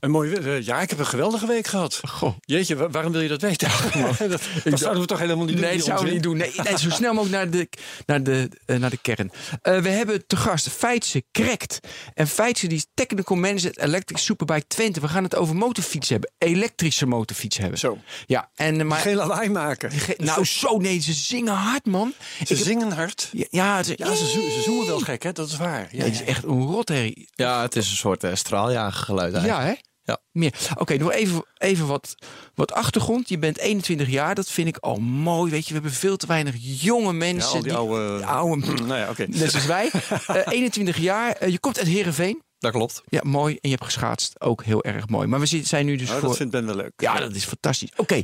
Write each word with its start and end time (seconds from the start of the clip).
Een 0.00 0.10
mooie, 0.10 0.40
uh, 0.40 0.62
ja, 0.62 0.80
ik 0.80 0.90
heb 0.90 0.98
een 0.98 1.06
geweldige 1.06 1.46
week 1.46 1.66
gehad. 1.66 2.00
Goh. 2.08 2.36
Jeetje, 2.40 2.76
wa- 2.76 2.90
waarom 2.90 3.12
wil 3.12 3.20
je 3.20 3.28
dat 3.28 3.40
weten? 3.40 3.68
dat, 4.18 4.40
dat 4.64 4.78
zouden 4.78 5.00
we 5.02 5.06
toch 5.08 5.18
helemaal 5.18 5.44
niet 5.44 5.56
doen? 5.56 5.64
Nee, 5.64 5.76
dat 5.76 5.84
zouden 5.86 6.06
we 6.08 6.12
niet 6.14 6.22
doen. 6.22 6.36
Nee, 6.36 6.52
nee, 6.62 6.78
zo 6.78 6.90
snel 6.90 7.14
mogelijk 7.14 7.36
naar 7.36 7.50
de, 7.50 7.68
naar 8.06 8.22
de, 8.22 8.48
eh, 8.66 8.76
naar 8.76 8.90
de 8.90 8.96
kern. 9.02 9.30
Eh, 9.62 9.78
we 9.78 9.88
hebben 9.88 10.26
te 10.26 10.36
gast 10.36 10.68
Feitse 10.68 11.22
Krekt. 11.30 11.78
En 12.14 12.26
Feitse 12.28 12.66
die 12.66 12.76
is 12.76 12.86
technical 12.94 13.36
manager 13.36 13.78
Electric 13.78 14.18
Superbike 14.18 14.66
Twente. 14.66 15.00
We 15.00 15.08
gaan 15.08 15.22
het 15.22 15.34
over 15.36 15.56
motorfiets 15.56 16.08
hebben. 16.08 16.30
Elektrische 16.38 17.06
motorfiets 17.06 17.56
hebben. 17.56 17.78
Zo. 17.78 17.98
Ja, 18.26 18.50
en, 18.54 18.86
maar, 18.86 18.98
Geen 19.00 19.16
lawaai 19.16 19.48
maken. 19.48 19.90
Ge- 19.90 20.14
nou, 20.18 20.44
zo 20.44 20.76
nee, 20.78 21.00
ze 21.00 21.12
zingen 21.12 21.54
hard, 21.54 21.86
man. 21.86 22.12
Ze 22.46 22.56
zingen 22.56 22.92
hard. 22.92 23.28
Ja, 23.32 23.46
ja, 23.50 23.82
ze, 23.82 23.94
Ja, 23.96 24.14
ze, 24.14 24.26
zo- 24.26 24.50
ze 24.50 24.62
zoomen 24.64 24.86
wel 24.86 24.98
gek, 25.00 25.22
hè? 25.22 25.32
Dat 25.32 25.48
is 25.48 25.56
waar. 25.56 25.88
Ja, 25.90 25.98
Nee, 25.98 26.10
het 26.10 26.20
is 26.20 26.22
echt 26.26 26.44
een 26.44 26.62
rotherrie. 26.66 27.28
Ja, 27.34 27.62
het 27.62 27.76
is 27.76 27.90
een 27.90 27.96
soort 27.96 28.24
uh, 28.24 28.34
straaljagergeluid 28.34 29.34
eigenlijk. 29.34 29.62
Ja, 29.62 29.68
hè? 29.68 29.74
Ja. 30.06 30.18
Meer. 30.32 30.54
Oké, 30.78 30.96
nog 30.96 31.12
even, 31.12 31.44
even 31.58 31.86
wat, 31.86 32.14
wat 32.54 32.72
achtergrond. 32.72 33.28
Je 33.28 33.38
bent 33.38 33.58
21 33.58 34.08
jaar, 34.08 34.34
dat 34.34 34.50
vind 34.50 34.68
ik 34.68 34.76
al 34.76 34.96
mooi. 34.96 35.50
Weet 35.50 35.62
je, 35.62 35.68
we 35.68 35.80
hebben 35.80 35.92
veel 35.98 36.16
te 36.16 36.26
weinig 36.26 36.54
jonge 36.58 37.06
Ja, 37.06 37.12
mensen. 37.12 37.50
al 37.56 37.62
die 37.62 37.74
oude... 37.74 38.24
oude 38.24 38.66
Nou 38.82 38.98
ja, 39.00 39.10
oké. 39.10 39.26
net 39.28 39.50
zoals 39.50 39.66
wij. 39.66 39.90
Eh, 40.26 40.42
21 40.52 40.98
jaar, 40.98 41.32
eh, 41.32 41.48
je 41.48 41.58
komt 41.58 41.78
uit 41.78 41.86
Heerenveen. 41.86 42.42
Dat 42.58 42.72
klopt. 42.72 43.02
Ja, 43.08 43.20
mooi. 43.24 43.52
En 43.52 43.58
je 43.62 43.68
hebt 43.70 43.84
geschaatst. 43.84 44.40
Ook 44.40 44.64
heel 44.64 44.84
erg 44.84 45.08
mooi. 45.08 45.26
Maar 45.26 45.40
we 45.40 45.46
zi- 45.46 45.64
zijn 45.64 45.86
nu 45.86 45.96
dus 45.96 46.08
Nou, 46.08 46.20
voor... 46.20 46.28
dat 46.28 46.36
vindt 46.36 46.52
Ben 46.52 46.66
wel 46.66 46.76
leuk. 46.76 46.92
Ja, 46.96 47.18
dat 47.18 47.34
is 47.34 47.44
fantastisch. 47.44 47.90
Oké, 47.96 48.22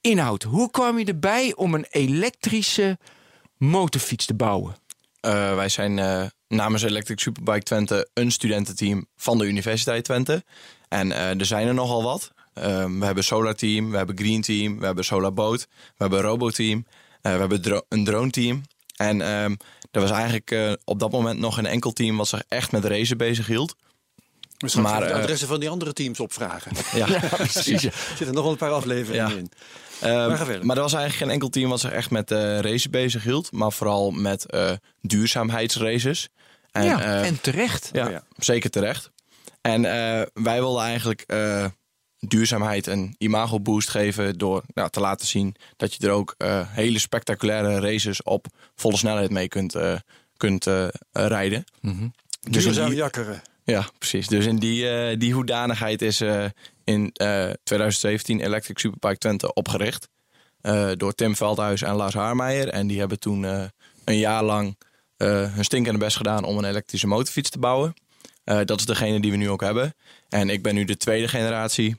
inhoud. 0.00 0.42
Hoe 0.42 0.70
kwam 0.70 0.98
je 0.98 1.04
erbij 1.04 1.54
om 1.54 1.74
een 1.74 1.86
elektrische 1.90 2.98
motorfiets 3.56 4.26
te 4.26 4.34
bouwen? 4.34 4.74
Uh, 5.26 5.54
wij 5.54 5.68
zijn 5.68 5.98
uh, 5.98 6.24
namens 6.48 6.82
Electric 6.82 7.20
Superbike 7.20 7.62
Twente 7.62 8.08
een 8.14 8.30
studententeam 8.32 9.06
van 9.16 9.38
de 9.38 9.44
Universiteit 9.44 10.04
Twente. 10.04 10.44
En 10.92 11.10
uh, 11.10 11.40
er 11.40 11.46
zijn 11.46 11.66
er 11.66 11.74
nogal 11.74 12.02
wat. 12.02 12.30
Um, 12.54 12.98
we 13.00 13.04
hebben 13.04 13.24
Solar 13.24 13.54
Team, 13.54 13.90
we 13.90 13.96
hebben 13.96 14.18
Green 14.18 14.42
Team, 14.42 14.78
we 14.78 14.84
hebben 14.84 15.04
Solar 15.04 15.32
Boat, 15.32 15.66
we 15.70 15.94
hebben 15.96 16.20
Robo 16.20 16.50
Team, 16.50 16.86
we 17.22 17.28
hebben 17.28 17.62
dro 17.62 17.80
een 17.88 18.04
drone 18.04 18.30
team. 18.30 18.62
En 18.96 19.20
um, 19.20 19.56
er 19.90 20.00
was 20.00 20.10
eigenlijk 20.10 20.78
op 20.84 20.98
dat 20.98 21.10
moment 21.10 21.38
nog 21.38 21.58
een 21.58 21.66
enkel 21.66 21.92
team 21.92 22.16
wat 22.16 22.28
zich 22.28 22.42
echt 22.48 22.72
met 22.72 22.84
racen 22.84 23.16
bezig 23.16 23.46
hield. 23.46 23.74
We 24.58 24.80
maar 24.80 25.00
de 25.00 25.12
adressen 25.12 25.48
van 25.48 25.60
die 25.60 25.68
andere 25.68 25.92
teams 25.92 26.20
opvragen. 26.20 26.72
Ja, 26.94 27.06
ja 27.06 27.20
precies. 27.28 27.84
Er 27.84 27.92
zitten 28.16 28.34
nog 28.34 28.42
wel 28.42 28.52
een 28.52 28.58
paar 28.58 28.70
afleveringen 28.70 29.28
ja. 29.28 29.36
in. 29.36 29.50
Uh, 30.02 30.10
maar, 30.10 30.58
maar 30.62 30.76
er 30.76 30.82
was 30.82 30.92
eigenlijk 30.92 31.14
geen 31.14 31.30
enkel 31.30 31.48
team 31.48 31.68
wat 31.68 31.80
zich 31.80 31.90
echt 31.90 32.10
met 32.10 32.30
uh, 32.30 32.38
races 32.58 32.90
bezig 32.90 33.22
hield. 33.22 33.52
Maar 33.52 33.72
vooral 33.72 34.10
met 34.10 34.46
uh, 34.50 34.70
duurzaamheidsraces. 35.00 36.28
En, 36.72 36.84
ja, 36.84 37.22
en 37.22 37.40
terecht. 37.40 37.90
Ja, 37.92 38.04
oh 38.04 38.10
ja, 38.10 38.22
zeker 38.36 38.70
terecht. 38.70 39.10
En 39.62 39.82
wij 40.32 40.58
wilden 40.58 40.82
eigenlijk 40.82 41.32
duurzaamheid 42.18 42.86
een 42.86 43.14
imago 43.18 43.60
boost 43.60 43.88
geven... 43.88 44.38
door 44.38 44.62
nou, 44.74 44.90
te 44.90 45.00
laten 45.00 45.26
zien 45.26 45.54
dat 45.76 45.94
je 45.94 46.06
er 46.06 46.12
ook 46.12 46.34
hele 46.68 46.98
spectaculaire 46.98 47.80
races... 47.80 48.22
op 48.22 48.46
volle 48.74 48.96
snelheid 48.96 49.30
mee 49.30 49.48
kunt, 49.48 49.76
kunt 50.36 50.66
rijden. 51.12 51.64
Mhm. 51.80 51.92
Mm 51.92 51.98
-hmm. 51.98 52.12
Dus 52.50 52.62
Duurzaam 52.64 52.88
die... 52.88 52.96
jakkeren. 52.96 53.42
Ja, 53.64 53.88
precies. 53.98 54.28
Dus 54.28 54.46
in 54.46 54.56
die, 54.56 55.16
die 55.16 55.34
hoedanigheid 55.34 56.02
is 56.02 56.20
in 56.84 57.10
uh, 57.22 57.50
2017 57.62 58.40
Electric 58.40 58.78
Superbike 58.78 59.18
Twente 59.18 59.54
opgericht. 59.54 60.08
Uh, 60.62 60.90
door 60.96 61.14
Tim 61.14 61.36
Veldhuis 61.36 61.82
en 61.82 61.94
Lars 61.94 62.14
Haarmeijer. 62.14 62.68
En 62.68 62.86
die 62.86 62.98
hebben 62.98 63.18
toen 63.18 63.42
uh, 63.42 63.64
een 64.04 64.18
jaar 64.18 64.44
lang 64.44 64.76
hun 65.16 65.64
stinkende 65.64 65.98
best 65.98 66.16
gedaan 66.16 66.44
om 66.44 66.58
een 66.58 66.64
elektrische 66.64 67.06
motorfiets 67.06 67.50
te 67.50 67.58
bouwen. 67.58 67.94
Uh, 68.44 68.60
dat 68.64 68.78
is 68.78 68.86
degene 68.86 69.20
die 69.20 69.30
we 69.30 69.36
nu 69.36 69.50
ook 69.50 69.60
hebben. 69.60 69.94
En 70.28 70.50
ik 70.50 70.62
ben 70.62 70.74
nu 70.74 70.84
de 70.84 70.96
tweede 70.96 71.28
generatie 71.28 71.96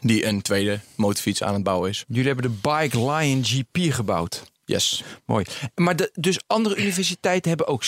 die 0.00 0.26
een 0.26 0.42
tweede 0.42 0.80
motorfiets 0.94 1.42
aan 1.42 1.54
het 1.54 1.62
bouwen 1.62 1.90
is. 1.90 2.04
Jullie 2.08 2.26
hebben 2.26 2.50
de 2.50 2.58
Bike 2.68 3.10
Lion 3.10 3.44
GP 3.44 3.92
gebouwd. 3.92 4.50
Yes. 4.64 5.02
Mooi. 5.24 5.44
Maar 5.74 5.96
de, 5.96 6.10
dus 6.14 6.40
andere 6.46 6.76
universiteiten 6.76 7.48
hebben 7.48 7.66
ook 7.66 7.84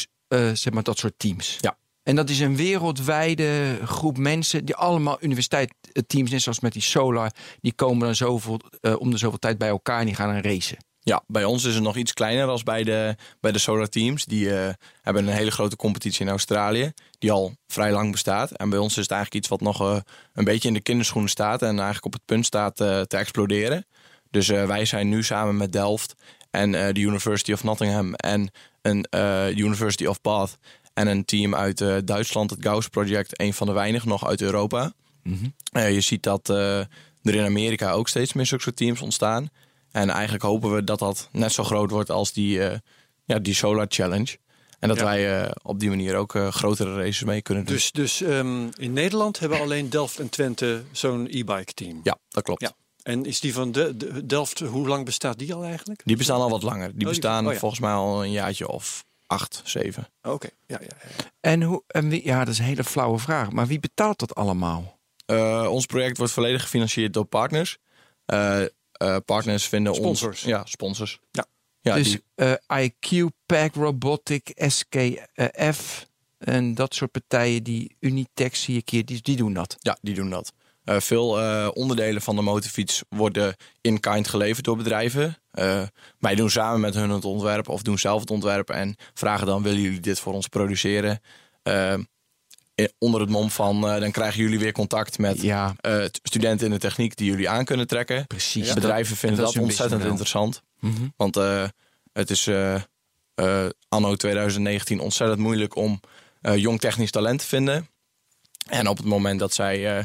zeg 0.54 0.70
maar 0.70 0.82
dat 0.82 0.98
soort 0.98 1.14
teams? 1.16 1.58
Ja. 1.60 1.76
En 2.04 2.16
dat 2.16 2.30
is 2.30 2.40
een 2.40 2.56
wereldwijde 2.56 3.78
groep 3.84 4.16
mensen 4.16 4.64
die 4.64 4.74
allemaal 4.74 5.16
universiteitsteams, 5.20 6.30
net 6.30 6.42
zoals 6.42 6.60
met 6.60 6.72
die 6.72 6.82
Solar, 6.82 7.32
die 7.60 7.72
komen 7.72 8.04
dan 8.04 8.14
zoveel, 8.14 8.60
uh, 8.80 9.00
om 9.00 9.10
de 9.10 9.16
zoveel 9.16 9.38
tijd 9.38 9.58
bij 9.58 9.68
elkaar 9.68 10.00
en 10.00 10.06
die 10.06 10.14
gaan 10.14 10.32
dan 10.32 10.42
racen. 10.42 10.76
Ja, 11.04 11.22
bij 11.26 11.44
ons 11.44 11.64
is 11.64 11.74
het 11.74 11.82
nog 11.82 11.96
iets 11.96 12.12
kleiner 12.12 12.46
als 12.46 12.62
bij 12.62 12.84
de, 12.84 13.16
bij 13.40 13.52
de 13.52 13.58
Solar 13.58 13.88
Teams. 13.88 14.24
Die 14.24 14.46
uh, 14.46 14.68
hebben 15.02 15.26
een 15.26 15.34
hele 15.34 15.50
grote 15.50 15.76
competitie 15.76 16.24
in 16.24 16.30
Australië, 16.30 16.92
die 17.18 17.32
al 17.32 17.56
vrij 17.66 17.92
lang 17.92 18.10
bestaat. 18.10 18.50
En 18.50 18.70
bij 18.70 18.78
ons 18.78 18.96
is 18.96 19.02
het 19.02 19.10
eigenlijk 19.10 19.40
iets 19.40 19.48
wat 19.48 19.60
nog 19.60 19.82
uh, 19.82 19.96
een 20.32 20.44
beetje 20.44 20.68
in 20.68 20.74
de 20.74 20.80
kinderschoenen 20.80 21.30
staat 21.30 21.62
en 21.62 21.68
eigenlijk 21.68 22.04
op 22.04 22.12
het 22.12 22.24
punt 22.24 22.46
staat 22.46 22.80
uh, 22.80 23.00
te 23.00 23.16
exploderen. 23.16 23.86
Dus 24.30 24.46
wij 24.46 24.84
zijn 24.84 25.08
nu 25.08 25.22
samen 25.22 25.56
met 25.56 25.72
Delft 25.72 26.14
en 26.50 26.70
de 26.70 27.00
University 27.00 27.52
of 27.52 27.64
Nottingham 27.64 28.14
en 28.14 28.50
een 28.82 29.06
University 29.58 30.06
of 30.06 30.20
Bath 30.20 30.58
en 30.94 31.06
een 31.06 31.24
team 31.24 31.54
uit 31.54 32.06
Duitsland, 32.06 32.50
het 32.50 32.62
Gauss 32.62 32.88
Project, 32.88 33.40
een 33.40 33.54
van 33.54 33.66
de 33.66 33.72
weinigen 33.72 34.08
nog 34.08 34.26
uit 34.26 34.40
Europa. 34.40 34.92
Mm 35.22 35.38
-hmm. 35.38 35.54
uh, 35.82 35.92
je 35.92 36.00
ziet 36.00 36.22
dat 36.22 36.48
er 36.48 36.88
in 37.22 37.44
Amerika 37.44 37.90
ook 37.90 38.08
steeds 38.08 38.32
meer 38.32 38.46
zulke 38.46 38.62
soort 38.62 38.76
teams 38.76 39.00
ontstaan. 39.00 39.48
En 39.94 40.10
eigenlijk 40.10 40.44
hopen 40.44 40.74
we 40.74 40.84
dat 40.84 40.98
dat 40.98 41.28
net 41.32 41.52
zo 41.52 41.64
groot 41.64 41.90
wordt 41.90 42.10
als 42.10 42.32
die, 42.32 42.60
ja, 43.24 43.38
die 43.38 43.54
Solar 43.54 43.86
Challenge. 43.88 44.36
En 44.78 44.88
dat 44.88 44.98
ja. 44.98 45.04
wij 45.04 45.52
op 45.62 45.80
die 45.80 45.88
manier 45.88 46.16
ook 46.16 46.34
grotere 46.50 46.96
races 46.96 47.24
mee 47.24 47.42
kunnen 47.42 47.64
doen. 47.64 47.74
Dus, 47.74 47.92
dus 47.92 48.20
um, 48.20 48.70
in 48.76 48.92
Nederland 48.92 49.38
hebben 49.38 49.60
alleen 49.60 49.90
Delft 49.90 50.18
en 50.18 50.28
Twente 50.28 50.82
zo'n 50.92 51.26
e-bike 51.26 51.74
team? 51.74 52.00
Ja, 52.02 52.18
dat 52.28 52.42
klopt. 52.42 52.60
Ja. 52.60 52.72
En 53.02 53.24
is 53.24 53.40
die 53.40 53.54
van 53.54 53.72
de, 53.72 53.96
de, 53.96 54.26
Delft, 54.26 54.60
hoe 54.60 54.88
lang 54.88 55.04
bestaat 55.04 55.38
die 55.38 55.54
al 55.54 55.64
eigenlijk? 55.64 56.00
Die 56.04 56.16
bestaan 56.16 56.40
al 56.40 56.50
wat 56.50 56.62
langer. 56.62 56.92
Die 56.94 57.02
oh, 57.02 57.08
bestaan 57.08 57.38
die, 57.38 57.46
oh, 57.46 57.52
ja. 57.52 57.58
volgens 57.58 57.80
mij 57.80 57.92
al 57.92 58.24
een 58.24 58.30
jaartje 58.30 58.68
of 58.68 59.04
acht, 59.26 59.60
zeven. 59.64 60.08
Oké, 60.22 60.34
okay. 60.34 60.50
ja, 60.66 60.78
ja, 60.80 60.96
ja. 61.02 61.24
En 61.40 61.62
hoe, 61.62 61.82
en 61.86 62.08
wie, 62.08 62.24
ja, 62.24 62.38
dat 62.38 62.48
is 62.48 62.58
een 62.58 62.64
hele 62.64 62.84
flauwe 62.84 63.18
vraag. 63.18 63.50
Maar 63.50 63.66
wie 63.66 63.80
betaalt 63.80 64.18
dat 64.18 64.34
allemaal? 64.34 64.98
Uh, 65.26 65.66
ons 65.70 65.86
project 65.86 66.16
wordt 66.16 66.32
volledig 66.32 66.62
gefinancierd 66.62 67.12
door 67.12 67.24
partners. 67.24 67.78
Uh, 69.02 69.16
partners 69.24 69.64
vinden 69.64 69.94
sponsors. 69.94 70.42
ons... 70.42 70.50
Ja, 70.50 70.62
sponsors. 70.64 71.18
Ja. 71.30 71.46
ja 71.80 71.94
dus 71.94 72.10
die... 72.10 72.58
IQ, 72.66 73.28
Pack, 73.46 73.74
Robotic, 73.74 74.52
SKF 74.56 76.06
en 76.44 76.74
dat 76.74 76.94
soort 76.94 77.10
partijen, 77.10 77.62
die 77.62 77.96
Unitex 78.00 78.62
zie 78.62 78.76
ik 78.76 78.88
hier, 78.88 79.04
die, 79.04 79.22
die 79.22 79.36
doen 79.36 79.52
dat. 79.52 79.76
Ja, 79.78 79.98
die 80.00 80.14
doen 80.14 80.30
dat. 80.30 80.52
Uh, 80.84 81.00
veel 81.00 81.40
uh, 81.40 81.68
onderdelen 81.72 82.22
van 82.22 82.36
de 82.36 82.42
motorfiets 82.42 83.02
worden 83.08 83.56
in 83.80 84.00
kind 84.00 84.28
geleverd 84.28 84.64
door 84.64 84.76
bedrijven. 84.76 85.38
Uh, 85.54 85.82
wij 86.18 86.34
doen 86.34 86.50
samen 86.50 86.80
met 86.80 86.94
hun 86.94 87.10
het 87.10 87.24
ontwerp 87.24 87.68
of 87.68 87.82
doen 87.82 87.98
zelf 87.98 88.20
het 88.20 88.30
ontwerp 88.30 88.70
en 88.70 88.96
vragen 89.14 89.46
dan: 89.46 89.62
willen 89.62 89.80
jullie 89.80 90.00
dit 90.00 90.20
voor 90.20 90.32
ons 90.32 90.48
produceren? 90.48 91.20
Onder 92.98 93.20
het 93.20 93.30
mom 93.30 93.50
van 93.50 93.80
dan 93.80 94.10
krijgen 94.10 94.40
jullie 94.42 94.58
weer 94.58 94.72
contact 94.72 95.18
met 95.18 95.42
ja. 95.42 95.74
studenten 96.22 96.66
in 96.66 96.72
de 96.72 96.78
techniek 96.78 97.16
die 97.16 97.30
jullie 97.30 97.48
aan 97.48 97.64
kunnen 97.64 97.86
trekken. 97.86 98.26
Precies. 98.26 98.66
Ja. 98.66 98.74
Bedrijven 98.74 99.16
vinden 99.16 99.44
dat, 99.44 99.54
dat 99.54 99.62
ontzettend 99.62 100.04
interessant. 100.04 100.62
Mm 100.80 100.94
-hmm. 100.94 101.12
Want 101.16 101.34
het 102.12 102.30
is 102.30 102.50
anno 103.88 104.14
2019 104.14 105.00
ontzettend 105.00 105.40
moeilijk 105.40 105.76
om 105.76 106.00
jong 106.54 106.80
technisch 106.80 107.10
talent 107.10 107.38
te 107.38 107.46
vinden. 107.46 107.88
En 108.64 108.88
op 108.88 108.96
het 108.96 109.06
moment 109.06 109.38
dat 109.38 109.54
zij 109.54 109.78
uh, 109.78 109.96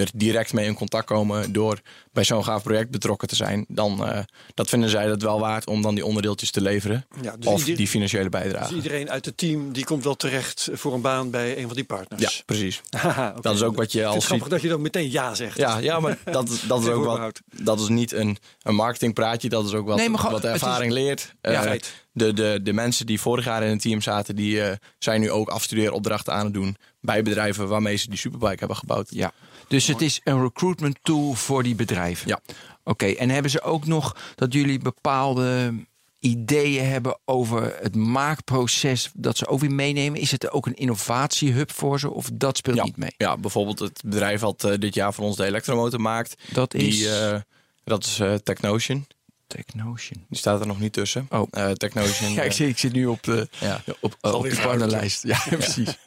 er 0.00 0.10
direct 0.14 0.52
mee 0.52 0.66
in 0.66 0.74
contact 0.74 1.06
komen 1.06 1.52
door 1.52 1.80
bij 2.12 2.24
zo'n 2.24 2.44
gaaf 2.44 2.62
project 2.62 2.90
betrokken 2.90 3.28
te 3.28 3.34
zijn, 3.34 3.64
dan 3.68 4.08
uh, 4.08 4.18
dat 4.54 4.68
vinden 4.68 4.90
zij 4.90 5.06
dat 5.06 5.22
wel 5.22 5.40
waard 5.40 5.66
om 5.66 5.82
dan 5.82 5.94
die 5.94 6.04
onderdeeltjes 6.04 6.50
te 6.50 6.60
leveren. 6.60 7.06
Ja, 7.22 7.36
dus 7.36 7.46
of 7.46 7.64
die 7.64 7.88
financiële 7.88 8.28
bijdrage. 8.28 8.68
Dus 8.68 8.76
iedereen 8.76 9.10
uit 9.10 9.24
het 9.24 9.36
team 9.36 9.72
die 9.72 9.84
komt 9.84 10.04
wel 10.04 10.16
terecht 10.16 10.68
voor 10.72 10.94
een 10.94 11.00
baan 11.00 11.30
bij 11.30 11.58
een 11.58 11.66
van 11.66 11.74
die 11.74 11.84
partners. 11.84 12.22
Ja, 12.22 12.42
precies. 12.44 12.80
Okay. 13.08 13.40
Dat 13.40 13.54
is 13.54 13.62
ook 13.62 13.76
wat 13.76 13.92
je 13.92 14.04
als. 14.04 14.14
Het 14.14 14.22
ziet. 14.22 14.30
grappig 14.30 14.48
dat 14.48 14.62
je 14.62 14.68
dan 14.68 14.80
meteen 14.80 15.10
ja 15.10 15.34
zegt. 15.34 15.56
Ja, 15.56 15.78
ja 15.78 16.00
maar 16.00 16.18
dat, 16.24 16.60
dat 16.68 16.82
is 16.82 16.88
ook 16.88 17.04
wat. 17.04 17.40
Dat 17.54 17.80
is 17.80 17.88
niet 17.88 18.12
een, 18.12 18.38
een 18.62 18.74
marketingpraatje, 18.74 19.48
dat 19.48 19.66
is 19.66 19.72
ook 19.72 19.86
wat, 19.86 19.96
nee, 19.96 20.08
maar 20.08 20.30
wat 20.30 20.42
de 20.42 20.48
ervaring 20.48 20.92
is, 20.92 20.98
leert. 20.98 21.34
Ja, 21.40 21.74
uh, 21.74 21.80
de, 22.12 22.32
de, 22.32 22.60
de 22.62 22.72
mensen 22.72 23.06
die 23.06 23.20
vorig 23.20 23.44
jaar 23.44 23.62
in 23.62 23.70
het 23.70 23.80
team 23.80 24.00
zaten, 24.00 24.36
die 24.36 24.62
eh, 24.62 24.76
zijn 24.98 25.20
nu 25.20 25.30
ook 25.30 25.48
afstudeeropdrachten 25.48 26.32
aan 26.32 26.44
het 26.44 26.54
doen 26.54 26.76
bij 27.00 27.22
bedrijven 27.22 27.68
waarmee 27.68 27.96
ze 27.96 28.08
die 28.08 28.18
superbike 28.18 28.58
hebben 28.58 28.76
gebouwd. 28.76 29.06
Ja. 29.10 29.32
Dus 29.68 29.86
het 29.86 30.00
is 30.00 30.20
een 30.24 30.42
recruitment 30.42 30.98
tool 31.02 31.34
voor 31.34 31.62
die 31.62 31.74
bedrijven. 31.74 32.28
Ja. 32.28 32.40
Oké, 32.84 33.06
en 33.06 33.30
hebben 33.30 33.50
ze 33.50 33.60
ook 33.62 33.86
nog 33.86 34.16
dat 34.34 34.52
jullie 34.52 34.78
bepaalde 34.78 35.74
ideeën 36.20 36.84
hebben 36.84 37.18
over 37.24 37.76
het 37.80 37.94
maakproces 37.96 39.10
dat 39.14 39.36
ze 39.36 39.46
ook 39.46 39.60
weer 39.60 39.72
meenemen? 39.72 40.20
Is 40.20 40.30
het 40.30 40.50
ook 40.50 40.66
een 40.66 40.74
innovatiehub 40.74 41.72
voor 41.72 41.98
ze 42.00 42.10
of 42.10 42.30
dat 42.32 42.56
speelt 42.56 42.76
Ja. 42.76 42.84
niet 42.84 42.96
mee? 42.96 43.14
Ja, 43.16 43.36
bijvoorbeeld 43.36 43.78
het 43.78 44.02
bedrijf 44.04 44.40
wat 44.40 44.64
eh, 44.64 44.72
dit 44.78 44.94
jaar 44.94 45.14
voor 45.14 45.24
ons 45.24 45.36
de 45.36 45.44
elektromotor 45.44 46.00
maakt. 46.00 46.34
Dat 46.52 46.74
is 46.74 46.98
Die, 46.98 47.10
eh, 47.18 47.40
dat 47.84 48.04
is 48.04 48.20
eh, 48.20 48.34
Technotion. 48.34 49.06
Technotion. 49.48 50.24
Die 50.28 50.38
staat 50.38 50.60
er 50.60 50.66
nog 50.66 50.80
niet 50.80 50.92
tussen. 50.92 51.26
Oh. 51.30 51.46
Eh, 51.50 51.70
Technotion. 51.70 52.32
Ja, 52.34 52.42
ik 52.42 52.48
eh, 52.50 52.54
zit, 52.56 52.68
ik 52.68 52.78
zit 52.78 52.92
nu 52.92 53.06
op 53.06 53.22
de, 53.22 53.48
ja. 53.60 53.82
op, 54.00 54.16
uh, 54.22 54.34
op 54.34 54.42
de 54.42 54.58
partnerlijst. 54.62 55.22
Ja, 55.22 55.38
precies. 55.50 55.96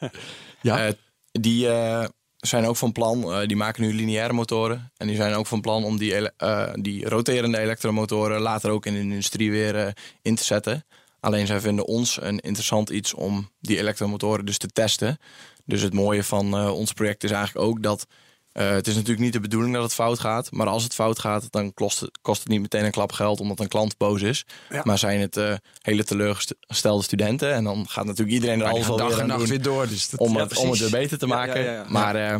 Ja. 0.60 0.86
Eh, 0.86 0.92
die 1.32 1.68
eh, 1.68 2.04
zijn 2.36 2.64
ook 2.64 2.76
van 2.76 2.92
plan, 2.92 3.32
eh, 3.32 3.46
die 3.46 3.56
maken 3.56 3.82
nu 3.82 3.94
lineaire 3.94 4.32
motoren. 4.32 4.92
En 4.96 5.06
die 5.06 5.16
zijn 5.16 5.34
ook 5.34 5.46
van 5.46 5.60
plan 5.60 5.84
om 5.84 5.98
die, 5.98 6.14
ele- 6.14 6.32
eh, 6.36 6.72
die 6.74 7.08
roterende 7.08 7.58
elektromotoren 7.58 8.40
later 8.40 8.70
ook 8.70 8.86
in 8.86 8.92
de 8.94 9.00
industrie 9.00 9.50
weer 9.50 9.76
eh, 9.86 9.92
in 10.22 10.34
te 10.34 10.44
zetten. 10.44 10.84
Alleen 11.20 11.46
zij 11.46 11.60
vinden 11.60 11.86
ons 11.86 12.20
een 12.20 12.38
interessant 12.38 12.90
iets 12.90 13.14
om 13.14 13.50
die 13.60 13.78
elektromotoren 13.78 14.44
dus 14.44 14.58
te 14.58 14.68
testen. 14.68 15.18
Dus 15.64 15.82
het 15.82 15.94
mooie 15.94 16.24
van 16.24 16.56
eh, 16.56 16.72
ons 16.74 16.92
project 16.92 17.24
is 17.24 17.30
eigenlijk 17.30 17.66
ook 17.66 17.82
dat 17.82 18.06
eh, 18.52 18.70
het 18.70 18.86
is 18.86 18.94
natuurlijk 18.94 19.20
niet 19.20 19.32
de 19.32 19.40
bedoeling 19.40 19.74
dat 19.74 19.82
het 19.82 19.94
fout 19.94 20.18
gaat. 20.18 20.50
Maar 20.52 20.66
als 20.66 20.82
het 20.82 20.94
fout 20.94 21.18
gaat, 21.18 21.46
dan 21.50 21.74
kost 21.74 22.00
het, 22.00 22.18
kost 22.22 22.40
het 22.40 22.48
niet 22.48 22.60
meteen 22.60 22.84
een 22.84 22.90
klap 22.90 23.12
geld 23.12 23.40
omdat 23.40 23.60
een 23.60 23.68
klant 23.68 23.96
boos 23.96 24.22
is. 24.22 24.44
Ja. 24.70 24.80
Maar 24.84 24.98
zijn 24.98 25.20
het 25.20 25.36
eh, 25.36 25.54
hele 25.80 26.04
teleurgestelde 26.04 27.02
studenten. 27.02 27.52
En 27.54 27.64
dan 27.64 27.88
gaat 27.88 28.04
natuurlijk 28.04 28.32
iedereen 28.32 28.60
er 28.60 28.66
alles 28.66 28.88
al 28.88 28.96
dag 28.96 29.18
en 29.18 29.26
nacht 29.26 29.48
weer 29.48 29.62
door. 29.62 29.88
Dus 29.88 30.10
dat, 30.10 30.20
om, 30.20 30.36
Ja, 30.36 30.42
het, 30.42 30.56
om 30.56 30.70
het 30.70 30.78
weer 30.78 30.90
beter 30.90 31.18
te 31.18 31.26
maken. 31.26 31.60
ja, 31.64 31.70
ja, 31.70 31.72
ja. 31.72 31.84
Maar 31.88 32.14
eh, 32.14 32.38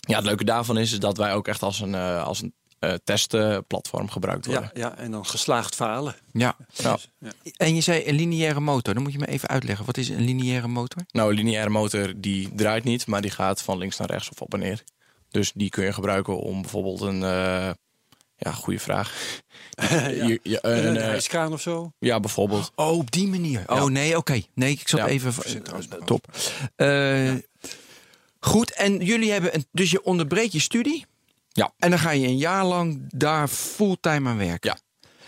ja, 0.00 0.16
het 0.16 0.24
leuke 0.24 0.44
daarvan 0.44 0.78
is, 0.78 0.92
is 0.92 0.98
dat 0.98 1.16
wij 1.16 1.34
ook 1.34 1.48
echt 1.48 1.62
als 1.62 1.80
een, 1.80 1.94
eh, 1.94 2.24
als 2.24 2.42
een 2.42 2.54
eh, 2.78 2.92
testplatform 3.04 4.08
gebruikt 4.10 4.46
worden. 4.46 4.70
Ja, 4.74 4.80
ja, 4.80 4.96
en 4.96 5.10
dan 5.10 5.26
geslaagd 5.26 5.74
falen. 5.74 6.14
ja. 6.32 6.56
Ja. 6.72 6.98
Ja. 7.18 7.30
En 7.56 7.74
je 7.74 7.80
zei 7.80 8.08
een 8.08 8.14
lineaire 8.14 8.60
motor. 8.60 8.94
Dan 8.94 9.02
moet 9.02 9.12
je 9.12 9.18
me 9.18 9.26
even 9.26 9.48
uitleggen. 9.48 9.86
Wat 9.86 9.96
is 9.96 10.08
een 10.08 10.24
lineaire 10.24 10.68
motor? 10.68 11.02
Nou, 11.10 11.30
een 11.30 11.36
lineaire 11.36 11.70
motor 11.70 12.12
die 12.16 12.54
draait 12.54 12.84
niet, 12.84 13.06
maar 13.06 13.22
die 13.22 13.30
gaat 13.30 13.62
van 13.62 13.78
links 13.78 13.96
naar 13.96 14.10
rechts 14.10 14.30
of 14.30 14.40
op 14.40 14.52
en 14.54 14.58
neer. 14.60 14.82
Dus 15.36 15.52
die 15.54 15.68
kun 15.70 15.84
je 15.84 15.92
gebruiken 15.92 16.38
om 16.38 16.60
bijvoorbeeld 16.62 17.00
een... 17.00 17.22
eh, 17.22 17.70
ja, 18.36 18.52
goede 18.52 18.78
vraag. 18.80 19.12
Je- 20.26 20.40
je- 20.42 20.58
Een, 20.62 20.86
een, 20.86 20.96
eh, 20.96 21.08
ijskraan 21.08 21.52
of 21.52 21.60
zo. 21.60 21.92
ja, 21.98 22.20
bijvoorbeeld. 22.20 22.72
Oh, 22.74 22.98
op 22.98 23.10
die 23.10 23.28
manier. 23.28 23.62
Oh 23.66 23.84
nee, 23.84 24.16
oké. 24.16 24.40
Nee, 24.54 24.70
ik 24.72 24.88
zat 24.88 25.00
Ja. 25.00 25.06
even. 25.06 25.34
Top. 26.04 26.26
Eh, 26.76 27.34
Goed, 28.40 28.70
en 28.72 28.96
jullie 29.04 29.32
hebben 29.32 29.54
een, 29.54 29.66
dus 29.72 29.90
je 29.90 30.02
onderbreekt 30.04 30.52
je 30.52 30.60
studie. 30.60 31.06
Ja. 31.52 31.72
En 31.78 31.90
dan 31.90 31.98
ga 31.98 32.10
je 32.10 32.26
een 32.26 32.36
jaar 32.38 32.64
lang 32.64 33.02
daar 33.08 33.48
fulltime 33.48 34.28
aan 34.28 34.36
werken. 34.38 34.70
Ja. 34.70 34.78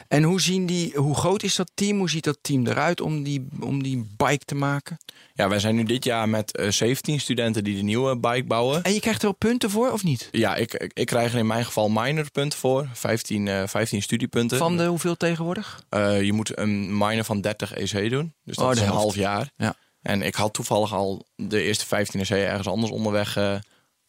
En 0.08 0.22
hoe, 0.22 0.40
zien 0.40 0.66
die, 0.66 0.92
hoe 0.96 1.14
groot 1.14 1.42
is 1.42 1.54
dat 1.56 1.70
team? 1.74 1.98
Hoe 1.98 2.10
ziet 2.10 2.24
dat 2.24 2.38
team 2.40 2.66
eruit 2.66 3.00
om 3.00 3.22
die, 3.22 3.48
om 3.60 3.82
die 3.82 4.06
bike 4.16 4.44
te 4.44 4.54
maken? 4.54 4.98
Ja, 5.34 5.48
wij 5.48 5.58
zijn 5.58 5.74
nu 5.74 5.82
dit 5.84 6.04
jaar 6.04 6.28
met 6.28 6.56
eh 6.56 6.70
17 6.70 7.20
studenten 7.20 7.64
die 7.64 7.76
de 7.76 7.82
nieuwe 7.82 8.16
bike 8.18 8.44
bouwen. 8.44 8.82
En 8.82 8.92
je 8.94 9.00
krijgt 9.00 9.18
er 9.22 9.28
wel 9.28 9.36
punten 9.38 9.70
voor 9.70 9.90
of 9.92 10.04
niet? 10.04 10.28
Ja, 10.30 10.54
ik, 10.56 10.74
ik, 10.74 10.90
ik 10.94 11.06
krijg 11.06 11.32
er 11.32 11.38
in 11.38 11.46
mijn 11.46 11.64
geval 11.64 11.88
minor 11.88 12.30
punten 12.30 12.58
voor. 12.58 12.88
15, 12.92 13.48
eh 13.48 13.62
15 13.66 14.02
studiepunten. 14.02 14.58
Van 14.58 14.76
de 14.76 14.86
hoeveel 14.86 15.16
tegenwoordig? 15.16 15.82
Eh, 15.88 16.22
je 16.22 16.32
moet 16.32 16.58
een 16.58 16.98
minor 16.98 17.24
van 17.24 17.40
30 17.40 17.72
EC 17.74 18.10
doen. 18.10 18.34
Dus 18.44 18.56
dat 18.56 18.64
Oh, 18.66 18.72
is 18.72 18.80
een 18.80 18.86
half 18.88 19.14
jaar. 19.14 19.50
Ja. 19.56 19.74
En 20.02 20.22
ik 20.22 20.34
had 20.34 20.52
toevallig 20.54 20.94
al 20.94 21.26
de 21.36 21.62
eerste 21.62 21.86
15 21.86 22.20
EC 22.20 22.28
ergens 22.30 22.68
anders 22.68 22.92
onderweg 22.92 23.36
eh, 23.36 23.54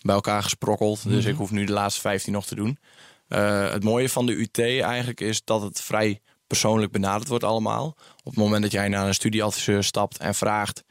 bij 0.01 0.15
elkaar 0.15 0.43
gesprokkeld. 0.43 1.03
Dus 1.03 1.21
Mhm. 1.23 1.29
ik 1.31 1.35
hoef 1.37 1.51
nu 1.51 1.65
de 1.65 1.73
laatste 1.73 2.01
15 2.01 2.33
nog 2.33 2.45
te 2.45 2.55
doen. 2.55 2.77
Eh, 3.29 3.71
het 3.71 3.83
mooie 3.83 4.09
van 4.09 4.25
de 4.25 4.33
UT 4.39 4.59
eigenlijk 4.59 5.19
is 5.19 5.43
dat 5.43 5.61
het 5.61 5.81
vrij 5.81 6.21
persoonlijk 6.47 6.91
benaderd 6.91 7.27
wordt 7.27 7.43
allemaal. 7.43 7.85
Op 8.17 8.25
het 8.25 8.35
moment 8.35 8.61
dat 8.61 8.71
jij 8.71 8.87
naar 8.87 9.07
een 9.07 9.13
studieadviseur 9.13 9.83
stapt 9.83 10.17
en 10.17 10.35
vraagt... 10.35 10.83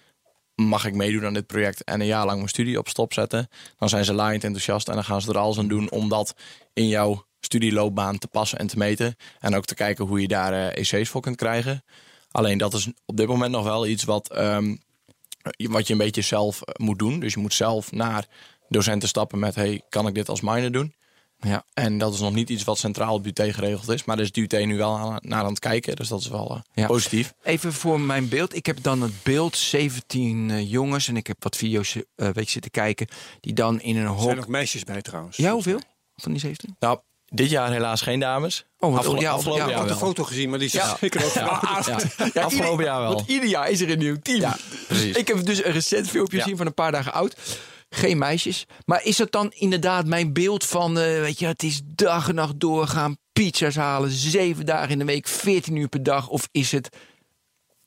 mag 0.55 0.85
ik 0.85 0.95
meedoen 0.95 1.25
aan 1.25 1.35
dit 1.35 1.47
project 1.47 1.85
en 1.85 2.01
een 2.01 2.07
jaar 2.07 2.25
lang 2.25 2.37
mijn 2.37 2.49
studie 2.49 2.79
op 2.79 2.89
stop 2.89 3.13
zetten... 3.13 3.49
dan 3.77 3.89
zijn 3.89 4.05
ze 4.05 4.13
laaiend 4.13 4.45
enthousiast 4.45 4.89
en 4.89 4.95
dan 4.95 5.05
gaan 5.05 5.21
ze 5.21 5.31
er 5.31 5.39
alles 5.39 5.59
aan 5.59 5.69
doen... 5.69 5.91
om 5.91 6.09
dat 6.09 6.35
in 6.73 6.89
jouw 6.89 7.27
studieloopbaan 7.41 8.19
te 8.19 8.29
passen 8.29 8.59
en 8.59 8.67
te 8.67 8.79
meten. 8.79 9.17
En 9.41 9.57
ook 9.57 9.65
te 9.65 9.75
kijken 9.75 10.05
hoe 10.05 10.21
je 10.21 10.29
daar 10.29 10.53
eh, 10.53 10.93
EC's 10.93 11.09
voor 11.09 11.21
kunt 11.21 11.37
krijgen. 11.37 11.85
Alleen 12.31 12.59
dat 12.59 12.75
is 12.75 12.89
op 13.07 13.17
dit 13.17 13.27
moment 13.27 13.53
nog 13.53 13.65
wel 13.65 13.87
iets 13.87 14.05
wat, 14.05 14.31
ehm, 14.33 14.77
wat 15.57 15.87
je 15.87 15.93
een 15.93 15.99
beetje 15.99 16.23
zelf 16.23 16.63
eh, 16.63 16.75
moet 16.77 16.99
doen. 16.99 17.21
Dus 17.21 17.35
je 17.35 17.41
moet 17.41 17.55
zelf 17.55 17.93
naar 17.93 18.27
docenten 18.69 19.09
stappen 19.09 19.39
met... 19.39 19.55
hey, 19.55 19.83
kan 19.89 20.07
ik 20.07 20.15
dit 20.15 20.29
als 20.29 20.41
minor 20.41 20.73
doen? 20.73 20.95
Ja. 21.41 21.65
En 21.75 21.99
dat 21.99 22.15
is 22.15 22.21
nog 22.21 22.33
niet 22.33 22.51
iets 22.51 22.65
wat 22.65 22.79
centraal 22.79 23.15
op 23.15 23.27
UT 23.27 23.41
geregeld 23.43 23.89
is. 23.89 24.05
Maar 24.05 24.17
daar 24.17 24.25
is 24.25 24.33
de 24.33 24.41
UT 24.41 24.67
nu 24.67 24.77
wel 24.77 24.97
aan, 24.97 25.19
naar 25.23 25.43
aan 25.43 25.49
het 25.51 25.59
kijken. 25.59 25.97
Dus 25.97 26.09
dat 26.09 26.21
is 26.21 26.29
wel 26.29 26.51
eh, 26.51 26.61
Ja. 26.75 26.87
positief. 26.87 27.33
Even 27.43 27.73
voor 27.73 28.01
mijn 28.01 28.29
beeld. 28.29 28.55
Ik 28.57 28.67
heb 28.67 28.83
dan 28.83 29.03
het 29.03 29.23
beeld 29.23 29.57
17 29.57 30.51
eh, 30.51 30.71
jongens 30.71 31.09
en 31.09 31.17
ik 31.17 31.27
heb 31.27 31.37
wat 31.43 31.57
video's 31.57 31.95
eh 31.95 32.29
weet 32.29 32.45
je, 32.45 32.51
zitten 32.51 32.71
kijken 32.71 33.09
die 33.41 33.53
dan 33.53 33.81
in 33.81 33.97
een 33.97 34.03
Er 34.03 34.09
hok. 34.09 34.23
zijn 34.23 34.39
ook 34.39 34.49
meisjes 34.49 34.85
bij 34.85 35.03
trouwens. 35.03 35.37
Ja, 35.37 35.53
hoeveel 35.53 35.81
van 36.17 36.33
die 36.33 36.41
17? 36.41 36.77
Nou, 36.79 36.99
dit 37.25 37.51
jaar 37.51 37.71
helaas 37.73 38.03
geen 38.03 38.21
dames. 38.21 38.65
Oh, 38.79 38.91
wat- 38.91 38.99
Afgelo- 38.99 39.21
ja, 39.21 39.31
afgelopen 39.31 39.63
ja, 39.63 39.69
Ik 39.69 39.77
jaar 39.77 39.81
had 39.89 39.99
de 39.99 40.05
foto 40.05 40.25
gezien, 40.25 40.51
maar 40.51 40.59
die 40.59 40.67
is 40.69 40.73
Ja. 40.75 40.97
zeker 41.01 41.25
ook 41.25 41.33
Ja, 41.35 41.61
ja. 42.35 42.43
afgelopen 42.43 42.85
jaar 42.85 43.01
wel. 43.01 43.15
Want 43.15 43.29
ieder 43.29 43.49
jaar 43.49 43.71
is 43.71 43.81
er 43.81 43.91
een 43.91 43.99
nieuw 43.99 44.17
team. 44.23 44.41
Ja, 44.41 44.57
precies. 44.89 45.17
Ik 45.17 45.29
heb 45.29 45.45
dus 45.45 45.65
een 45.65 45.73
recent 45.73 46.09
filmpje 46.09 46.37
Ja. 46.37 46.43
gezien 46.43 46.57
van 46.59 46.67
een 46.67 46.75
paar 46.75 46.93
dagen 46.93 47.13
oud. 47.13 47.37
Geen 47.91 48.19
meisjes. 48.19 48.67
Maar 48.85 49.05
is 49.05 49.17
dat 49.17 49.33
dan 49.33 49.53
inderdaad 49.55 50.07
mijn 50.07 50.33
beeld 50.33 50.65
van, 50.65 50.99
eh, 50.99 51.21
weet 51.21 51.39
je, 51.39 51.47
het 51.47 51.63
is 51.63 51.81
dag 51.85 52.29
en 52.29 52.35
nacht 52.35 52.61
doorgaan, 52.61 53.17
pizza's 53.33 53.77
halen, 53.77 54.11
zeven 54.11 54.67
dagen 54.67 54.91
in 54.91 54.99
de 54.99 55.05
week, 55.05 55.29
14 55.29 55.77
uur 55.77 55.89
per 55.89 56.03
dag? 56.03 56.29
Of 56.29 56.49
is 56.51 56.73
het, 56.73 56.97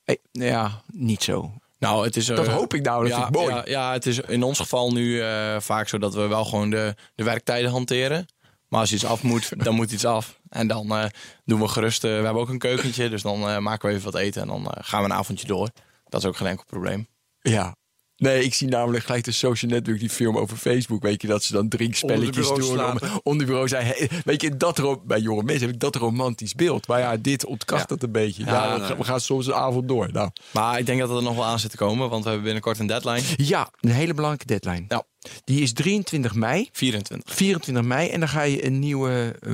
eh, 0.03 0.15
nou 0.31 0.50
ja, 0.50 0.81
niet 0.88 1.24
zo? 1.24 1.51
Nou, 1.80 2.06
het 2.06 2.15
is, 2.15 2.25
Dat 2.25 2.48
eh, 2.48 2.53
hoop 2.53 2.74
ik 2.74 2.81
nou, 2.81 3.01
dat 3.01 3.12
ja, 3.12 3.15
vind 3.15 3.36
ik 3.36 3.42
mooi. 3.42 3.53
Ja, 3.56 3.62
ja, 3.65 3.94
het 3.94 4.06
is 4.06 4.19
in 4.19 4.44
ons 4.44 4.59
geval 4.59 4.92
nu 4.92 5.24
vaak 5.59 5.88
zo 5.88 5.98
dat 5.98 6.13
we 6.13 6.27
wel 6.27 6.45
gewoon 6.45 6.69
de, 6.69 6.95
de 7.15 7.24
werktijden 7.24 7.71
hanteren. 7.71 8.25
Maar 8.68 8.80
als 8.80 8.94
iets 8.94 9.06
af 9.06 9.24
moet, 9.24 9.50
dan 9.65 9.75
moet 9.75 9.92
iets 9.92 10.06
af. 10.06 10.39
En 10.50 10.68
dan 10.68 11.12
doen 11.45 11.59
we 11.59 11.68
gerust. 11.68 12.01
we 12.01 12.07
hebben 12.07 12.42
ook 12.42 12.50
een 12.50 12.57
keukentje, 12.59 13.09
dus 13.09 13.21
dan 13.21 13.63
maken 13.63 13.89
we 13.89 13.95
even 13.95 14.12
wat 14.12 14.21
eten 14.21 14.42
en 14.42 14.48
dan 14.48 14.68
gaan 14.81 15.00
we 15.03 15.09
een 15.09 15.15
avondje 15.15 15.48
door. 15.48 15.69
Dat 16.09 16.21
is 16.21 16.27
ook 16.27 16.38
geen 16.38 16.48
enkel 16.48 16.65
probleem. 16.65 17.07
Ja. 17.42 17.75
Nee, 18.22 18.44
ik 18.44 18.54
zie 18.54 18.68
namelijk 18.68 19.04
gelijk 19.06 19.24
de 19.24 19.32
social 19.32 19.72
network, 19.72 20.00
die 20.00 20.10
film 20.10 20.38
over 20.38 20.58
Facebook. 20.58 21.02
Weet 21.04 21.22
je, 21.22 21.28
dat 21.28 21.44
ze 21.44 21.54
dan 21.54 21.70
drinkspelletjes 21.70 22.48
Onder 22.50 22.78
doen. 22.78 22.86
Om, 23.02 23.20
onder 23.24 23.46
bureau 23.46 23.68
zijn. 23.68 23.86
Hey, 23.86 24.10
weet 24.25 24.42
je, 24.42 24.58
dat 24.58 24.78
ro- 24.78 25.01
bij 25.06 25.20
jonge 25.20 25.44
mensen 25.44 25.66
heb 25.66 25.74
ik 25.75 25.80
dat 25.80 25.96
romantisch 25.96 26.54
beeld. 26.56 26.88
Maar 26.88 27.00
ja, 27.00 27.18
dit 27.18 27.46
ontkracht 27.46 27.82
Ja. 27.90 27.96
dat 27.96 28.04
een 28.04 28.12
beetje. 28.12 28.46
Ja, 28.46 28.51
Ja, 28.54 28.74
we, 28.74 28.78
nee. 28.80 28.88
gaan- 28.88 28.98
we 28.98 29.04
gaan 29.04 29.20
soms 29.22 29.48
een 29.48 29.54
avond 29.54 29.88
door. 29.88 30.10
Nou, 30.12 30.30
Maar 30.51 30.80
ik 30.80 30.86
denk 30.86 31.00
dat 31.00 31.10
het 31.10 31.18
er 31.18 31.24
nog 31.24 31.36
wel 31.36 31.46
aan 31.46 31.60
zit 31.60 31.72
te 31.72 31.78
komen, 31.78 32.10
want 32.10 32.20
we 32.24 32.28
hebben 32.30 32.44
binnenkort 32.46 32.80
een 32.80 32.88
deadline. 32.88 33.22
ja, 33.36 33.70
een 33.80 33.90
hele 33.92 34.13
belangrijke 34.13 34.46
deadline. 34.60 34.86
Ja. 34.88 35.04
Die 35.44 35.62
is 35.62 35.74
23 35.74 36.34
mei. 36.36 36.70
24. 36.72 37.36
24 37.36 37.84
mei. 37.84 38.10
En 38.10 38.20
dan 38.20 38.30
ga 38.30 38.42
je 38.42 38.66
een 38.66 38.80
nieuwe 38.80 39.36
eh, 39.42 39.54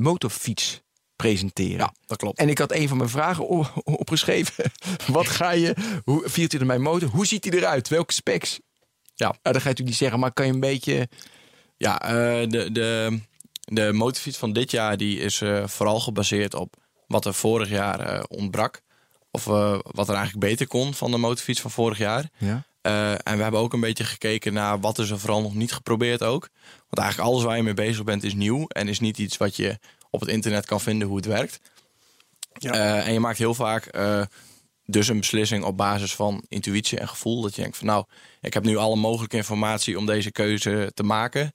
motorfiets 0.00 0.82
presenteren. 1.16 1.78
Ja, 1.78 1.94
dat 2.06 2.18
klopt. 2.18 2.38
En 2.38 2.48
ik 2.48 2.58
had 2.58 2.72
een 2.72 2.88
van 2.88 2.96
mijn 2.96 3.08
vragen 3.08 3.46
opgeschreven. 3.84 4.72
Wat 5.06 5.28
ga 5.28 5.50
je, 5.50 5.74
hoe, 6.04 6.20
24 6.20 6.68
mei 6.68 6.78
motor, 6.78 7.08
hoe 7.08 7.26
ziet 7.26 7.42
die 7.42 7.56
eruit? 7.56 7.88
Welke 7.88 8.12
specs? 8.12 8.60
Ja. 9.14 9.26
Nou, 9.26 9.36
dat 9.42 9.42
ga 9.42 9.50
je 9.50 9.68
natuurlijk 9.68 9.88
niet 9.88 9.96
zeggen, 9.96 10.18
maar 10.18 10.32
kan 10.32 10.46
je 10.46 10.52
een 10.52 10.60
beetje... 10.60 11.08
Ja, 11.76 12.02
eh, 12.02 12.48
de, 12.48 12.72
de, 12.72 13.20
de 13.64 13.92
motorfiets 13.92 14.36
van 14.36 14.52
dit 14.52 14.70
jaar 14.70 14.96
die 14.96 15.18
is 15.18 15.40
eh, 15.40 15.66
vooral 15.66 16.00
gebaseerd 16.00 16.54
op 16.54 16.76
wat 17.06 17.24
er 17.24 17.34
vorig 17.34 17.68
jaar 17.68 18.00
eh, 18.00 18.22
ontbrak. 18.28 18.84
Of 19.30 19.44
wat 19.44 20.08
er 20.08 20.14
eigenlijk 20.14 20.38
beter 20.38 20.66
kon 20.66 20.94
van 20.94 21.10
de 21.10 21.16
motorfiets 21.16 21.60
van 21.60 21.70
vorig 21.70 21.98
jaar. 21.98 22.30
Ja. 22.38 22.64
En 23.22 23.36
we 23.36 23.42
hebben 23.42 23.60
ook 23.60 23.72
een 23.72 23.80
beetje 23.80 24.04
gekeken 24.04 24.52
naar 24.52 24.80
wat 24.80 24.98
is 24.98 25.10
er 25.10 25.18
vooral 25.18 25.42
nog 25.42 25.54
niet 25.54 25.72
geprobeerd 25.72 26.22
ook. 26.22 26.48
Want 26.62 26.98
eigenlijk 26.98 27.30
alles 27.30 27.44
waar 27.44 27.56
je 27.56 27.62
mee 27.62 27.74
bezig 27.74 28.04
bent 28.04 28.24
is 28.24 28.34
nieuw. 28.34 28.66
En 28.66 28.88
is 28.88 29.00
niet 29.00 29.18
iets 29.18 29.36
wat 29.36 29.56
je 29.56 29.78
op 30.16 30.22
het 30.22 30.34
internet 30.34 30.66
kan 30.66 30.80
vinden 30.80 31.08
hoe 31.08 31.16
het 31.16 31.26
werkt. 31.26 31.60
Ja. 32.58 32.72
Eh, 32.72 33.06
en 33.06 33.12
je 33.12 33.20
maakt 33.20 33.38
heel 33.38 33.54
vaak 33.54 33.86
eh, 33.86 34.22
dus 34.84 35.08
een 35.08 35.20
beslissing 35.20 35.64
op 35.64 35.76
basis 35.76 36.14
van 36.14 36.44
intuïtie 36.48 36.98
en 36.98 37.08
gevoel. 37.08 37.42
Dat 37.42 37.54
je 37.54 37.62
denkt 37.62 37.76
van 37.76 37.86
nou, 37.86 38.04
ik 38.40 38.54
heb 38.54 38.64
nu 38.64 38.76
alle 38.76 38.96
mogelijke 38.96 39.36
informatie 39.36 39.98
om 39.98 40.06
deze 40.06 40.32
keuze 40.32 40.90
te 40.94 41.02
maken. 41.02 41.52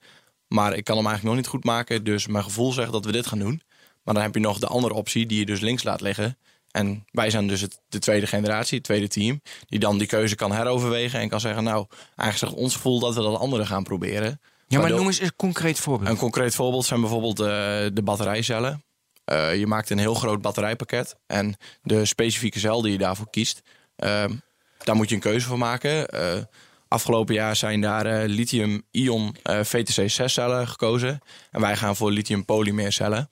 Maar 0.47 0.75
ik 0.75 0.83
kan 0.83 0.97
hem 0.97 1.05
eigenlijk 1.05 1.35
nog 1.35 1.43
niet 1.43 1.53
goed 1.53 1.63
maken. 1.63 2.03
Dus 2.03 2.27
mijn 2.27 2.43
gevoel 2.43 2.71
zegt 2.71 2.91
dat 2.91 3.05
we 3.05 3.11
dit 3.11 3.27
gaan 3.27 3.39
doen. 3.39 3.61
Maar 4.03 4.13
dan 4.13 4.23
heb 4.23 4.33
je 4.33 4.39
nog 4.39 4.59
de 4.59 4.67
andere 4.67 4.93
optie 4.93 5.25
die 5.25 5.39
je 5.39 5.45
dus 5.45 5.59
links 5.59 5.83
laat 5.83 6.01
liggen. 6.01 6.37
En 6.71 7.05
wij 7.11 7.29
zijn 7.29 7.47
dus 7.47 7.61
het, 7.61 7.79
de 7.89 7.99
tweede 7.99 8.27
generatie, 8.27 8.77
het 8.77 8.85
tweede 8.85 9.07
team. 9.07 9.41
Die 9.67 9.79
dan 9.79 9.97
die 9.97 10.07
keuze 10.07 10.35
kan 10.35 10.51
heroverwegen 10.51 11.19
en 11.19 11.29
kan 11.29 11.39
zeggen... 11.39 11.63
nou, 11.63 11.85
eigenlijk 12.15 12.37
zegt 12.37 12.53
ons 12.53 12.73
gevoel 12.75 12.99
dat 12.99 13.15
we 13.15 13.21
dat 13.21 13.39
andere 13.39 13.65
gaan 13.65 13.83
proberen. 13.83 14.39
Ja, 14.71 14.79
maar 14.79 14.89
noem 14.89 15.05
eens 15.05 15.19
een 15.21 15.35
concreet 15.35 15.79
voorbeeld. 15.79 16.09
Een 16.09 16.17
concreet 16.17 16.55
voorbeeld 16.55 16.85
zijn 16.85 16.99
bijvoorbeeld 17.01 17.39
eh, 17.39 17.45
de 17.93 18.01
batterijcellen. 18.03 18.83
eh, 19.25 19.55
je 19.55 19.67
maakt 19.67 19.89
een 19.89 19.97
heel 19.97 20.13
groot 20.13 20.41
batterijpakket. 20.41 21.15
En 21.27 21.55
de 21.81 22.05
specifieke 22.05 22.59
cel 22.59 22.81
die 22.81 22.91
je 22.91 22.97
daarvoor 22.97 23.29
kiest, 23.29 23.61
eh, 23.95 24.23
daar 24.83 24.95
moet 24.95 25.09
je 25.09 25.15
een 25.15 25.21
keuze 25.21 25.47
voor 25.47 25.57
maken. 25.57 26.07
Eh, 26.09 26.41
afgelopen 26.87 27.33
jaar 27.35 27.55
zijn 27.55 27.81
daar 27.81 28.05
eh, 28.05 28.27
lithium-ion 28.29 29.35
eh, 29.43 29.59
VTC6-cellen 29.63 30.67
gekozen. 30.67 31.19
En 31.51 31.61
wij 31.61 31.75
gaan 31.77 31.95
voor 31.95 32.11
lithium-polymeercellen. 32.11 33.29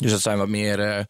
Dus 0.00 0.10
dat 0.10 0.20
zijn 0.20 0.38
wat 0.38 0.48
meer 0.48 1.06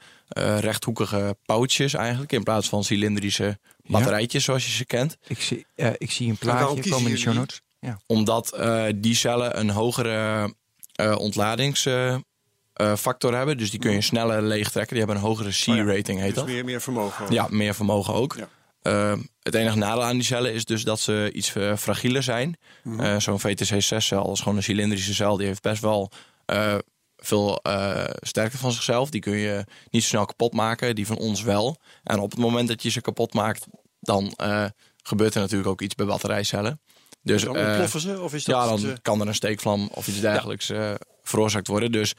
rechthoekige 0.61 1.37
pouches 1.47 1.95
eigenlijk. 1.95 2.33
In 2.33 2.43
plaats 2.43 2.69
van 2.69 2.85
cilindrische 2.85 3.59
batterijtjes 3.83 4.45
zoals 4.45 4.65
je 4.67 4.71
ze 4.73 4.85
kent. 4.87 5.17
Ik 5.27 5.41
zie, 5.41 5.67
ik 5.99 6.11
zie 6.11 6.29
een 6.29 6.37
plaatje 6.37 6.91
komen 6.91 7.07
in 7.07 7.15
de 7.15 7.21
show 7.21 7.35
notes. 7.35 7.61
Ja. 7.85 7.99
Omdat 8.07 8.53
eh, 8.53 8.85
die 8.95 9.15
cellen 9.15 9.59
een 9.59 9.71
hogere 9.71 10.55
eh 10.95 11.17
ontladingsfactor 11.19 13.35
hebben. 13.35 13.59
Dus 13.59 13.71
die 13.71 13.81
kun 13.81 13.93
je 13.93 14.01
sneller 14.01 14.43
leegtrekken. 14.43 14.97
Die 14.97 15.05
hebben 15.05 15.17
een 15.23 15.29
hogere 15.29 15.51
C-rating, 15.51 16.19
heet 16.21 16.27
Dus 16.29 16.35
dat. 16.35 16.47
meer, 16.47 16.65
meer 16.65 16.81
vermogen. 16.81 17.33
Ja, 17.33 17.47
meer 17.51 17.75
vermogen 17.75 18.15
ook. 18.15 18.37
Ja. 18.37 18.49
Eh, 18.83 19.19
het 19.43 19.55
enige 19.55 19.77
nadeel 19.79 20.05
aan 20.05 20.15
die 20.15 20.23
cellen 20.25 20.53
is 20.53 20.65
dus 20.65 20.85
dat 20.85 21.01
ze 21.01 21.31
iets 21.33 21.55
eh, 21.55 21.77
fragieler 21.77 22.23
zijn. 22.23 22.57
Mhm. 22.83 23.01
Eh, 23.01 23.21
Zo'n 23.21 23.41
VTC6-cel 23.41 24.33
is 24.33 24.41
gewoon 24.41 24.57
een 24.57 24.63
cilindrische 24.63 25.15
cel. 25.15 25.37
Die 25.37 25.47
heeft 25.47 25.63
best 25.63 25.83
wel 25.83 26.11
eh, 26.47 26.75
veel 27.17 27.59
eh, 27.63 28.05
sterkte 28.21 28.59
van 28.59 28.73
zichzelf. 28.73 29.11
Die 29.11 29.21
kun 29.21 29.37
je 29.37 29.65
niet 29.91 30.03
zo 30.03 30.09
snel 30.09 30.25
kapot 30.25 30.53
maken. 30.53 30.95
Die 30.95 31.07
van 31.07 31.19
ons 31.19 31.43
wel. 31.43 31.77
En 32.03 32.19
op 32.19 32.31
het 32.31 32.41
moment 32.41 32.69
dat 32.69 32.83
je 32.83 32.91
ze 32.91 33.01
kapot 33.01 33.35
maakt, 33.35 33.67
dan 34.01 34.33
eh, 34.37 34.65
gebeurt 35.03 35.35
er 35.35 35.41
natuurlijk 35.41 35.69
ook 35.71 35.81
iets 35.81 35.95
bij 35.95 36.07
batterijcellen. 36.07 36.81
Dus 37.25 37.43
Dan 37.43 37.57
eh, 37.57 37.67
ontploffen 37.67 38.01
ze? 38.01 38.21
Of 38.21 38.35
is 38.35 38.45
dat 38.45 38.57
ja, 38.57 38.67
dan 38.67 38.91
eh, 38.91 38.97
kan 39.03 39.21
er 39.21 39.27
een 39.27 39.35
steekvlam 39.35 39.89
of 39.93 40.09
iets 40.09 40.21
dergelijks 40.21 40.71
eh, 40.71 40.95
veroorzaakt 41.23 41.67
worden. 41.67 41.93
Dus 41.93 42.15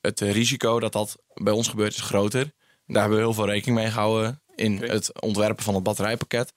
het 0.00 0.20
risico 0.20 0.80
dat 0.80 0.92
dat 0.92 1.16
bij 1.34 1.52
ons 1.52 1.68
gebeurt 1.68 1.94
is 1.94 2.00
groter. 2.00 2.52
Daar 2.86 3.00
hebben 3.00 3.18
we 3.18 3.24
heel 3.24 3.34
veel 3.34 3.46
rekening 3.46 3.78
mee 3.78 3.90
gehouden 3.90 4.42
in 4.54 4.82
het 4.82 5.20
ontwerpen 5.20 5.64
van 5.64 5.74
het 5.74 5.82
batterijpakket. 5.82 6.52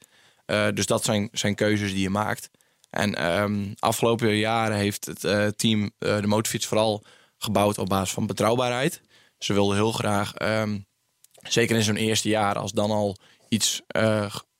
Dus 0.74 0.86
dat 0.86 1.04
zijn, 1.04 1.30
zijn 1.32 1.56
keuzes 1.56 1.92
die 1.92 2.02
je 2.02 2.10
maakt. 2.10 2.50
En 2.90 3.16
ehm, 3.16 3.74
afgelopen 3.80 4.36
jaren 4.36 4.78
heeft 4.78 5.06
het 5.06 5.58
team 5.58 5.92
de 5.98 6.28
motorfiets 6.28 6.66
vooral 6.66 7.04
gebouwd 7.38 7.78
op 7.78 7.90
basis 7.90 8.14
van 8.14 8.28
betrouwbaarheid. 8.28 9.02
Ze 9.40 9.54
wilden 9.54 9.76
heel 9.76 9.92
graag, 9.92 10.34
ehm, 10.34 10.80
zeker 11.32 11.76
in 11.76 11.84
zo'n 11.84 11.96
eerste 11.96 12.30
jaar, 12.30 12.56
als 12.56 12.72
dan 12.72 12.92
al 12.92 13.18
iets 13.48 13.82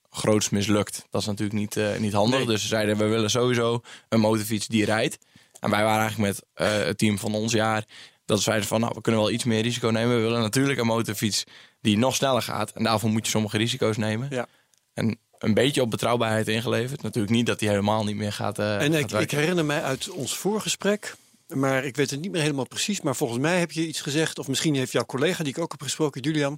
groots 0.10 0.50
mislukt. 0.50 1.06
Dat 1.10 1.22
is 1.22 1.28
natuurlijk 1.28 1.60
niet, 1.60 1.78
eh, 1.78 1.98
niet 1.98 2.14
handig. 2.14 2.38
Nee. 2.38 2.48
Dus 2.48 2.62
ze 2.62 2.68
zeiden, 2.68 2.98
we 2.98 3.06
willen 3.06 3.30
sowieso 3.30 3.82
een 4.10 4.20
motorfiets 4.20 4.68
die 4.68 4.86
rijdt. 4.86 5.18
En 5.60 5.70
wij 5.70 5.84
waren 5.84 6.02
eigenlijk 6.02 6.34
met 6.34 6.44
eh, 6.54 6.86
het 6.86 6.98
team 6.98 7.18
van 7.18 7.36
ons 7.36 7.52
jaar... 7.52 7.86
dat 8.26 8.42
zeiden 8.42 8.68
van, 8.68 8.80
nou, 8.80 8.92
we 8.96 9.02
kunnen 9.02 9.22
wel 9.22 9.32
iets 9.32 9.44
meer 9.44 9.62
risico 9.62 9.90
nemen. 9.90 10.16
We 10.16 10.22
willen 10.22 10.42
natuurlijk 10.42 10.80
een 10.80 10.86
motorfiets 10.86 11.44
die 11.82 11.98
nog 11.98 12.16
sneller 12.16 12.42
gaat. 12.42 12.72
En 12.72 12.84
daarvoor 12.84 13.10
moet 13.10 13.26
je 13.26 13.32
sommige 13.32 13.58
risico's 13.58 13.98
nemen. 13.98 14.28
Ja. 14.32 14.48
En 14.94 15.20
een 15.40 15.54
beetje 15.54 15.82
op 15.82 15.90
betrouwbaarheid 15.92 16.48
ingeleverd. 16.48 17.02
Natuurlijk 17.02 17.34
niet 17.34 17.46
dat 17.46 17.60
die 17.60 17.70
helemaal 17.70 18.04
niet 18.04 18.16
meer 18.16 18.34
gaat, 18.34 18.60
eh 18.60 18.82
En 18.82 18.94
gaat 18.94 19.12
ik, 19.12 19.22
ik 19.22 19.32
herinner 19.32 19.66
mij 19.66 19.84
uit 19.84 20.10
ons 20.10 20.38
voorgesprek, 20.38 21.16
maar 21.56 21.86
ik 21.86 21.96
weet 21.96 22.10
het 22.10 22.22
niet 22.22 22.32
meer 22.32 22.42
helemaal 22.42 22.68
precies. 22.68 23.02
Maar 23.02 23.16
volgens 23.16 23.40
mij 23.40 23.60
heb 23.60 23.72
je 23.72 23.88
iets 23.88 24.02
gezegd, 24.02 24.40
of 24.40 24.48
misschien 24.48 24.76
heeft 24.76 24.92
jouw 24.92 25.06
collega 25.06 25.44
die 25.44 25.54
ik 25.54 25.60
ook 25.60 25.72
heb 25.72 25.82
gesproken, 25.82 26.22
Julian, 26.22 26.58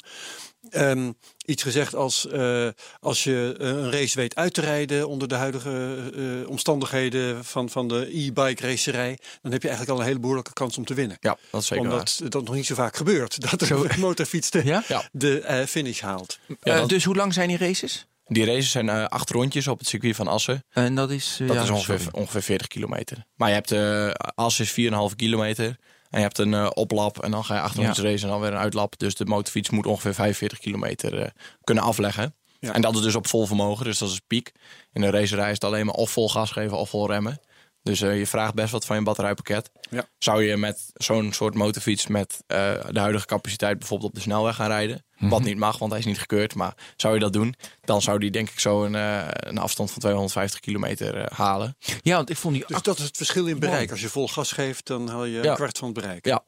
ehm, 0.69 1.11
iets 1.45 1.63
gezegd 1.63 1.95
als 1.95 2.27
eh, 2.27 2.67
als 2.99 3.23
je 3.23 3.55
eh, 3.59 3.67
een 3.67 3.91
race 3.91 4.15
weet 4.19 4.35
uit 4.35 4.53
te 4.53 4.61
rijden 4.61 5.07
onder 5.07 5.27
de 5.27 5.35
huidige 5.35 5.97
eh, 6.15 6.49
omstandigheden 6.49 7.45
van, 7.45 7.69
van 7.69 7.87
de 7.87 8.07
e-bike 8.17 8.67
racerij, 8.67 9.17
dan 9.41 9.51
heb 9.51 9.61
je 9.61 9.67
eigenlijk 9.67 9.97
al 9.97 10.03
een 10.03 10.09
hele 10.09 10.19
behoorlijke 10.19 10.53
kans 10.53 10.77
om 10.77 10.85
te 10.85 10.93
winnen. 10.93 11.17
Ja, 11.19 11.37
dat 11.51 11.61
is 11.61 11.67
zeker 11.67 11.83
waar. 11.83 11.93
Omdat 11.93 12.21
dat 12.29 12.43
nog 12.43 12.55
niet 12.55 12.65
zo 12.65 12.75
vaak 12.75 12.95
gebeurt, 12.95 13.41
dat 13.51 13.61
er 13.61 13.91
een 13.91 13.99
motorfiets 13.99 14.49
de, 14.49 14.65
Ja? 14.65 14.83
Ja. 14.87 15.09
de 15.11 15.39
eh, 15.41 15.65
finish 15.65 15.99
haalt. 15.99 16.39
Ja, 16.61 16.77
Eh, 16.77 16.87
dus 16.87 17.03
hoe 17.03 17.15
lang 17.15 17.33
zijn 17.33 17.47
die 17.47 17.57
races? 17.57 18.05
Die 18.33 18.45
races 18.45 18.71
zijn 18.71 18.89
eh, 18.89 19.05
acht 19.05 19.29
rondjes 19.29 19.67
op 19.67 19.79
het 19.79 19.87
circuit 19.87 20.15
van 20.15 20.27
Assen. 20.27 20.63
En 20.69 20.95
dat 20.95 21.09
is, 21.11 21.35
Dat 21.39 21.55
ja, 21.55 21.61
is 21.63 21.69
ongeveer, 21.69 22.07
ongeveer 22.11 22.41
40 22.41 22.67
kilometer. 22.67 23.25
Maar 23.35 23.47
je 23.47 23.53
hebt 23.53 23.71
eh 23.71 24.09
Assen 24.35 24.65
is 24.65 24.71
4,5 25.11 25.15
kilometer. 25.15 25.65
En 26.09 26.17
je 26.19 26.25
hebt 26.25 26.37
een 26.37 26.53
eh, 26.53 26.69
oplap 26.73 27.23
en 27.23 27.31
dan 27.31 27.45
ga 27.45 27.55
je 27.55 27.61
acht 27.61 27.75
Ja. 27.75 27.87
racen 27.87 28.21
en 28.21 28.27
dan 28.27 28.39
weer 28.41 28.51
een 28.51 28.57
uitlap. 28.57 28.99
Dus 28.99 29.15
de 29.15 29.25
motorfiets 29.25 29.69
moet 29.69 29.85
ongeveer 29.85 30.13
45 30.13 30.59
kilometer 30.59 31.21
eh, 31.21 31.27
kunnen 31.63 31.83
afleggen. 31.83 32.35
Ja. 32.59 32.73
En 32.73 32.81
dat 32.81 32.95
is 32.95 33.01
dus 33.01 33.15
op 33.15 33.27
vol 33.27 33.45
vermogen, 33.45 33.85
dus 33.85 33.97
dat 33.97 34.09
is 34.09 34.19
piek. 34.27 34.51
In 34.93 35.01
een 35.01 35.11
racerij 35.11 35.47
is 35.47 35.53
het 35.53 35.63
alleen 35.63 35.85
maar 35.85 35.95
of 35.95 36.11
vol 36.11 36.29
gas 36.29 36.51
geven 36.51 36.77
of 36.77 36.89
vol 36.89 37.07
remmen. 37.07 37.39
Dus 37.83 38.01
eh, 38.01 38.17
je 38.17 38.27
vraagt 38.27 38.53
best 38.53 38.71
wat 38.71 38.85
van 38.85 38.95
je 38.95 39.03
batterijpakket. 39.03 39.69
Ja. 39.89 40.05
Zou 40.17 40.43
je 40.43 40.57
met 40.57 40.89
zo'n 40.93 41.33
soort 41.33 41.55
motorfiets 41.55 42.07
met 42.07 42.43
eh, 42.47 42.57
de 42.89 42.99
huidige 42.99 43.25
capaciteit 43.25 43.79
bijvoorbeeld 43.79 44.09
op 44.09 44.15
de 44.15 44.21
snelweg 44.21 44.55
gaan 44.55 44.67
rijden? 44.67 45.05
Mhm. 45.17 45.29
Wat 45.29 45.43
niet 45.43 45.57
mag, 45.57 45.77
want 45.77 45.91
hij 45.91 45.99
is 45.99 46.05
niet 46.05 46.19
gekeurd. 46.19 46.55
Maar 46.55 46.73
zou 46.95 47.13
je 47.13 47.19
dat 47.19 47.33
doen, 47.33 47.55
dan 47.81 48.01
zou 48.01 48.19
die 48.19 48.31
denk 48.31 48.49
ik 48.49 48.59
zo 48.59 48.83
een, 48.83 48.95
eh, 48.95 49.27
een 49.29 49.57
afstand 49.57 49.91
van 49.91 49.99
250 49.99 50.59
kilometer 50.59 51.17
eh, 51.17 51.37
halen. 51.37 51.77
Ja, 52.01 52.15
want 52.15 52.29
ik 52.29 52.37
vond 52.37 52.53
die 52.55 52.63
Dus 52.67 52.81
dat 52.81 52.97
is 52.97 53.03
het 53.03 53.17
verschil 53.17 53.45
in 53.47 53.59
bereik. 53.59 53.91
Als 53.91 54.01
je 54.01 54.09
vol 54.09 54.27
gas 54.27 54.51
geeft, 54.51 54.87
dan 54.87 55.07
haal 55.09 55.25
je 55.25 55.41
Ja. 55.41 55.49
een 55.49 55.55
kwart 55.55 55.77
van 55.77 55.87
het 55.89 55.97
bereik. 55.99 56.25
Ja. 56.25 56.43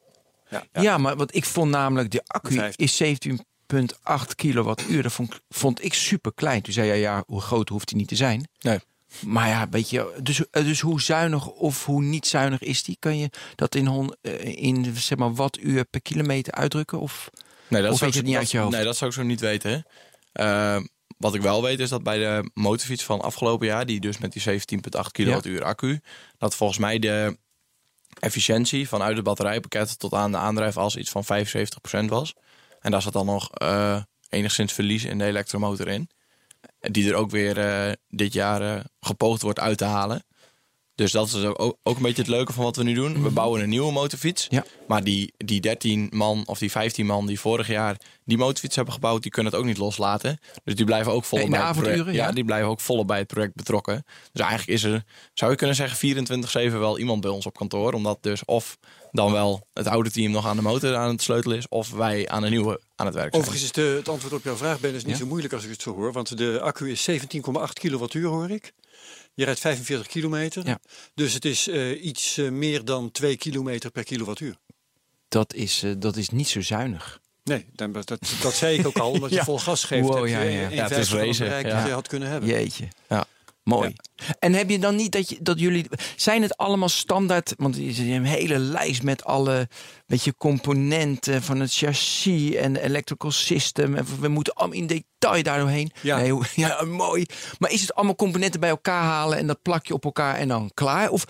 Ja. 0.50 0.64
Ja. 0.82 0.98
maar 0.98 1.16
wat 1.16 1.34
ik 1.34 1.44
vond 1.44 1.70
namelijk, 1.70 2.10
de 2.10 2.22
accu 2.26 2.70
is 2.76 2.96
17,8 2.96 4.34
kilowattuur. 4.34 5.02
Dat 5.02 5.12
vond, 5.12 5.34
ik- 5.34 5.40
vond 5.48 5.84
ik 5.84 5.94
super 5.94 6.32
klein. 6.34 6.62
Toen 6.62 6.72
zei 6.72 6.88
je, 6.88 6.94
ja, 6.94 7.22
hoe 7.26 7.40
groot 7.40 7.68
hoeft 7.68 7.88
die 7.88 7.96
niet 7.96 8.08
te 8.08 8.16
zijn? 8.16 8.48
Nee. 8.60 8.78
Maar 9.26 9.48
ja, 9.48 9.68
weet 9.68 9.90
je, 9.90 10.18
dus, 10.22 10.50
eh, 10.50 10.64
dus 10.64 10.80
hoe 10.80 11.00
zuinig 11.02 11.46
of 11.46 11.84
hoe 11.84 12.02
niet 12.02 12.26
zuinig 12.26 12.60
is 12.60 12.82
die? 12.82 12.96
Kan 13.00 13.18
je 13.18 13.30
dat 13.54 13.74
in, 13.74 13.86
hon, 13.86 14.14
eh, 14.20 14.56
in 14.62 14.96
zeg 14.96 15.18
maar, 15.18 15.34
wattuur 15.34 15.84
per 15.84 16.02
kilometer 16.02 16.52
uitdrukken? 16.52 17.00
Of, 17.00 17.30
Nee, 17.68 17.82
dat 17.82 17.92
Of 17.92 18.00
weet 18.00 18.14
je 18.14 18.14
ik- 18.14 18.14
het 18.14 18.24
niet 18.24 18.32
dat- 18.34 18.42
uit 18.42 18.50
je 18.50 18.58
hoofd? 18.58 18.72
Nee, 18.72 18.84
dat 18.84 18.96
zou 18.96 19.10
ik 19.10 19.16
zo 19.16 19.22
niet 19.22 19.40
weten. 19.40 19.84
Eh, 20.32 20.76
wat 21.18 21.34
ik 21.34 21.40
wel 21.42 21.62
weet 21.62 21.80
is 21.80 21.88
dat 21.88 22.02
bij 22.02 22.18
de 22.18 22.50
motorfiets 22.54 23.02
van 23.04 23.20
afgelopen 23.20 23.66
jaar, 23.66 23.86
die 23.86 24.00
dus 24.00 24.18
met 24.18 24.32
die 24.32 24.42
17,8 24.42 25.12
kilowattuur 25.12 25.64
accu, 25.64 26.00
dat 26.38 26.54
volgens 26.56 26.78
mij 26.78 26.98
de 26.98 27.36
efficiëntie 28.18 28.88
vanuit 28.88 29.14
het 29.16 29.24
batterijpakket 29.24 29.98
tot 29.98 30.12
aan 30.12 30.30
de 30.32 30.38
aandrijfas 30.38 30.96
iets 30.96 31.10
van 31.10 31.24
75% 31.24 32.10
was. 32.10 32.34
En 32.80 32.90
daar 32.90 33.02
zat 33.02 33.12
dan 33.12 33.26
nog 33.26 33.50
enigszins 34.28 34.72
verlies 34.72 35.04
in 35.04 35.18
de 35.18 35.24
elektromotor 35.24 35.88
in. 35.88 36.10
Die 36.90 37.08
er 37.08 37.14
ook 37.14 37.30
weer 37.30 37.58
eh, 37.58 37.92
dit 38.08 38.32
jaar 38.32 38.76
eh, 38.76 38.84
gepoogd 39.00 39.42
wordt 39.42 39.60
uit 39.60 39.78
te 39.78 39.84
halen. 39.84 40.24
Dus 40.94 41.12
dat 41.12 41.26
is 41.26 41.44
ook, 41.44 41.76
ook 41.82 41.96
een 41.96 42.02
beetje 42.02 42.22
het 42.22 42.30
leuke 42.30 42.52
van 42.52 42.64
wat 42.64 42.76
we 42.76 42.82
nu 42.82 42.94
doen. 42.94 43.22
We 43.22 43.30
bouwen 43.30 43.62
een 43.62 43.68
nieuwe 43.68 43.92
motorfiets. 43.92 44.46
Ja. 44.50 44.64
Maar 44.88 45.04
die, 45.04 45.32
die 45.36 45.60
13 45.60 46.08
man 46.12 46.42
of 46.46 46.58
die 46.58 46.70
15 46.70 47.06
man 47.06 47.26
die 47.26 47.40
vorig 47.40 47.66
jaar 47.66 47.96
die 48.24 48.38
motorfiets 48.38 48.76
hebben 48.76 48.94
gebouwd, 48.94 49.22
die 49.22 49.30
kunnen 49.30 49.52
het 49.52 49.60
ook 49.60 49.66
niet 49.66 49.78
loslaten. 49.78 50.38
Dus 50.64 50.74
die 50.74 50.84
blijven 50.84 51.12
ook 51.12 51.24
volop 51.24 51.50
bij 51.50 51.60
het 51.60 51.76
project. 51.76 52.14
ja? 52.14 52.32
die 52.32 52.44
blijven 52.44 52.68
ook 52.68 52.80
volop 52.80 53.06
bij 53.06 53.18
het 53.18 53.26
project 53.26 53.54
betrokken. 53.54 54.04
Dus 54.32 54.40
eigenlijk 54.46 54.70
is 54.78 54.82
er, 54.84 55.04
zou 55.34 55.50
je 55.50 55.56
kunnen 55.56 55.76
zeggen, 55.76 56.68
24-7 56.70 56.72
wel 56.72 56.98
iemand 56.98 57.20
bij 57.20 57.30
ons 57.30 57.46
op 57.46 57.56
kantoor. 57.56 57.92
Omdat 57.92 58.18
dus 58.20 58.44
of 58.44 58.78
dan 59.12 59.32
wel 59.32 59.66
het 59.72 59.86
oude 59.86 60.10
team 60.10 60.32
nog 60.32 60.46
aan 60.46 60.56
de 60.56 60.62
motor 60.62 60.94
aan 60.96 61.08
het 61.10 61.22
sleutelen 61.22 61.56
is, 61.56 61.68
of 61.68 61.90
wij 61.90 62.28
aan 62.28 62.42
een 62.42 62.50
nieuwe 62.50 62.80
aan 62.96 63.06
het 63.06 63.14
werk 63.14 63.34
zijn. 63.34 63.42
Overigens 63.44 63.70
is 63.70 63.72
de, 63.72 63.94
het 63.96 64.08
antwoord 64.08 64.34
op 64.34 64.44
jouw 64.44 64.56
vraag, 64.56 64.80
Ben, 64.80 64.94
is 64.94 65.04
niet 65.04 65.12
Ja? 65.12 65.18
zo 65.22 65.26
moeilijk 65.26 65.52
als 65.52 65.64
ik 65.64 65.70
het 65.70 65.82
zo 65.82 65.94
hoor. 65.94 66.12
Want 66.12 66.38
de 66.38 66.60
accu 66.60 66.90
is 66.90 67.10
17,8 67.10 67.16
kilowattuur, 67.72 68.28
hoor 68.28 68.50
ik. 68.50 68.72
Je 69.34 69.44
rijdt 69.44 69.60
45 69.60 70.06
kilometer. 70.06 70.66
Ja. 70.66 70.78
Dus 71.14 71.32
het 71.32 71.44
is 71.44 71.68
eh, 71.68 72.04
iets 72.04 72.36
eh, 72.38 72.48
meer 72.50 72.84
dan 72.84 73.10
2 73.10 73.36
kilometer 73.36 73.90
per 73.90 74.04
kilowattuur. 74.04 74.56
dat, 75.28 75.54
is, 75.54 75.82
eh, 75.82 75.92
dat 75.98 76.16
is 76.16 76.28
niet 76.28 76.48
zo 76.48 76.60
zuinig. 76.60 77.20
Nee, 77.44 77.66
dan- 77.72 77.92
dat, 77.92 78.06
dat, 78.08 78.32
dat 78.42 78.54
zei 78.54 78.78
ik 78.78 78.86
ook 78.86 78.96
al. 78.98 79.10
Omdat 79.10 79.30
je 79.30 79.36
Ja. 79.42 79.44
vol 79.44 79.58
gas 79.58 79.84
geeft, 79.84 80.02
Wow, 80.06 80.14
heb 80.16 80.24
je 80.24 80.30
ja, 80.30 80.40
ja. 80.42 80.64
een 80.66 80.74
Ja, 80.74 80.82
het 80.88 80.96
is 80.98 81.08
bereik 81.38 81.66
ja. 81.66 81.76
dat 81.76 81.86
je 81.86 81.92
had 81.92 82.08
kunnen 82.08 82.28
hebben. 82.28 82.48
Jeetje. 82.48 82.88
Ja. 83.08 83.26
Mooi. 83.64 83.94
En 84.38 84.52
heb 84.52 84.70
je 84.70 84.78
dan 84.78 84.96
niet 84.96 85.12
dat, 85.12 85.28
je, 85.28 85.36
dat 85.40 85.58
jullie. 85.60 85.86
Zijn 86.16 86.42
het 86.42 86.56
allemaal 86.56 86.88
standaard? 86.88 87.54
Want 87.56 87.76
er 87.76 87.82
is 87.86 87.98
een 87.98 88.24
hele 88.24 88.58
lijst 88.58 89.02
met 89.02 89.24
alle 89.24 89.68
weet 90.06 90.24
je, 90.24 90.34
componenten 90.36 91.42
van 91.42 91.60
het 91.60 91.74
chassis 91.74 92.54
en 92.54 92.76
electrical 92.76 93.30
system. 93.30 93.94
En 93.94 94.06
we 94.20 94.28
moeten 94.28 94.54
allemaal 94.54 94.76
in 94.78 94.86
detail 94.86 95.42
daar 95.42 95.58
doorheen. 95.58 95.90
Ja. 96.00 96.16
Nee, 96.16 96.38
ja, 96.54 96.84
mooi. 96.84 97.26
Maar 97.58 97.70
is 97.70 97.80
het 97.80 97.94
allemaal 97.94 98.14
componenten 98.14 98.60
bij 98.60 98.68
elkaar 98.70 99.02
halen 99.02 99.38
en 99.38 99.46
dat 99.46 99.62
plak 99.62 99.86
je 99.86 99.94
op 99.94 100.04
elkaar 100.04 100.34
en 100.36 100.48
dan 100.48 100.70
klaar? 100.74 101.10
Of 101.10 101.24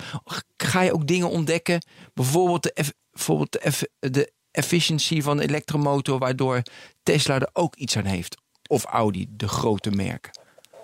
ga 0.57 0.81
je 0.81 0.93
ook 0.93 1.07
dingen 1.07 1.29
ontdekken? 1.29 1.85
Bijvoorbeeld 2.13 2.63
de, 2.63 2.73
eff- 2.73 2.93
bijvoorbeeld 3.11 3.51
de, 3.51 3.59
eff- 3.59 3.83
de 3.99 4.31
efficiency 4.51 5.21
van 5.21 5.37
de 5.37 5.43
elektromotor, 5.43 6.19
waardoor 6.19 6.61
Tesla 7.03 7.35
er 7.35 7.49
ook 7.53 7.75
iets 7.75 7.97
aan 7.97 8.05
heeft. 8.05 8.37
Of 8.67 8.83
Audi, 8.83 9.25
de 9.29 9.47
grote 9.47 9.89
merken. 9.91 10.31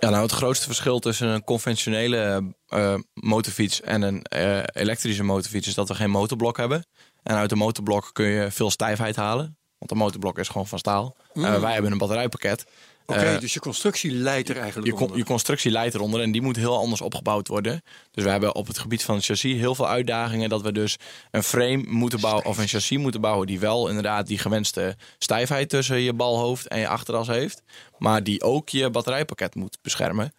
Ja, 0.02 0.10
nou 0.10 0.22
het 0.22 0.32
grootste 0.32 0.66
verschil 0.66 1.00
tussen 1.00 1.28
een 1.28 1.44
conventionele 1.44 2.54
eh, 2.68 2.96
motorfiets 3.14 3.82
en 3.82 4.02
een 4.02 4.22
eh, 4.22 4.64
elektrische 4.74 5.24
motorfiets 5.24 5.68
is 5.68 5.74
dat 5.74 5.88
we 5.88 5.96
geen 5.96 6.10
motorblok 6.10 6.58
hebben. 6.58 6.86
En 7.24 7.36
uit 7.36 7.52
een 7.52 7.58
motorblok 7.58 8.10
kun 8.14 8.26
je 8.26 8.52
veel 8.52 8.72
stijfheid 8.72 9.16
halen. 9.16 9.58
Want 9.78 9.92
een 9.92 9.98
motorblok 9.98 10.40
is 10.40 10.48
gewoon 10.48 10.68
van 10.68 10.80
staal. 10.80 11.16
Eh, 11.34 11.60
wij 11.60 11.74
hebben 11.74 11.92
een 11.92 11.98
batterijpakket. 11.98 12.66
Oké, 13.06 13.20
Eh, 13.20 13.40
dus 13.40 13.54
je 13.54 13.60
constructie 13.60 14.12
leidt 14.12 14.50
er 14.50 14.58
eigenlijk 14.58 14.88
je, 14.88 15.04
onder. 15.04 15.18
je 15.18 15.24
constructie 15.24 15.72
leidt 15.72 15.96
eronder 15.96 16.22
en 16.22 16.32
die 16.32 16.42
moet 16.42 16.56
heel 16.56 16.78
anders 16.78 17.02
opgebouwd 17.02 17.48
worden. 17.48 17.82
Dus 18.12 18.24
we 18.24 18.30
hebben 18.30 18.56
op 18.56 18.68
het 18.68 18.78
gebied 18.80 19.04
van 19.04 19.16
het 19.16 19.26
chassis 19.26 19.60
heel 19.60 19.76
veel 19.76 19.88
uitdagingen. 19.88 20.50
Dat 20.50 20.62
we 20.62 20.72
dus 20.72 20.96
een 21.32 21.44
frame 21.44 21.84
moeten 21.88 22.20
bouwen 22.20 22.46
of 22.46 22.58
een 22.58 22.68
chassis 22.68 22.98
moeten 22.98 23.22
bouwen 23.22 23.48
die 23.48 23.60
wel 23.60 23.88
inderdaad 23.88 24.28
die 24.28 24.38
gewenste 24.38 24.96
stijfheid 25.18 25.70
tussen 25.70 26.00
je 26.00 26.14
balhoofd 26.14 26.68
en 26.68 26.80
je 26.80 26.88
achteras 26.88 27.28
heeft. 27.28 27.64
Maar 27.98 28.24
die 28.24 28.44
ook 28.44 28.70
je 28.70 28.90
batterijpakket 28.90 29.56
moet 29.56 29.78
beschermen. 29.82 30.34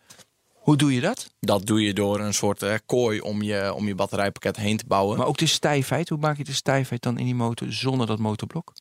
Hoe 0.52 0.76
doe 0.76 0.94
je 0.94 1.00
dat? 1.00 1.30
Dat 1.40 1.66
doe 1.66 1.82
je 1.82 1.92
door 1.92 2.20
een 2.20 2.34
soort 2.34 2.62
eh, 2.62 2.74
kooi 2.86 3.20
om 3.20 3.42
je, 3.42 3.74
om 3.74 3.86
je 3.86 3.94
batterijpakket 3.94 4.56
heen 4.56 4.76
te 4.76 4.84
bouwen. 4.86 5.18
Maar 5.18 5.26
ook 5.26 5.38
de 5.38 5.46
stijfheid. 5.46 6.08
Hoe 6.08 6.18
maak 6.18 6.36
je 6.36 6.44
de 6.44 6.52
stijfheid 6.52 7.02
dan 7.02 7.18
in 7.18 7.24
die 7.24 7.34
motor 7.34 7.72
zonder 7.72 8.06
dat 8.06 8.18
motorblok? 8.18 8.72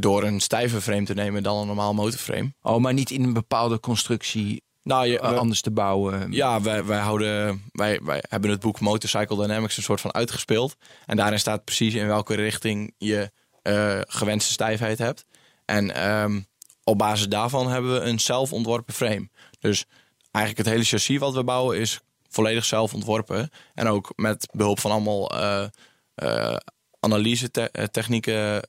Door 0.00 0.22
een 0.22 0.40
stijve 0.40 0.80
frame 0.80 1.04
te 1.04 1.14
nemen 1.14 1.42
dan 1.42 1.56
een 1.56 1.66
normaal 1.66 1.94
motorframe. 1.94 2.52
Oh, 2.62 2.76
maar 2.76 2.92
niet 2.92 3.10
in 3.10 3.22
een 3.22 3.32
bepaalde 3.32 3.80
constructie 3.80 4.62
Nou, 4.82 5.06
je, 5.06 5.18
eh, 5.18 5.36
anders 5.36 5.60
te 5.60 5.70
bouwen. 5.70 6.32
Ja, 6.32 6.60
wij, 6.60 6.84
wij, 6.84 6.98
houden, 6.98 7.62
wij, 7.72 8.00
wij 8.02 8.22
hebben 8.28 8.50
het 8.50 8.60
boek 8.60 8.80
Motorcycle 8.80 9.36
Dynamics 9.36 9.76
een 9.76 9.82
soort 9.82 10.00
van 10.00 10.14
uitgespeeld. 10.14 10.76
En 11.06 11.16
daarin 11.16 11.38
staat 11.38 11.64
precies 11.64 11.94
in 11.94 12.06
welke 12.06 12.34
richting 12.34 12.94
je 12.98 13.30
eh, 13.62 14.00
gewenste 14.00 14.52
stijfheid 14.52 14.98
hebt. 14.98 15.26
En 15.64 15.94
ehm, 15.94 16.40
op 16.84 16.98
basis 16.98 17.28
daarvan 17.28 17.68
hebben 17.68 17.92
we 17.92 18.00
een 18.00 18.20
zelf 18.20 18.52
ontworpen 18.52 18.94
frame. 18.94 19.28
Dus 19.60 19.84
eigenlijk 20.30 20.66
het 20.66 20.74
hele 20.74 20.88
chassis 20.88 21.18
wat 21.18 21.34
we 21.34 21.44
bouwen 21.44 21.78
is 21.78 22.00
volledig 22.28 22.64
zelf 22.64 22.94
ontworpen. 22.94 23.50
En 23.74 23.86
ook 23.86 24.12
met 24.16 24.48
behulp 24.52 24.80
van 24.80 24.90
allemaal 24.90 25.30
eh 27.00 27.08
eh 27.10 27.12
analyse-technieken 27.12 28.62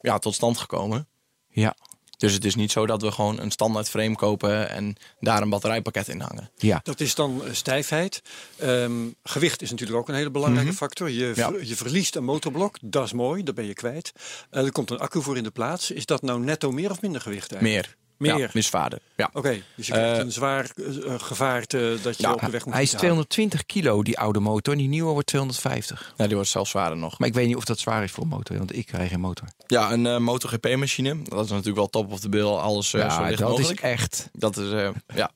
ja, 0.00 0.18
tot 0.18 0.34
stand 0.34 0.58
gekomen. 0.58 1.08
Ja. 1.48 1.74
Dus 2.18 2.32
het 2.32 2.44
is 2.44 2.54
niet 2.54 2.70
zo 2.72 2.86
dat 2.86 3.02
we 3.02 3.10
gewoon 3.12 3.40
een 3.40 3.50
standaard 3.50 3.88
frame 3.88 4.14
kopen 4.16 4.68
en 4.70 4.96
daar 5.20 5.42
een 5.42 5.50
batterijpakket 5.50 6.08
in 6.08 6.20
hangen. 6.20 6.50
ja. 6.56 6.80
Dat 6.82 7.00
is 7.00 7.14
dan 7.14 7.44
eh, 7.44 7.52
stijfheid. 7.52 8.22
Ehm, 8.56 8.92
gewicht 9.22 9.62
is 9.62 9.70
natuurlijk 9.70 9.98
ook 9.98 10.08
een 10.08 10.14
hele 10.14 10.30
belangrijke 10.30 10.72
factor. 10.72 11.10
Je, 11.10 11.32
Ja. 11.34 11.52
je 11.62 11.76
verliest 11.76 12.16
een 12.16 12.24
motorblok, 12.24 12.76
dat 12.80 13.04
is 13.04 13.12
mooi, 13.12 13.42
dat 13.42 13.54
ben 13.54 13.64
je 13.66 13.72
kwijt. 13.74 14.12
Eh, 14.50 14.64
er 14.64 14.72
komt 14.72 14.90
een 14.90 14.98
accu 14.98 15.22
voor 15.22 15.36
in 15.36 15.42
de 15.42 15.50
plaats. 15.50 15.90
Is 15.90 16.06
dat 16.06 16.22
nou 16.22 16.40
netto 16.40 16.70
meer 16.70 16.90
of 16.90 17.00
minder 17.02 17.20
gewicht 17.20 17.52
eigenlijk? 17.52 17.86
Meer. 17.86 17.96
Meer. 18.18 18.38
Ja, 18.38 18.48
misvaarden. 18.52 19.00
Ja. 19.16 19.30
Oké, 19.32 19.62
dus 19.74 19.86
je 19.86 19.92
krijgt 19.92 20.18
Eh, 20.18 20.24
een 20.24 20.32
zwaar 20.32 20.70
eh, 20.76 21.14
gevaarte 21.16 21.98
dat 22.02 22.16
je 22.16 22.22
ja, 22.22 22.32
op 22.32 22.40
de 22.40 22.50
weg 22.50 22.64
moet 22.64 22.74
Hij 22.74 22.82
is 22.82 22.88
halen. 22.88 23.00
220 23.00 23.66
kilo, 23.66 24.02
die 24.02 24.18
oude 24.18 24.40
motor. 24.40 24.72
En 24.72 24.78
die 24.78 24.88
nieuwe 24.88 25.12
wordt 25.12 25.26
250. 25.26 26.12
Ja, 26.16 26.24
die 26.26 26.34
wordt 26.34 26.50
zelfs 26.50 26.70
zwaarder 26.70 26.98
nog. 26.98 27.18
Maar 27.18 27.28
ik 27.28 27.34
weet 27.34 27.46
niet 27.46 27.56
of 27.56 27.64
dat 27.64 27.78
zwaar 27.78 28.02
is 28.02 28.10
voor 28.10 28.22
een 28.22 28.28
motor. 28.28 28.58
Want 28.58 28.76
ik 28.76 28.86
krijg 28.86 29.08
geen 29.10 29.20
motor. 29.20 29.48
Ja, 29.66 29.92
een 29.92 30.06
eh 30.06 30.16
MotoGP-machine. 30.18 31.22
Dat 31.22 31.44
is 31.44 31.50
natuurlijk 31.50 31.76
wel 31.76 31.88
top 31.88 32.12
of 32.12 32.20
the 32.20 32.28
bill. 32.28 32.44
Alles 32.46 32.94
eh, 32.94 33.16
zo 33.16 33.24
licht 33.24 33.38
dat 33.38 33.48
mogelijk. 33.48 33.80
is 33.82 33.90
echt... 33.90 34.28
Dat 34.32 34.56
is, 34.56 34.70
eh, 34.72 34.88
ja, 35.14 35.30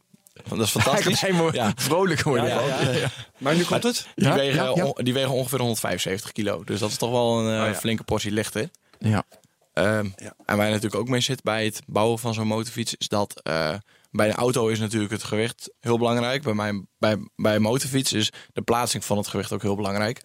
dat 0.49 0.59
is 0.61 0.71
fantastisch. 0.81 1.21
Ja. 1.53 1.73
vrolijk 1.77 2.23
worden. 2.23 2.47
Ja, 2.47 2.61
ja, 2.83 2.91
ja. 2.91 3.09
Maar 3.39 3.55
nu 3.55 3.65
komt 3.65 3.83
het. 3.83 4.07
Die, 4.15 4.27
Ja, 4.27 4.35
wegen, 4.35 4.65
ja, 4.65 4.73
ja. 4.75 4.85
on- 4.87 5.05
die 5.05 5.13
wegen 5.15 5.31
ongeveer 5.31 5.59
175 5.61 6.33
kilo. 6.33 6.65
Dus 6.65 6.81
dat 6.81 6.91
is 6.91 6.97
toch 6.97 7.11
wel 7.11 7.39
een 7.39 7.61
Oh 7.63 7.67
ja. 7.69 7.75
flinke 7.75 8.03
portie 8.05 8.31
lichter. 8.33 8.69
Ja. 8.99 9.23
Ehm, 9.73 10.09
Ja. 10.17 10.35
En 10.45 10.57
waar 10.57 10.67
je 10.67 10.73
natuurlijk 10.73 11.01
ook 11.03 11.09
mee 11.09 11.21
zit 11.21 11.43
bij 11.43 11.65
het 11.65 11.81
bouwen 11.87 12.19
van 12.19 12.35
zo'n 12.35 12.47
motorfiets... 12.47 12.95
is 12.95 13.09
dat 13.09 13.41
eh, 13.43 13.75
bij 14.11 14.29
een 14.29 14.35
auto 14.35 14.69
is 14.69 14.79
natuurlijk 14.79 15.13
het 15.13 15.23
gewicht 15.23 15.71
heel 15.81 15.99
belangrijk. 15.99 16.43
Bij, 16.43 16.55
mijn, 16.55 16.89
bij, 16.99 17.17
bij 17.37 17.55
een 17.55 17.63
motorfiets 17.63 18.13
is 18.13 18.31
de 18.53 18.63
plaatsing 18.63 19.05
van 19.05 19.17
het 19.17 19.27
gewicht 19.27 19.53
ook 19.53 19.63
heel 19.63 19.77
belangrijk. 19.77 20.23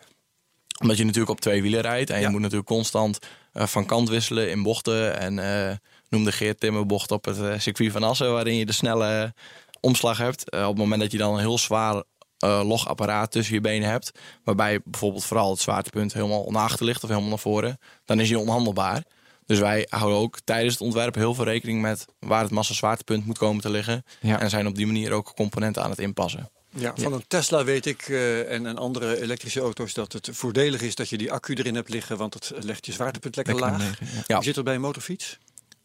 Omdat 0.81 0.97
je 0.97 1.03
natuurlijk 1.03 1.31
op 1.31 1.41
twee 1.41 1.61
wielen 1.61 1.81
rijdt. 1.81 2.09
En 2.09 2.19
Ja. 2.19 2.25
je 2.25 2.29
moet 2.31 2.41
natuurlijk 2.41 2.67
constant 2.67 3.19
eh, 3.51 3.67
van 3.67 3.85
kant 3.85 4.09
wisselen 4.09 4.49
in 4.49 4.63
bochten. 4.63 5.19
En 5.19 5.39
eh 5.39 5.75
noem 6.09 6.23
de 6.23 6.31
Geert 6.31 6.59
Timmerbocht 6.59 7.11
op 7.11 7.25
het 7.25 7.61
circuit 7.61 7.91
van 7.91 8.03
Assen... 8.03 8.31
waarin 8.31 8.55
je 8.55 8.65
de 8.65 8.73
snelle 8.73 9.33
omslag 9.81 10.17
hebt. 10.17 10.51
Op 10.51 10.67
het 10.67 10.77
moment 10.77 11.01
dat 11.01 11.11
je 11.11 11.17
dan 11.17 11.33
een 11.33 11.39
heel 11.39 11.57
zwaar 11.57 12.03
eh, 12.37 12.61
logapparaat 12.63 13.31
tussen 13.31 13.55
je 13.55 13.61
benen 13.61 13.89
hebt... 13.89 14.11
waarbij 14.43 14.79
bijvoorbeeld 14.83 15.25
vooral 15.25 15.49
het 15.51 15.59
zwaartepunt 15.59 16.13
helemaal 16.13 16.51
naar 16.51 16.63
achter 16.63 16.85
ligt... 16.85 17.03
of 17.03 17.09
helemaal 17.09 17.29
naar 17.29 17.39
voren, 17.39 17.77
dan 18.05 18.19
is 18.19 18.29
je 18.29 18.39
onhandelbaar. 18.39 19.03
Dus 19.47 19.59
wij 19.59 19.87
houden 19.89 20.19
ook 20.19 20.37
tijdens 20.43 20.73
het 20.73 20.81
ontwerp 20.83 21.15
heel 21.15 21.33
veel 21.33 21.43
rekening 21.43 21.81
met... 21.81 22.05
waar 22.19 22.41
het 22.41 22.51
massa-zwaartepunt 22.51 23.25
moet 23.25 23.37
komen 23.37 23.61
te 23.61 23.69
liggen. 23.69 24.03
Ja. 24.21 24.39
En 24.39 24.49
zijn 24.49 24.67
op 24.67 24.75
die 24.75 24.85
manier 24.85 25.11
ook 25.11 25.33
componenten 25.35 25.83
aan 25.83 25.89
het 25.89 25.99
inpassen. 25.99 26.49
Ja, 26.69 26.93
van 26.95 27.13
een 27.13 27.23
Tesla 27.27 27.63
weet 27.63 27.85
ik 27.85 28.01
eh, 28.01 28.51
en, 28.51 28.65
en 28.65 28.77
andere 28.77 29.21
elektrische 29.21 29.59
auto's 29.59 29.93
dat 29.93 30.13
het 30.13 30.29
voordelig 30.31 30.81
is 30.81 30.95
dat 30.95 31.09
je 31.09 31.17
die 31.17 31.31
accu 31.31 31.53
erin 31.53 31.75
hebt 31.75 31.89
liggen, 31.89 32.17
want 32.17 32.33
het 32.33 32.51
legt 32.63 32.85
je 32.85 32.91
zwaartepunt 32.91 33.35
lekker, 33.35 33.55
Lekker 33.55 33.71
laag. 33.71 33.81
negen, 33.87 34.07
ja. 34.15 34.23
Ja. 34.27 34.35
Hoe 34.35 34.43
zit 34.43 34.55
dat 34.55 34.63
bij 34.63 34.75
een 34.75 34.81
motorfiets? 34.81 35.37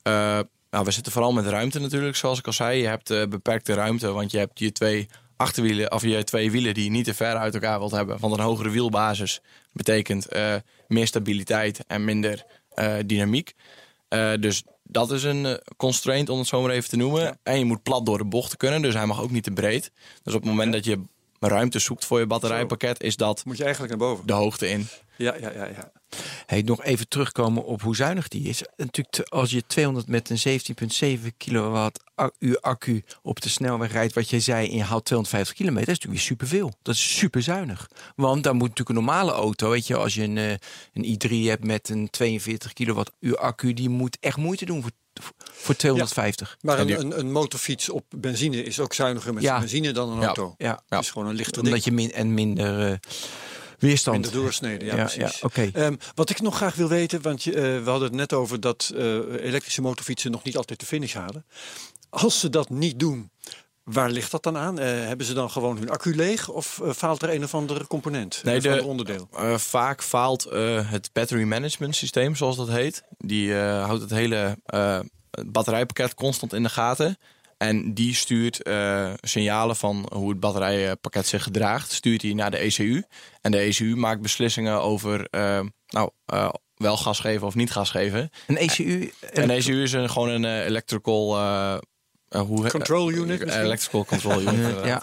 Eh, 0.03 0.13
nou, 0.71 0.85
we 0.85 0.91
zitten 0.91 1.13
vooral 1.13 1.33
met 1.33 1.47
ruimte 1.47 1.81
natuurlijk, 1.81 2.17
zoals 2.17 2.39
ik 2.39 2.47
al 2.47 2.53
zei. 2.53 2.81
Je 2.81 2.87
hebt 2.87 3.11
eh, 3.11 3.27
beperkte 3.27 3.75
ruimte, 3.75 4.11
want 4.11 4.31
je 4.31 4.39
hebt 4.39 4.59
je 4.59 4.73
twee 4.73 5.09
achterwielen 5.37 5.93
of 5.93 6.03
je 6.03 6.25
twee 6.25 6.51
wielen 6.51 6.75
die 6.75 6.85
je 6.85 6.91
niet 6.91 7.05
te 7.05 7.15
ver 7.15 7.37
uit 7.37 7.55
elkaar 7.55 7.79
wilt 7.79 7.91
hebben. 7.91 8.19
Want 8.21 8.33
een 8.33 8.45
hogere 8.45 8.71
wielbasis 8.71 9.41
betekent 9.73 10.27
eh, 10.27 10.55
meer 10.89 11.07
stabiliteit 11.07 11.85
en 11.87 12.05
minder 12.05 12.45
dynamiek. 13.07 13.55
Eh, 14.13 14.33
dus 14.41 14.65
dat 14.83 15.11
is 15.11 15.23
een 15.23 15.47
eh, 15.47 15.55
constraint, 15.77 16.29
om 16.29 16.39
het 16.39 16.47
zo 16.47 16.63
maar 16.63 16.71
even 16.71 16.89
te 16.89 16.97
noemen. 16.97 17.39
En 17.43 17.59
je 17.59 17.65
moet 17.65 17.83
plat 17.83 18.07
door 18.07 18.19
de 18.19 18.25
bochten 18.25 18.59
kunnen, 18.59 18.83
dus 18.83 18.95
hij 18.95 19.07
mag 19.07 19.23
ook 19.23 19.31
niet 19.31 19.45
te 19.45 19.51
breed. 19.51 19.91
Dus 20.23 20.35
op 20.35 20.41
het 20.41 20.51
moment 20.51 20.73
dat 20.73 20.85
je 20.85 21.01
ruimte 21.49 21.79
zoekt 21.79 22.05
voor 22.05 22.19
je 22.19 22.27
batterijpakket, 22.27 23.03
is 23.03 23.17
dat 23.17 23.45
Moet 23.45 23.57
je 23.57 23.65
eigenlijk 23.65 23.99
naar 23.99 24.09
boven. 24.09 24.27
de 24.27 24.33
hoogte 24.33 24.69
in. 24.69 24.87
Ja, 25.17 25.35
ja, 25.41 25.51
ja, 25.53 25.65
ja. 25.67 25.93
Hey, 26.47 26.63
nog 26.63 26.83
even 26.85 27.09
terugkomen 27.09 27.65
op 27.65 27.83
hoe 27.83 27.97
zuinig 27.97 28.29
die 28.29 28.49
is. 28.49 28.63
Natuurlijk, 28.77 29.29
als 29.29 29.51
je 29.51 29.67
200 29.67 30.07
met 30.09 30.31
een 30.31 30.39
17,7 30.39 31.37
kilowatt 31.37 32.03
a- 32.21 32.31
uur 32.39 32.59
accu 32.61 33.03
op 33.23 33.41
de 33.41 33.49
snelweg 33.49 33.93
rijdt, 33.93 34.15
wat 34.15 34.31
jij 34.31 34.41
zei, 34.41 34.69
en 34.71 34.77
je 34.77 34.83
haalt 34.83 35.05
250 35.05 35.57
kilometer, 35.57 35.87
dat 35.87 35.97
is 35.97 36.01
natuurlijk 36.03 36.29
weer 36.29 36.37
superveel. 36.49 36.73
Dat 36.83 36.95
is 36.95 37.17
super 37.19 37.43
zuinig. 37.43 37.89
Want 38.17 38.43
dan 38.45 38.57
moet 38.57 38.69
natuurlijk 38.69 38.99
een 38.99 39.05
normale 39.05 39.33
auto, 39.33 39.71
weet 39.71 39.87
je, 39.87 39.97
als 39.97 40.15
je 40.15 40.23
een, 40.23 40.39
eh, 40.39 40.51
een 40.93 41.05
i3 41.05 41.49
hebt 41.49 41.65
met 41.65 41.89
een 41.89 42.11
42 42.11 42.73
kilowatt 42.73 43.11
uur 43.21 43.37
accu, 43.37 43.73
die 43.75 43.89
moet 43.89 44.17
echt 44.21 44.37
moeite 44.37 44.65
doen 44.65 44.83
voor, 44.83 44.91
voor 45.53 45.77
250. 45.77 46.57
Maar 46.61 46.79
een, 46.79 47.01
een, 47.01 47.19
een 47.19 47.33
motorfiets 47.33 47.89
op 47.89 48.05
benzine 48.17 48.63
is 48.63 48.81
ook 48.81 48.95
zuiniger 48.95 49.35
met 49.35 49.43
Ja. 49.43 49.59
benzine 49.59 49.93
dan 49.93 50.11
een 50.11 50.21
Ja. 50.21 50.27
auto. 50.27 50.55
Ja, 50.59 50.83
Het 50.89 51.01
is 51.01 51.11
gewoon 51.11 51.29
een 51.29 51.35
lichter 51.35 51.57
omdat 51.63 51.73
ding. 51.73 51.85
je 51.85 51.93
min 51.93 52.13
en 52.13 52.35
minder 52.35 52.91
eh, 52.93 52.99
weerstand. 53.79 54.21
Minder 54.21 54.41
doorsneden, 54.41 54.87
ja, 54.87 54.97
Ja, 54.97 55.05
precies. 55.05 55.41
ja, 55.41 55.47
oké. 55.47 55.71
Ehm, 55.73 55.97
wat 56.15 56.31
ik 56.31 56.41
nog 56.41 56.57
graag 56.57 56.75
wil 56.75 56.89
weten, 56.89 57.23
want 57.23 57.43
je, 57.43 57.53
eh, 57.55 57.61
we 57.63 57.91
hadden 57.91 58.09
het 58.09 58.17
net 58.17 58.33
over 58.33 58.61
dat 58.61 58.93
eh, 58.97 59.05
elektrische 59.45 59.81
motorfietsen 59.83 60.31
nog 60.31 60.43
niet 60.43 60.57
altijd 60.57 60.81
de 60.81 60.87
finish 60.87 61.15
halen. 61.15 61.47
Als 62.11 62.41
ze 62.41 62.51
dat 62.51 62.71
niet 62.71 62.99
doen, 62.99 63.31
waar 63.85 64.11
ligt 64.11 64.31
dat 64.31 64.43
dan 64.43 64.57
aan? 64.57 64.79
Eh, 64.79 64.87
hebben 64.87 65.27
ze 65.27 65.33
dan 65.35 65.51
gewoon 65.51 65.77
hun 65.79 65.91
accu 65.91 66.15
leeg 66.17 66.49
of 66.49 66.81
eh, 66.83 66.91
faalt 66.91 67.23
er 67.23 67.35
een 67.35 67.45
of 67.45 67.55
andere 67.55 67.87
component? 67.87 68.41
Nee, 68.45 68.55
een 68.55 68.63
de- 68.63 68.69
ander 68.71 68.87
onderdeel? 68.87 69.29
Eh, 69.33 69.55
vaak 69.57 70.03
faalt 70.03 70.45
eh, 70.45 70.91
het 70.91 71.11
battery 71.13 71.43
management 71.45 71.97
systeem, 71.97 72.37
zoals 72.37 72.57
dat 72.57 72.69
heet. 72.69 73.03
Die 73.19 73.59
eh, 73.61 73.85
houdt 73.85 74.03
het 74.03 74.11
hele 74.11 74.57
eh, 74.65 74.99
batterijpakket 75.47 76.15
constant 76.15 76.53
in 76.53 76.63
de 76.63 76.69
gaten. 76.69 77.17
En 77.59 77.95
die 77.95 78.15
stuurt 78.15 78.63
eh, 78.63 79.13
signalen 79.21 79.77
van 79.77 80.09
hoe 80.13 80.31
het 80.31 80.41
batterijpakket 80.41 81.27
zich 81.27 81.43
gedraagt, 81.43 81.93
stuurt 81.93 82.23
hij 82.23 82.33
naar 82.33 82.51
de 82.51 82.57
ECU. 82.57 83.03
En 83.41 83.51
de 83.51 83.59
ECU 83.59 83.97
maakt 83.97 84.21
beslissingen 84.21 84.81
over 84.81 85.27
eh, 85.31 85.61
nou, 85.89 86.11
eh, 86.27 86.49
wel 86.75 86.97
gas 86.97 87.21
geven 87.21 87.47
of 87.47 87.55
niet 87.55 87.71
gas 87.73 87.91
geven. 87.91 88.31
Een 88.47 88.57
E 88.57 88.61
ECU. 88.61 89.13
En 89.33 89.47
de 89.49 89.55
ECU 89.55 89.83
is 89.83 89.93
een, 89.93 90.11
gewoon 90.11 90.29
een 90.29 90.45
eh, 90.45 90.65
electrical... 90.65 91.39
eh, 92.33 92.41
hoe, 92.41 92.69
Control 92.71 93.11
unit 93.11 93.39
eh, 93.41 93.45
misschien? 93.45 93.65
electrical 93.65 94.05
control 94.05 94.41
unit. 94.53 94.85
ja. 94.85 95.03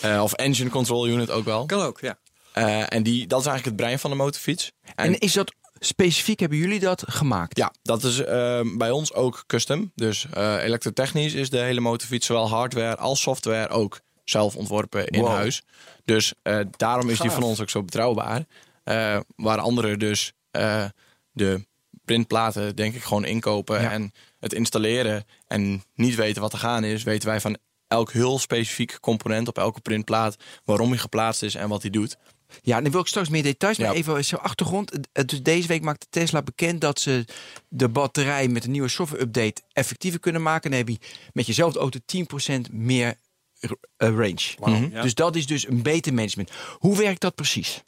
Eh, 0.00 0.22
of 0.22 0.32
engine 0.32 0.70
control 0.70 1.08
unit 1.08 1.30
ook 1.30 1.44
wel. 1.44 1.66
Kan 1.66 1.80
ook, 1.80 2.00
ja. 2.00 2.18
Eh, 2.52 2.92
en 2.92 3.02
die, 3.02 3.26
dat 3.26 3.40
is 3.40 3.46
eigenlijk 3.46 3.64
het 3.64 3.76
brein 3.86 3.98
van 3.98 4.10
de 4.10 4.16
motorfiets. 4.16 4.72
En 4.94 5.18
is 5.18 5.32
dat 5.32 5.54
specifiek, 5.78 6.40
hebben 6.40 6.58
jullie 6.58 6.80
dat 6.80 7.04
gemaakt? 7.06 7.56
Ja, 7.56 7.72
dat 7.82 8.04
is 8.04 8.18
eh, 8.24 8.60
bij 8.76 8.90
ons 8.90 9.12
ook 9.14 9.44
custom. 9.46 9.92
Dus 9.94 10.26
eh 10.32 10.62
elektrotechnisch 10.62 11.32
is 11.34 11.50
de 11.50 11.58
hele 11.58 11.80
motorfiets, 11.80 12.26
zowel 12.26 12.48
hardware 12.48 12.96
als 12.96 13.20
software, 13.20 13.68
ook 13.68 14.00
zelf 14.24 14.56
ontworpen 14.56 15.06
in 15.06 15.20
Wow. 15.20 15.30
huis. 15.30 15.62
Dus 16.04 16.34
eh, 16.42 16.60
daarom 16.76 17.10
is 17.10 17.18
die 17.18 17.30
van 17.30 17.42
ons 17.42 17.60
ook 17.60 17.70
zo 17.70 17.82
betrouwbaar. 17.82 18.44
Eh, 18.84 19.18
waar 19.36 19.58
anderen 19.58 19.98
dus 19.98 20.32
eh, 20.50 20.84
de 21.32 21.66
printplaten, 22.04 22.76
denk 22.76 22.94
ik, 22.94 23.02
gewoon 23.02 23.24
inkopen 23.24 23.82
Ja. 23.82 23.90
en 23.92 24.12
het 24.46 24.58
installeren 24.58 25.24
en 25.46 25.82
niet 25.94 26.14
weten 26.14 26.42
wat 26.42 26.52
er 26.52 26.58
gaan 26.58 26.84
is, 26.84 27.02
weten 27.02 27.28
wij 27.28 27.40
van 27.40 27.56
elk 27.88 28.12
heel 28.12 28.38
specifiek 28.38 29.00
component 29.00 29.48
op 29.48 29.58
elke 29.58 29.80
printplaat 29.80 30.36
waarom 30.64 30.88
hij 30.88 30.98
geplaatst 30.98 31.42
is 31.42 31.54
en 31.54 31.68
wat 31.68 31.82
hij 31.82 31.90
doet. 31.90 32.16
Ja, 32.62 32.80
dan 32.80 32.90
wil 32.92 33.00
ik 33.00 33.06
straks 33.06 33.28
meer 33.28 33.42
details. 33.42 33.78
Maar 33.78 33.86
Ja. 33.88 33.94
even 33.94 34.24
zo 34.24 34.36
achtergrond. 34.36 34.92
Dus 35.26 35.42
deze 35.42 35.68
week 35.68 35.82
maakte 35.82 36.06
Tesla 36.10 36.42
bekend 36.42 36.80
dat 36.80 37.00
ze 37.00 37.24
de 37.68 37.88
batterij 37.88 38.48
met 38.48 38.64
een 38.64 38.70
nieuwe 38.70 38.88
software-update 38.88 39.62
effectiever 39.72 40.20
kunnen 40.20 40.42
maken. 40.42 40.70
Dan 40.70 40.78
heb 40.78 40.88
je 40.88 40.98
met 41.32 41.46
jezelfde 41.46 41.78
auto 41.78 41.98
10% 42.06 42.72
meer 42.72 43.14
eh, 43.60 43.70
range. 43.96 44.54
Mhm. 44.60 44.88
ja. 44.92 45.02
Dus 45.02 45.14
dat 45.14 45.36
is 45.36 45.46
dus 45.46 45.68
een 45.68 45.82
beter 45.82 46.14
management. 46.14 46.50
Hoe 46.78 46.96
werkt 46.96 47.20
dat 47.20 47.34
precies? 47.34 47.82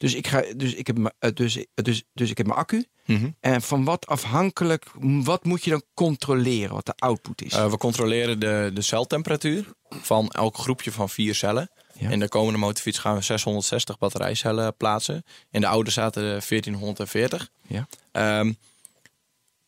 Dus 0.00 0.14
ik, 0.14 0.26
ga, 0.26 0.44
dus 0.56 0.74
ik 0.74 0.86
heb, 0.86 0.98
mijn- 0.98 1.14
eh, 1.18 1.30
dus, 1.34 1.64
dus, 1.74 2.02
dus 2.12 2.30
ik 2.30 2.36
heb 2.36 2.46
mijn 2.46 2.58
accu. 2.58 2.84
Mhm. 3.06 3.30
En 3.40 3.62
van 3.62 3.84
wat 3.84 4.06
afhankelijk, 4.06 4.84
wat 5.00 5.44
moet 5.44 5.64
je 5.64 5.70
dan 5.70 5.82
controleren 5.94 6.74
wat 6.74 6.86
de 6.86 6.92
output 6.96 7.42
is? 7.42 7.52
Eh, 7.52 7.70
we 7.70 7.76
controleren 7.76 8.38
de, 8.40 8.70
de 8.74 8.82
celtemperatuur 8.82 9.64
van 9.88 10.28
elk 10.30 10.56
groepje 10.56 10.92
van 10.92 11.08
vier 11.08 11.34
cellen. 11.34 11.70
Ja. 11.98 12.10
In 12.10 12.18
de 12.20 12.28
komende 12.28 12.58
motorfiets 12.58 12.98
gaan 12.98 13.14
we 13.14 13.22
660 13.22 13.98
batterijcellen 13.98 14.76
plaatsen. 14.76 15.22
In 15.50 15.60
de 15.60 15.66
oude 15.66 15.90
zaten 15.90 16.22
er 16.22 16.28
1440. 16.48 17.48
ja. 17.66 17.86
Ehm, 18.12 18.52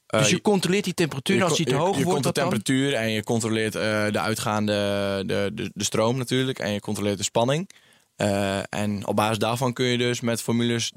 eh, 0.07 0.21
Dus 0.21 0.31
je 0.31 0.40
controleert 0.40 0.85
die 0.85 0.95
temperatuur. 0.95 1.37
en 1.37 1.42
als 1.42 1.57
die 1.57 1.66
te 1.66 1.73
je- 1.73 1.79
hoog 1.79 1.97
je 1.99 2.05
wordt, 2.05 2.11
komt 2.11 2.16
de 2.16 2.23
dat 2.23 2.35
dan? 2.35 2.45
temperatuur 2.45 2.95
en 2.95 3.11
je 3.11 3.25
controleert 3.25 3.75
eh, 3.75 3.83
de 4.11 4.21
uitgaande 4.21 4.73
de, 5.27 5.51
de, 5.55 5.71
de 5.75 5.85
stroom 5.85 6.16
natuurlijk. 6.18 6.59
En 6.59 6.71
je 6.73 6.81
controleert 6.81 7.18
de 7.18 7.25
spanning. 7.25 7.68
Eh, 8.16 8.59
en 8.68 9.07
op 9.07 9.16
basis 9.16 9.38
daarvan 9.38 9.72
kun 9.72 9.87
je 9.87 9.98
dus 9.98 10.20
met 10.20 10.42
formules 10.42 10.92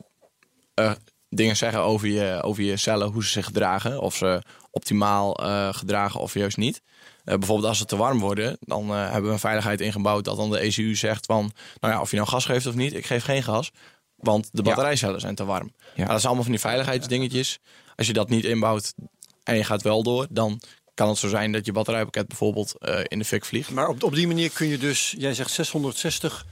eh, 0.74 0.92
dingen 1.30 1.58
zeggen 1.58 1.82
over 1.82 2.08
je, 2.08 2.40
over 2.44 2.64
je 2.64 2.78
cellen, 2.78 3.12
hoe 3.12 3.24
ze 3.24 3.30
zich 3.30 3.46
gedragen. 3.46 4.02
Of 4.02 4.16
ze 4.16 4.42
optimaal 4.72 5.36
eh, 5.36 5.74
gedragen 5.74 6.20
of 6.20 6.34
juist 6.34 6.58
niet. 6.58 6.82
Bijvoorbeeld 7.24 7.68
als 7.68 7.78
ze 7.78 7.86
te 7.86 7.96
warm 7.96 8.20
worden, 8.20 8.58
dan 8.60 8.90
hebben 8.90 9.24
we 9.24 9.32
een 9.32 9.40
veiligheid 9.40 9.82
ingebouwd 9.82 10.24
dat 10.24 10.38
dan 10.38 10.50
de 10.50 10.60
ECU 10.60 10.96
zegt 10.96 11.26
van, 11.26 11.52
nou 11.80 11.94
ja, 11.94 12.02
of 12.02 12.10
je 12.10 12.16
nou 12.16 12.30
gas 12.30 12.46
geeft 12.46 12.66
of 12.66 12.76
niet, 12.76 12.94
ik 12.94 13.06
geef 13.06 13.24
geen 13.24 13.44
gas. 13.44 13.72
Want 14.16 14.50
de 14.52 14.62
batterijcellen 14.62 15.20
zijn 15.20 15.36
te 15.36 15.46
warm. 15.46 15.74
Ja. 15.78 15.84
Nou, 15.96 16.08
dat 16.08 16.08
zijn 16.08 16.24
allemaal 16.24 16.44
van 16.44 16.52
die 16.52 16.62
veiligheidsdingetjes. 16.62 17.60
Als 17.96 18.08
je 18.08 18.14
dat 18.14 18.30
niet 18.30 18.44
inbouwt 18.44 18.94
en 19.44 19.56
je 19.56 19.64
gaat 19.64 19.82
wel 19.82 20.04
door, 20.04 20.28
dan 20.30 20.62
kan 20.94 21.10
het 21.10 21.18
zo 21.18 21.28
zijn 21.28 21.52
dat 21.52 21.66
je 21.66 21.72
batterijpakket 21.72 22.28
bijvoorbeeld 22.28 22.76
in 23.04 23.20
de 23.20 23.26
fik 23.26 23.46
vliegt. 23.46 23.72
Maar 23.72 23.88
op, 23.88 24.04
op 24.04 24.16
die 24.16 24.28
manier 24.28 24.50
kun 24.50 24.68
je 24.68 24.78
dus, 24.78 25.16
jij 25.18 25.34
zegt 25.34 25.52
660 25.52 26.46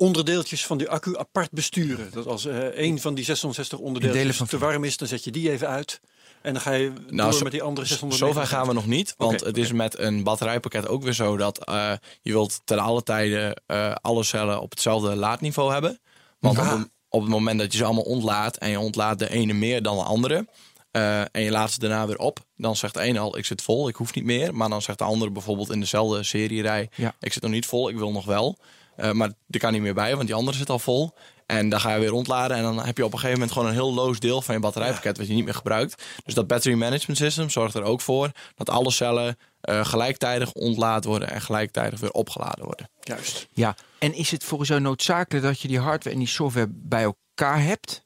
onderdeeltjes 0.00 0.66
van 0.66 0.78
die 0.78 0.88
accu 0.88 1.16
apart 1.18 1.50
besturen. 1.50 2.10
Dat 2.12 2.26
als 2.26 2.46
eh 2.46 2.78
een 2.78 3.00
van 3.00 3.14
die 3.14 3.24
660 3.24 3.78
Delen 3.78 3.94
onderdeeltjes 3.94 4.36
van- 4.36 4.46
te 4.46 4.58
warm 4.58 4.84
is, 4.84 4.96
dan 4.96 5.08
zet 5.08 5.24
je 5.24 5.30
die 5.30 5.50
even 5.50 5.68
uit. 5.68 6.00
En 6.42 6.52
dan 6.52 6.62
ga 6.62 6.72
je 6.72 6.92
Nou, 7.08 7.30
door 7.30 7.42
met 7.42 7.52
die 7.52 7.62
andere 7.62 7.86
600. 7.86 8.20
Zover 8.20 8.46
gaan 8.46 8.66
we 8.66 8.72
nog 8.72 8.86
niet, 8.86 9.14
want 9.16 9.40
het 9.40 9.56
is 9.56 9.72
met 9.72 9.98
een 9.98 10.22
batterijpakket 10.22 10.88
ook 10.88 11.02
weer 11.02 11.12
zo 11.12 11.36
dat 11.36 11.64
eh, 11.64 11.92
je 12.22 12.32
wilt 12.32 12.60
ten 12.64 12.78
alle 12.78 13.02
tijden 13.02 13.62
eh, 13.66 13.94
alle 14.00 14.22
cellen 14.24 14.60
op 14.60 14.70
hetzelfde 14.70 15.16
laadniveau 15.16 15.72
hebben. 15.72 16.00
Want 16.38 16.58
op, 16.58 16.64
het- 16.64 16.88
op 17.08 17.20
het 17.20 17.30
moment 17.30 17.58
dat 17.58 17.72
je 17.72 17.78
ze 17.78 17.84
allemaal 17.84 18.02
ontlaat 18.04 18.56
en 18.56 18.70
je 18.70 18.78
ontlaat 18.80 19.18
de 19.18 19.30
ene 19.30 19.52
meer 19.52 19.82
dan 19.82 19.96
de 19.96 20.02
andere 20.02 20.46
eh, 20.90 21.20
en 21.20 21.42
je 21.42 21.50
laat 21.50 21.70
ze 21.72 21.78
daarna 21.78 22.06
weer 22.06 22.18
op, 22.18 22.38
dan 22.56 22.76
zegt 22.76 22.94
de 22.94 23.00
ene 23.00 23.18
al 23.18 23.38
ik 23.38 23.44
zit 23.44 23.62
vol, 23.62 23.88
ik 23.88 23.96
hoef 23.96 24.14
niet 24.14 24.24
meer. 24.24 24.54
Maar 24.54 24.68
dan 24.68 24.82
zegt 24.82 24.98
de 24.98 25.04
andere 25.04 25.30
bijvoorbeeld 25.30 25.70
in 25.72 25.80
dezelfde 25.80 26.22
serierij 26.22 26.88
Ja. 26.96 27.14
ik 27.20 27.32
zit 27.32 27.42
nog 27.42 27.50
niet 27.52 27.66
vol, 27.66 27.88
ik 27.88 27.96
wil 27.96 28.12
nog 28.12 28.24
wel. 28.24 28.58
Eh, 29.00 29.10
maar 29.10 29.32
er 29.50 29.58
kan 29.58 29.72
niet 29.72 29.82
meer 29.82 29.94
bij, 29.94 30.14
want 30.14 30.26
die 30.26 30.36
andere 30.36 30.56
zit 30.56 30.70
al 30.70 30.78
vol. 30.78 31.14
En 31.46 31.68
dan 31.68 31.80
ga 31.80 31.94
je 31.94 32.00
weer 32.00 32.12
ontladen. 32.12 32.56
En 32.56 32.62
dan 32.62 32.84
heb 32.84 32.96
je 32.96 33.04
op 33.04 33.12
een 33.12 33.18
gegeven 33.18 33.38
moment 33.38 33.52
gewoon 33.56 33.68
een 33.68 33.74
heel 33.74 33.94
loos 33.94 34.18
deel 34.18 34.42
van 34.42 34.54
je 34.54 34.60
batterijpakket 34.60 35.18
wat 35.18 35.26
je 35.26 35.34
niet 35.34 35.44
meer 35.44 35.54
gebruikt. 35.54 36.02
Dus 36.24 36.34
dat 36.34 36.46
battery 36.46 36.74
management 36.74 37.18
system 37.18 37.50
zorgt 37.50 37.74
er 37.74 37.82
ook 37.82 38.00
voor 38.00 38.30
dat 38.54 38.70
alle 38.70 38.90
cellen 38.90 39.38
eh, 39.60 39.84
gelijktijdig 39.84 40.52
ontlaad 40.52 41.04
worden 41.04 41.30
en 41.30 41.40
gelijktijdig 41.40 42.00
weer 42.00 42.10
opgeladen 42.10 42.64
worden. 42.64 42.90
Juist. 43.00 43.48
Ja, 43.52 43.76
en 43.98 44.14
is 44.14 44.30
het 44.30 44.44
volgens 44.44 44.68
jou 44.68 44.80
noodzakelijk 44.80 45.44
dat 45.44 45.60
je 45.60 45.68
die 45.68 45.78
hardware 45.78 46.14
en 46.14 46.20
die 46.20 46.28
software 46.28 46.68
bij 46.70 47.02
elkaar 47.02 47.62
hebt? 47.62 48.04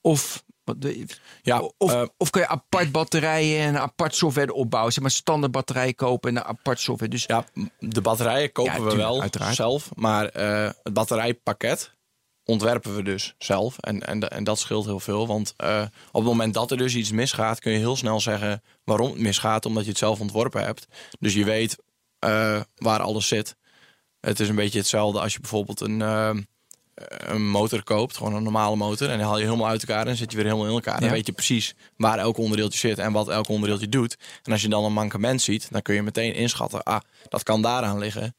Of, 0.00 0.44
de- 0.78 1.06
Ja, 1.42 1.60
of, 1.78 1.92
eh, 1.92 2.02
of 2.16 2.30
kun 2.30 2.40
je 2.40 2.46
apart 2.48 2.92
batterijen 2.92 3.60
en 3.66 3.80
apart 3.80 4.14
software 4.14 4.52
opbouwen? 4.52 4.92
Zeg 4.92 5.02
maar 5.02 5.10
standaard 5.12 5.52
batterij 5.52 5.94
kopen 5.94 6.30
en 6.30 6.36
een 6.36 6.44
apart 6.44 6.80
software. 6.80 7.10
Dus 7.10 7.24
ja, 7.26 7.44
de 7.78 8.00
batterijen 8.00 8.52
kopen 8.52 8.72
Ja, 8.72 8.78
we 8.78 8.88
tuurlijk, 8.88 9.08
wel 9.08 9.20
uiteraard. 9.20 9.54
zelf. 9.54 9.88
Maar 9.94 10.26
eh, 10.28 10.70
het 10.82 10.92
batterijpakket 10.92 11.94
ontwerpen 12.44 12.94
we 12.96 13.02
dus 13.02 13.34
zelf. 13.38 13.78
En, 13.78 14.06
en, 14.06 14.28
en 14.30 14.44
dat 14.44 14.58
scheelt 14.58 14.84
heel 14.84 15.00
veel. 15.00 15.26
Want 15.26 15.54
eh, 15.56 15.82
op 16.06 16.20
het 16.20 16.24
moment 16.30 16.54
dat 16.54 16.70
er 16.70 16.76
dus 16.76 16.94
iets 16.94 17.10
misgaat, 17.12 17.60
kun 17.60 17.72
je 17.72 17.78
heel 17.78 17.96
snel 17.96 18.20
zeggen 18.20 18.62
waarom 18.84 19.10
het 19.10 19.18
misgaat. 19.20 19.66
Omdat 19.66 19.82
je 19.84 19.88
het 19.88 19.98
zelf 19.98 20.20
ontworpen 20.20 20.64
hebt. 20.64 20.86
Dus 21.20 21.34
je 21.34 21.44
weet 21.44 21.76
waar 22.74 23.00
alles 23.00 23.28
zit. 23.28 23.56
Het 24.20 24.40
is 24.40 24.48
een 24.48 24.54
beetje 24.54 24.78
hetzelfde 24.78 25.20
als 25.20 25.32
je 25.32 25.40
bijvoorbeeld 25.40 25.80
een, 25.80 26.46
een 27.08 27.48
motor 27.48 27.82
koopt. 27.82 28.16
Gewoon 28.16 28.34
een 28.34 28.42
normale 28.42 28.76
motor. 28.76 29.08
En 29.08 29.16
die 29.16 29.26
haal 29.26 29.38
je 29.38 29.44
helemaal 29.44 29.66
uit 29.68 29.80
elkaar 29.88 30.06
en 30.06 30.16
zet 30.16 30.30
je 30.30 30.36
weer 30.36 30.46
helemaal 30.46 30.66
in 30.68 30.72
elkaar. 30.74 30.98
Dan 31.00 31.08
Ja. 31.08 31.14
weet 31.14 31.26
je 31.26 31.32
precies 31.32 31.74
waar 31.96 32.18
elk 32.18 32.38
onderdeeltje 32.38 32.78
zit 32.78 32.98
en 32.98 33.12
wat 33.12 33.28
elk 33.28 33.48
onderdeeltje 33.48 33.88
doet. 33.88 34.16
En 34.42 34.52
als 34.52 34.62
je 34.62 34.68
dan 34.68 34.84
een 34.84 34.92
mankement 34.92 35.42
ziet, 35.42 35.68
dan 35.70 35.82
kun 35.82 35.94
je 35.94 36.02
meteen 36.02 36.34
inschatten. 36.34 36.82
Ah, 36.82 37.00
dat 37.28 37.42
kan 37.42 37.62
daaraan 37.62 37.98
liggen. 37.98 38.36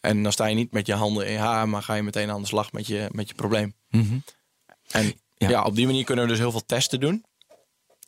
En 0.00 0.22
dan 0.22 0.32
sta 0.32 0.46
je 0.46 0.54
niet 0.54 0.72
met 0.72 0.86
je 0.86 0.94
handen 0.94 1.26
in 1.28 1.38
haar, 1.38 1.68
maar 1.68 1.82
ga 1.82 1.94
je 1.94 2.02
meteen 2.02 2.30
aan 2.30 2.40
de 2.40 2.46
slag 2.46 2.72
met 2.72 2.86
je, 2.86 3.08
met 3.12 3.28
je 3.28 3.34
probleem. 3.34 3.74
Mhm. 3.90 4.18
En 4.90 5.12
Ja. 5.36 5.48
ja. 5.48 5.62
op 5.62 5.74
die 5.74 5.86
manier 5.86 6.04
kunnen 6.04 6.24
we 6.24 6.30
dus 6.30 6.40
heel 6.40 6.50
veel 6.50 6.66
testen 6.66 7.00
doen. 7.00 7.24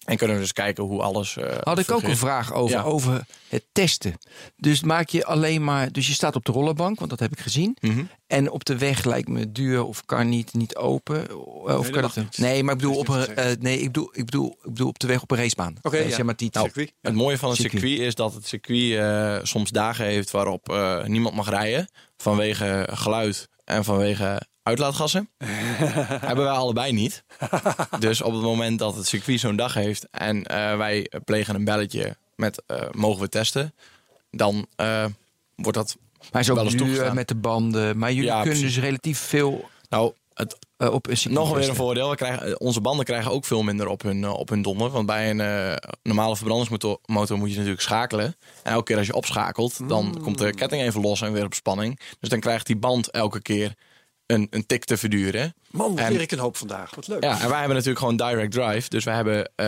En 0.05 0.17
kunnen 0.17 0.37
we 0.37 0.43
dus 0.43 0.53
kijken 0.53 0.85
hoe 0.85 1.03
alles. 1.03 1.37
eh, 1.37 1.57
had 1.63 1.79
ik 1.79 1.91
ook 1.91 2.03
een 2.03 2.17
vraag 2.17 2.53
over, 2.53 2.77
Ja. 2.77 2.83
over 2.83 3.27
het 3.49 3.65
testen. 3.73 4.15
Dus 4.57 4.83
maak 4.83 5.09
je 5.09 5.25
alleen 5.25 5.65
maar, 5.65 5.93
dus 5.93 6.07
je 6.07 6.13
staat 6.13 6.37
op 6.37 6.45
de 6.45 6.53
rollerbank, 6.53 6.99
want 6.99 7.11
dat 7.11 7.21
heb 7.21 7.33
ik 7.33 7.39
gezien. 7.41 7.77
Mhm. 7.81 8.05
En 8.27 8.51
op 8.51 8.65
de 8.65 8.79
weg 8.79 9.05
lijkt 9.05 9.29
me 9.29 9.53
duur 9.53 9.85
of 9.85 10.05
kan 10.05 10.29
niet, 10.29 10.53
niet 10.55 10.77
open. 10.77 11.29
eh, 11.29 11.37
Of 11.79 11.91
dat 11.91 12.13
kan 12.13 12.23
niet. 12.23 12.39
nee, 12.39 12.63
maar 12.63 12.75
ik 12.75 12.81
bedoel, 12.81 13.05
Dat 13.05 13.09
op 13.09 13.15
een, 13.29 13.37
eh, 13.37 13.57
nee, 13.61 13.79
ik 13.79 13.85
bedoel, 13.87 14.09
ik, 14.13 14.25
bedoel, 14.25 14.51
ik 14.63 14.69
bedoel 14.71 14.89
op 14.89 14.99
de 14.99 15.07
weg 15.07 15.23
op 15.23 15.31
een 15.31 15.37
racebaan. 15.37 15.75
Oké, 15.83 15.97
ja. 15.97 16.09
zeg 16.09 16.23
maar 16.23 16.37
die 16.37 16.49
Nou, 16.53 16.67
Circuit. 16.67 16.93
Het 17.01 17.15
mooie 17.15 17.39
van 17.39 17.49
het 17.51 17.59
Circuit. 17.61 17.83
circuit. 17.83 18.07
is 18.07 18.15
dat 18.15 18.35
het 18.35 18.47
circuit 18.47 18.93
eh, 18.99 19.39
soms 19.47 19.71
dagen 19.71 20.05
heeft 20.05 20.31
waarop 20.31 20.69
eh, 20.69 21.05
niemand 21.05 21.35
mag 21.35 21.49
rijden. 21.49 21.89
Vanwege 22.17 22.89
geluid 22.93 23.49
en 23.65 23.85
vanwege 23.85 24.41
uitlaatgassen. 24.65 25.29
Hebben 26.29 26.45
wij 26.45 26.55
allebei 26.55 26.93
niet. 26.93 27.25
dus 27.99 28.23
op 28.23 28.33
het 28.33 28.43
moment 28.43 28.79
dat 28.79 28.97
het 28.97 29.07
circuit 29.07 29.41
zo'n 29.41 29.57
dag 29.57 29.75
heeft 29.75 30.07
en 30.11 30.45
eh, 30.45 30.77
wij 30.77 31.11
plegen 31.25 31.55
een 31.55 31.65
belletje 31.65 32.17
met 32.37 32.63
eh, 32.67 32.83
mogen 32.93 33.21
we 33.21 33.29
testen. 33.29 33.75
Dan 34.31 34.67
eh, 34.77 35.05
wordt 35.57 35.79
dat. 35.79 35.97
Maar 36.33 36.41
is 36.41 36.51
ook 36.51 36.57
Wel 36.57 36.65
eens 36.65 36.75
duur 36.75 36.85
toegestaan. 36.85 37.15
met 37.15 37.29
de 37.29 37.35
banden. 37.35 37.99
Maar 37.99 38.13
jullie 38.13 38.29
Ja, 38.29 38.41
kunnen 38.43 38.59
precies. 38.59 38.75
dus 38.75 38.85
relatief 38.85 39.19
veel 39.19 39.69
Nou, 39.89 40.13
het, 40.35 40.59
op 40.79 41.07
een 41.09 41.33
nog 41.33 41.55
weer 41.55 41.69
een 41.69 41.75
voordeel. 41.75 42.11
We 42.11 42.17
krijgen, 42.17 42.61
onze 42.61 42.81
banden 42.81 43.05
krijgen 43.05 43.31
ook 43.31 43.45
veel 43.45 43.63
minder 43.63 43.87
op 43.87 44.03
hun, 44.03 44.29
op 44.29 44.49
hun 44.49 44.63
donder. 44.63 44.91
Want 44.91 45.07
bij 45.07 45.31
een 45.31 45.79
normale 46.03 46.37
verbrandingsmotor 46.37 46.99
motor 47.07 47.39
moet 47.39 47.51
je 47.51 47.55
natuurlijk 47.55 47.83
schakelen. 47.83 48.37
En 48.63 48.73
elke 48.73 48.85
keer 48.85 48.97
als 48.97 49.07
je 49.07 49.15
opschakelt, 49.15 49.89
dan 49.89 50.19
komt 50.23 50.39
de 50.39 50.55
ketting 50.55 50.83
even 50.83 51.01
los 51.01 51.21
en 51.21 51.33
weer 51.33 51.45
op 51.45 51.55
spanning. 51.55 52.01
Dus 52.21 52.29
dan 52.29 52.41
krijgt 52.41 52.67
die 52.67 52.77
band 52.77 53.11
elke 53.11 53.43
keer 53.43 53.75
een, 54.27 54.47
een 54.51 54.67
tik 54.67 54.85
te 54.85 54.97
verduren. 54.97 55.55
Man, 55.71 55.97
wat 55.97 56.09
leer 56.09 56.21
ik 56.21 56.31
een 56.31 56.39
hoop 56.39 56.57
vandaag. 56.57 56.95
Wat 56.95 57.09
leuk. 57.09 57.23
Ja, 57.23 57.41
en 57.41 57.49
wij 57.49 57.59
hebben 57.59 57.77
natuurlijk 57.77 57.99
gewoon 57.99 58.17
direct 58.17 58.53
drive. 58.53 58.89
Dus 58.89 59.05
wij, 59.05 59.15
hebben, 59.15 59.51
eh, 59.55 59.67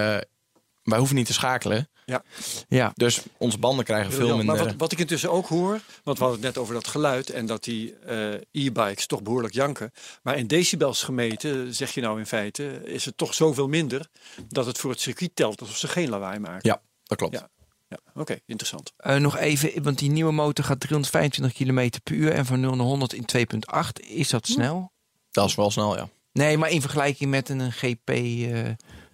wij 0.83 0.99
hoeven 0.99 1.17
niet 1.17 1.27
te 1.27 1.33
schakelen. 1.33 1.89
Ja. 2.05 2.23
Ja, 2.69 2.93
Dus 2.95 3.23
onze 3.37 3.59
banden 3.59 3.85
krijgen 3.85 4.13
veel 4.13 4.37
minder. 4.37 4.45
Maar 4.45 4.65
wat, 4.65 4.75
wat 4.79 4.93
ik 4.93 4.99
intussen 4.99 5.31
ook 5.31 5.47
hoor, 5.47 5.81
want 6.05 6.19
we 6.19 6.25
hadden 6.25 6.43
het 6.43 6.55
net 6.55 6.59
over 6.59 6.75
dat 6.75 6.87
geluid 6.87 7.31
en 7.31 7.47
dat 7.47 7.65
die 7.65 7.95
eh, 7.99 8.33
e-bikes 8.51 9.07
toch 9.07 9.23
behoorlijk 9.23 9.55
janken. 9.55 9.93
Maar 10.23 10.37
in 10.37 10.47
decibels 10.47 11.03
gemeten, 11.03 11.75
zeg 11.75 11.91
je 11.91 12.01
nou 12.01 12.19
in 12.19 12.27
feite, 12.27 12.81
is 12.85 13.05
het 13.05 13.17
toch 13.17 13.35
zoveel 13.35 13.69
minder 13.69 14.09
dat 14.49 14.67
het 14.67 14.79
voor 14.79 14.91
het 14.91 15.01
circuit 15.01 15.31
telt 15.35 15.61
alsof 15.61 15.77
ze 15.77 15.89
geen 15.89 16.09
lawaai 16.09 16.39
maken. 16.39 16.69
Ja, 16.69 16.83
dat 17.05 17.19
klopt. 17.19 17.35
Ja. 17.35 17.49
Ja, 17.89 17.99
oké, 18.15 18.39
interessant. 18.47 18.93
Eh, 18.97 19.17
nog 19.17 19.37
even, 19.37 19.83
want 19.83 19.99
die 19.99 20.11
nieuwe 20.11 20.33
motor 20.33 20.65
gaat 20.65 20.81
325 20.81 21.53
km 21.53 21.91
per 22.03 22.15
uur 22.15 22.33
en 22.33 22.47
van 22.47 22.61
0 22.61 22.77
naar 22.77 22.87
100 22.87 23.13
in 23.13 23.25
2,8. 23.25 24.01
Is 24.01 24.29
dat 24.29 24.47
snel? 24.47 24.93
Dat 25.31 25.49
is 25.49 25.55
wel 25.55 25.71
snel, 25.71 25.97
ja. 25.97 26.09
Nee, 26.33 26.59
maar 26.59 26.71
in 26.71 26.81
vergelijking 26.81 27.31
met 27.31 27.49
een 27.49 27.73
GP 27.73 28.09
eh 28.11 28.65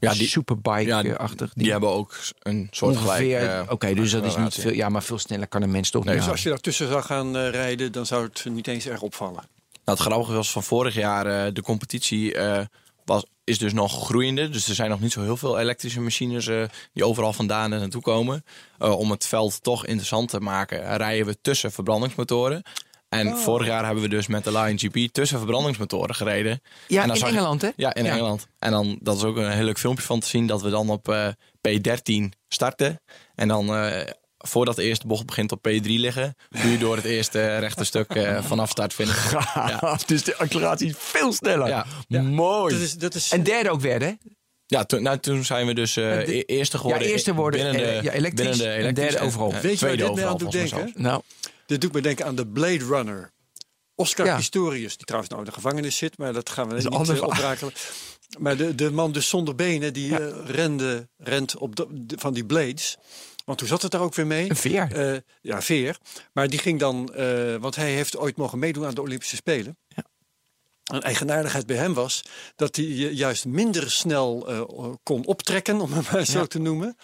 Ja, 0.01 0.13
die- 0.15 0.27
superbike-achtig. 0.29 1.53
Die 1.55 1.71
hebben 1.71 1.89
ook 1.89 2.17
een 2.39 2.69
soort 2.71 2.97
ongeveer. 2.97 3.41
gelijk, 3.41 3.67
eh, 3.67 3.73
Oké, 3.73 3.95
dus 3.95 4.11
dat 4.11 4.25
is 4.25 4.37
niet 4.37 4.55
veel. 4.55 4.73
Ja, 4.73 4.89
maar 4.89 5.03
veel 5.03 5.19
sneller 5.19 5.47
kan 5.47 5.63
een 5.63 5.71
mens 5.71 5.91
toch 5.91 6.05
Nee, 6.05 6.15
niet. 6.15 6.23
Dus 6.23 6.33
als 6.33 6.43
je 6.43 6.49
daartussen 6.49 6.89
zou 6.89 7.03
gaan 7.03 7.37
rijden, 7.37 7.93
dan 7.93 8.07
zou 8.07 8.25
het 8.25 8.45
niet 8.51 8.67
eens 8.67 8.87
erg 8.87 9.03
opvallen. 9.03 9.35
Nou, 9.85 9.99
het 9.99 9.99
grappige 9.99 10.33
was 10.33 10.51
van 10.53 10.63
vorig 10.63 10.95
jaar, 10.95 11.27
eh, 11.47 11.53
de 11.55 11.63
competitie 11.63 12.35
eh, 12.35 12.65
was, 13.05 13.25
is 13.45 13.59
dus 13.59 13.73
nog 13.73 14.05
groeiende. 14.05 14.49
Dus 14.49 14.69
er 14.69 14.75
zijn 14.75 14.91
nog 14.91 15.01
niet 15.01 15.13
zo 15.13 15.23
heel 15.23 15.37
veel 15.37 15.59
elektrische 15.59 16.01
machines 16.01 16.47
eh, 16.47 16.63
die 16.93 17.05
overal 17.05 17.33
vandaan 17.33 17.73
en 17.73 17.81
naartoe 17.81 18.03
komen. 18.03 18.45
Eh, 18.79 18.99
om 18.99 19.11
het 19.11 19.27
veld 19.27 19.63
toch 19.63 19.87
interessant 19.87 20.29
te 20.29 20.41
maken, 20.41 20.97
rijden 20.97 21.27
we 21.27 21.41
tussen 21.41 21.73
verbrandingsmotoren. 21.73 22.63
En 23.09 23.29
Oh. 23.29 23.39
vorig 23.39 23.67
jaar 23.67 23.85
hebben 23.85 24.03
we 24.03 24.09
dus 24.09 24.27
met 24.27 24.45
de 24.45 24.53
Lion 24.53 24.79
GP 24.79 25.13
tussen 25.13 25.39
verbrandingsmotoren 25.39 26.15
gereden. 26.15 26.61
Ja, 26.89 27.03
En 27.03 27.09
dan 27.09 27.17
in 27.17 27.23
Engeland, 27.25 27.63
hè? 27.63 27.71
Ja, 27.77 27.95
in 27.95 28.05
Ja. 28.05 28.11
Engeland. 28.13 28.47
En 28.59 28.71
dan, 28.71 28.99
dat 29.01 29.17
is 29.17 29.23
ook 29.25 29.37
een 29.37 29.51
heel 29.51 29.65
leuk 29.65 29.79
filmpje 29.79 30.05
van 30.05 30.21
te 30.21 30.27
zien, 30.27 30.47
dat 30.47 30.63
we 30.63 30.71
dan 30.71 30.91
op 30.91 31.09
eh, 31.09 31.29
P13 31.69 32.29
starten. 32.49 33.01
En 33.35 33.49
dan, 33.49 33.67
voordat 34.43 34.77
de 34.77 34.83
eerste 34.83 35.07
bocht 35.07 35.27
begint, 35.27 35.53
op 35.53 35.69
P3 35.69 35.83
liggen. 35.83 36.37
Puur 36.49 36.79
door 36.79 36.97
het 36.97 37.05
eerste 37.05 37.57
rechte 37.67 37.85
stuk 37.85 38.15
eh, 38.15 38.45
vanaf 38.45 38.71
start 38.71 38.93
finish. 38.93 39.33
Ja. 39.55 39.99
Dus 40.07 40.23
de 40.25 40.37
acceleratie 40.37 40.89
is 40.89 40.95
veel 40.99 41.33
sneller. 41.33 41.69
Ja. 42.09 42.23
Mooi. 42.23 42.75
Dat 42.75 42.83
is, 42.83 42.95
dat 42.95 43.15
is, 43.15 43.31
En 43.31 43.43
derde 43.43 43.71
ook 43.71 43.81
werden, 43.81 44.09
hè? 44.09 44.15
Ja, 44.67 44.85
toen, 44.85 45.03
nou, 45.03 45.19
toen 45.19 45.45
zijn 45.45 45.67
we 45.67 45.75
dus 45.75 45.97
eh, 45.97 46.29
e- 46.29 46.41
eerste 46.41 46.79
geworden. 46.79 47.07
ja, 47.07 47.13
eerste 47.13 47.35
worden, 47.35 47.61
binnen 47.63 47.81
de, 47.83 47.93
eh, 47.93 48.03
ja, 48.03 48.13
elektrisch 48.13 48.59
binnen 48.59 48.81
de 48.81 48.87
en 48.87 48.95
derde 48.95 49.19
overal. 49.19 49.51
Weet 49.53 49.63
je 49.63 49.69
waar 49.69 49.77
tweede 49.79 50.03
dit 50.05 50.15
mij 50.15 50.27
aan 50.27 50.33
overal, 50.35 50.51
doet 50.51 50.71
denken? 50.71 50.93
Nou, 51.03 51.23
dit 51.67 51.81
doet 51.81 51.93
me 51.93 52.01
denken 52.01 52.27
aan 52.27 52.35
de 52.35 52.47
Blade 52.47 52.85
Runner. 52.85 53.31
Oscar 53.95 54.27
Ja. 54.27 54.37
Pistorius, 54.37 54.97
die 54.97 55.05
trouwens 55.07 55.33
nou 55.33 55.43
in 55.45 55.49
de 55.51 55.55
gevangenis 55.55 55.97
zit, 55.97 56.19
maar 56.19 56.33
dat 56.33 56.51
gaan 56.51 56.69
we 56.69 56.77
is 56.77 56.85
een 56.85 56.91
niet 56.91 56.99
ander 56.99 57.17
verhaal. 57.17 57.35
oprakelen. 57.37 57.73
Maar 58.39 58.57
de, 58.57 58.75
de 58.75 58.91
man 58.91 59.13
dus 59.13 59.29
zonder 59.29 59.55
benen, 59.55 59.93
die 59.93 60.19
eh, 60.19 60.35
rende, 60.47 61.09
rent 61.19 61.57
op 61.57 61.77
de, 61.77 61.87
de- 61.91 62.17
van 62.19 62.33
die 62.35 62.45
blades. 62.45 62.97
Want 63.45 63.61
hoe 63.61 63.69
zat 63.69 63.83
het 63.83 63.91
daar 63.91 64.01
ook 64.01 64.15
weer 64.15 64.27
mee? 64.27 64.51
Een 64.51 64.57
veer. 64.57 64.93
Eh, 65.15 65.19
ja, 65.41 65.63
veer. 65.63 65.99
Maar 66.33 66.49
die 66.49 66.59
ging 66.59 66.79
dan, 66.81 67.15
eh, 67.15 67.57
want 67.57 67.77
hij 67.77 67.91
heeft 67.93 68.17
ooit 68.17 68.37
mogen 68.37 68.59
meedoen 68.59 68.85
aan 68.87 68.95
de 68.95 69.01
Olympische 69.01 69.37
Spelen. 69.37 69.79
Ja. 69.89 70.05
Een 70.83 71.03
eigenaardigheid 71.03 71.67
bij 71.67 71.77
hem 71.77 71.95
was 71.95 72.23
dat 72.57 72.77
hij 72.77 72.85
ju- 72.85 73.11
juist 73.11 73.45
minder 73.45 73.91
snel 73.91 74.49
eh, 74.49 74.93
kon 75.03 75.25
optrekken, 75.27 75.81
om 75.81 75.93
het 75.93 76.11
maar 76.13 76.25
zo 76.25 76.39
Ja. 76.39 76.47
te 76.47 76.59
noemen. 76.59 76.97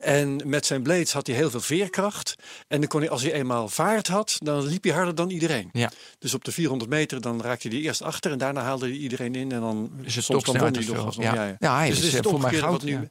En 0.00 0.40
met 0.44 0.66
zijn 0.66 0.82
blades 0.82 1.12
had 1.12 1.26
hij 1.26 1.36
heel 1.36 1.50
veel 1.50 1.60
veerkracht. 1.60 2.34
En 2.68 2.78
dan 2.80 2.88
kon 2.88 3.00
hij, 3.00 3.10
als 3.10 3.22
hij 3.22 3.32
eenmaal 3.32 3.68
vaart 3.68 4.06
had, 4.06 4.36
dan 4.38 4.66
liep 4.66 4.84
hij 4.84 4.92
harder 4.92 5.14
dan 5.14 5.30
iedereen. 5.30 5.68
Ja. 5.72 5.90
Dus 6.18 6.34
op 6.34 6.44
de 6.44 6.52
400 6.52 6.90
meter 6.90 7.20
dan 7.20 7.42
raakte 7.42 7.68
hij 7.68 7.78
eerst 7.78 8.02
achter 8.02 8.30
en 8.32 8.38
daarna 8.38 8.62
haalde 8.62 8.86
hij 8.86 8.96
iedereen 8.96 9.34
in. 9.34 9.52
En 9.52 9.60
dan 9.60 9.90
Dus 10.02 10.14
het 10.14 10.24
soms 10.24 10.44
dan 10.44 10.58
won 10.58 10.72
hij 10.74 10.84
nog. 10.84 11.16
Ja. 11.16 11.34
Ja, 11.34 11.44
ja. 11.46 11.56
Ja, 11.58 11.76
hij 11.76 11.88
dus 11.88 11.96
is, 11.98 12.04
het 12.04 12.12
is 12.12 12.18
eh, 12.18 12.20
het 12.20 12.30
voor 12.30 12.40
mij 12.40 12.50
omgekeerde 12.50 12.72
wat 12.72 12.82
goud, 12.82 13.00
nu. 13.02 13.08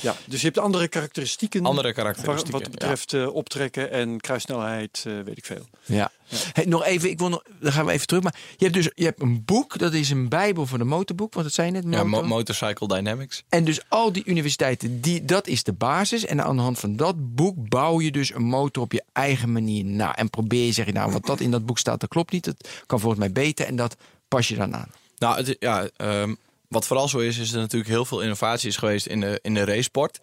Ja. 0.00 0.16
dus 0.26 0.40
je 0.40 0.46
hebt 0.46 0.58
andere 0.58 0.88
karakteristieken. 0.88 1.64
Andere 1.64 1.86
Wat, 1.86 1.96
karakteristieken. 1.96 2.52
wat 2.52 2.62
het 2.62 2.70
betreft 2.70 3.12
eh, 3.12 3.34
optrekken 3.34 3.90
en 3.90 4.20
kruissnelheid, 4.20 5.04
eh, 5.06 5.12
weet 5.24 5.38
ik 5.38 5.44
veel. 5.44 5.66
Ja. 5.84 6.10
Hey, 6.52 6.64
nog 6.64 6.84
even, 6.84 7.10
ik 7.10 7.18
wil 7.18 7.28
nog, 7.28 7.42
dan 7.60 7.72
gaan 7.72 7.86
we 7.86 7.92
even 7.92 8.06
terug. 8.06 8.22
Maar 8.22 8.34
je 8.56 8.64
hebt 8.64 8.74
dus 8.76 8.90
je 8.94 9.04
hebt 9.04 9.20
een 9.22 9.44
boek, 9.44 9.78
dat 9.78 9.92
is 9.92 10.10
een 10.10 10.28
bijbel 10.28 10.66
voor 10.66 10.78
de 10.78 10.84
motorboek, 10.84 11.32
want 11.34 11.46
dat 11.46 11.54
zei 11.54 11.66
je 11.66 11.72
net. 11.72 11.82
Ja, 11.84 11.90
ja 11.90 12.04
motor. 12.04 12.28
mo- 12.28 12.34
Motorcycle 12.34 12.88
Dynamics. 12.88 13.42
En 13.48 13.64
dus 13.64 13.80
al 13.88 14.12
die 14.12 14.22
universiteiten, 14.26 15.00
die, 15.00 15.24
dat 15.24 15.46
is 15.46 15.62
de 15.62 15.72
basis. 15.72 16.17
En 16.24 16.44
aan 16.44 16.56
de 16.56 16.62
hand 16.62 16.78
van 16.78 16.96
dat 16.96 17.34
boek 17.34 17.68
bouw 17.68 18.00
je 18.00 18.10
dus 18.10 18.34
een 18.34 18.44
motor 18.44 18.82
op 18.82 18.92
je 18.92 19.02
eigen 19.12 19.52
manier 19.52 19.84
na. 19.84 20.16
En 20.16 20.30
probeer 20.30 20.64
je, 20.64 20.72
zeg 20.72 20.86
je 20.86 20.92
nou, 20.92 21.12
wat 21.12 21.26
dat 21.26 21.40
in 21.40 21.50
dat 21.50 21.66
boek 21.66 21.78
staat, 21.78 22.00
dat 22.00 22.08
klopt 22.08 22.32
niet. 22.32 22.44
Dat 22.44 22.68
kan 22.86 23.00
volgens 23.00 23.20
mij 23.20 23.32
beter 23.32 23.66
en 23.66 23.76
dat 23.76 23.96
pas 24.28 24.48
je 24.48 24.56
dan 24.56 24.74
aan. 24.74 24.90
Nou, 25.18 25.36
het, 25.36 25.56
ja, 25.58 25.88
ehm, 25.96 26.34
wat 26.68 26.86
vooral 26.86 27.08
zo 27.08 27.18
is, 27.18 27.38
is 27.38 27.52
er 27.52 27.58
natuurlijk 27.58 27.90
heel 27.90 28.04
veel 28.04 28.20
innovatie 28.20 28.72
geweest 28.72 29.06
in 29.06 29.20
de, 29.20 29.38
in 29.42 29.54
de 29.54 29.64
racesport. 29.64 30.20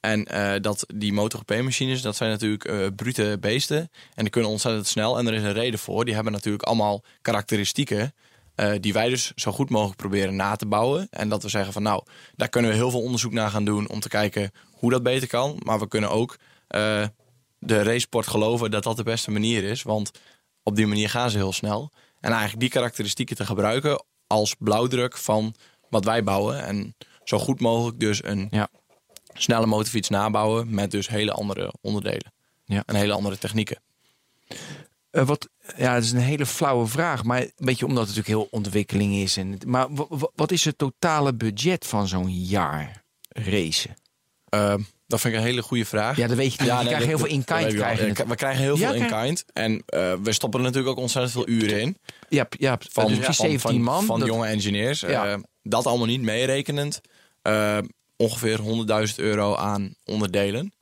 En 0.00 0.24
eh, 0.24 0.60
dat 0.60 0.86
die 0.94 1.12
MotoGP-machines, 1.12 2.02
dat 2.02 2.16
zijn 2.16 2.30
natuurlijk 2.30 2.64
eh 2.64 2.86
brute 2.96 3.36
beesten. 3.40 3.90
En 4.14 4.22
die 4.22 4.30
kunnen 4.30 4.50
ontzettend 4.50 4.86
snel. 4.86 5.18
En 5.18 5.26
er 5.26 5.34
is 5.34 5.42
een 5.42 5.52
reden 5.52 5.78
voor. 5.78 6.04
Die 6.04 6.14
hebben 6.14 6.32
natuurlijk 6.32 6.62
allemaal 6.62 7.02
karakteristieken. 7.22 8.14
Eh, 8.56 8.72
die 8.80 8.92
wij 8.92 9.08
dus 9.08 9.32
zo 9.34 9.52
goed 9.52 9.70
mogelijk 9.70 9.96
proberen 9.96 10.36
na 10.36 10.56
te 10.56 10.66
bouwen. 10.66 11.06
En 11.10 11.28
dat 11.28 11.42
we 11.42 11.48
zeggen 11.48 11.72
van 11.72 11.82
nou, 11.82 12.02
daar 12.34 12.48
kunnen 12.48 12.70
we 12.70 12.76
heel 12.76 12.90
veel 12.90 13.02
onderzoek 13.02 13.32
naar 13.32 13.50
gaan 13.50 13.64
doen. 13.64 13.88
Om 13.88 14.00
te 14.00 14.08
kijken 14.08 14.50
hoe 14.72 14.90
dat 14.90 15.02
beter 15.02 15.28
kan. 15.28 15.60
Maar 15.64 15.78
we 15.78 15.88
kunnen 15.88 16.10
ook 16.10 16.36
eh, 16.68 17.06
de 17.58 17.82
racesport 17.82 18.26
geloven 18.26 18.70
dat 18.70 18.82
dat 18.82 18.96
de 18.96 19.02
beste 19.02 19.30
manier 19.30 19.64
is. 19.64 19.82
Want 19.82 20.10
op 20.62 20.76
die 20.76 20.86
manier 20.86 21.10
gaan 21.10 21.30
ze 21.30 21.36
heel 21.36 21.52
snel. 21.52 21.90
En 22.20 22.30
eigenlijk 22.30 22.60
die 22.60 22.70
karakteristieken 22.70 23.36
te 23.36 23.46
gebruiken 23.46 24.04
als 24.26 24.54
blauwdruk 24.58 25.16
van 25.16 25.54
wat 25.90 26.04
wij 26.04 26.22
bouwen. 26.24 26.64
En 26.64 26.94
zo 27.24 27.38
goed 27.38 27.60
mogelijk 27.60 28.00
dus 28.00 28.24
een 28.24 28.48
Ja. 28.50 28.68
snelle 29.34 29.66
motorfiets 29.66 30.08
nabouwen 30.08 30.74
met 30.74 30.90
dus 30.90 31.08
hele 31.08 31.32
andere 31.32 31.74
onderdelen. 31.80 32.32
Ja. 32.64 32.82
En 32.86 32.94
hele 32.94 33.12
andere 33.12 33.38
technieken. 33.38 33.80
Eh, 35.16 35.26
wat, 35.26 35.48
ja, 35.76 35.94
dat 35.94 36.02
is 36.02 36.12
een 36.12 36.18
hele 36.18 36.46
flauwe 36.46 36.86
vraag. 36.86 37.24
Maar 37.24 37.40
een 37.40 37.52
beetje 37.56 37.86
omdat 37.86 38.06
het 38.06 38.16
natuurlijk 38.16 38.40
heel 38.42 38.58
ontwikkeling 38.58 39.14
is. 39.14 39.36
En, 39.36 39.58
maar 39.66 39.86
wa- 39.94 40.06
wa- 40.08 40.30
wat 40.34 40.50
is 40.52 40.64
het 40.64 40.78
totale 40.78 41.34
budget 41.34 41.86
van 41.86 42.08
zo'n 42.08 42.30
jaar 42.34 43.02
racen? 43.28 43.94
Eh, 44.48 44.74
dat 45.06 45.20
vind 45.20 45.34
ik 45.34 45.40
een 45.40 45.46
hele 45.46 45.62
goede 45.62 45.84
vraag. 45.84 46.16
Ja, 46.16 46.26
dat 46.26 46.36
weet 46.36 46.54
je 46.54 46.60
niet. 46.62 46.70
je 46.70 46.76
nee, 46.76 46.86
krijgt 46.86 47.06
heel 47.06 47.18
veel 47.18 47.26
in-kind. 47.26 47.72
Ja. 47.72 48.26
We 48.26 48.34
krijgen 48.34 48.62
heel 48.62 48.76
Ja, 48.76 48.92
veel 48.92 49.00
in-kind. 49.02 49.44
En 49.52 49.82
eh, 49.86 50.12
we 50.22 50.32
stoppen 50.32 50.60
er 50.60 50.66
natuurlijk 50.66 50.92
ook 50.96 51.02
ontzettend 51.02 51.32
veel 51.34 51.48
uren 51.48 51.80
in. 51.80 51.96
Ja, 52.28 52.46
ja 52.50 52.78
Van, 52.90 53.06
dus 53.06 53.16
precies 53.18 53.36
van, 53.36 53.46
17 53.46 53.60
van, 53.70 53.80
man. 53.94 54.04
van 54.04 54.18
dat- 54.18 54.28
jonge 54.28 54.46
engineers. 54.46 55.00
Ja. 55.00 55.26
Eh, 55.32 55.38
dat 55.62 55.86
allemaal 55.86 56.06
niet 56.06 56.22
meerekenend. 56.22 57.00
ongeveer 58.16 58.58
100.000 58.60 59.18
euro 59.18 59.54
aan 59.54 59.94
onderdelen. 60.04 60.72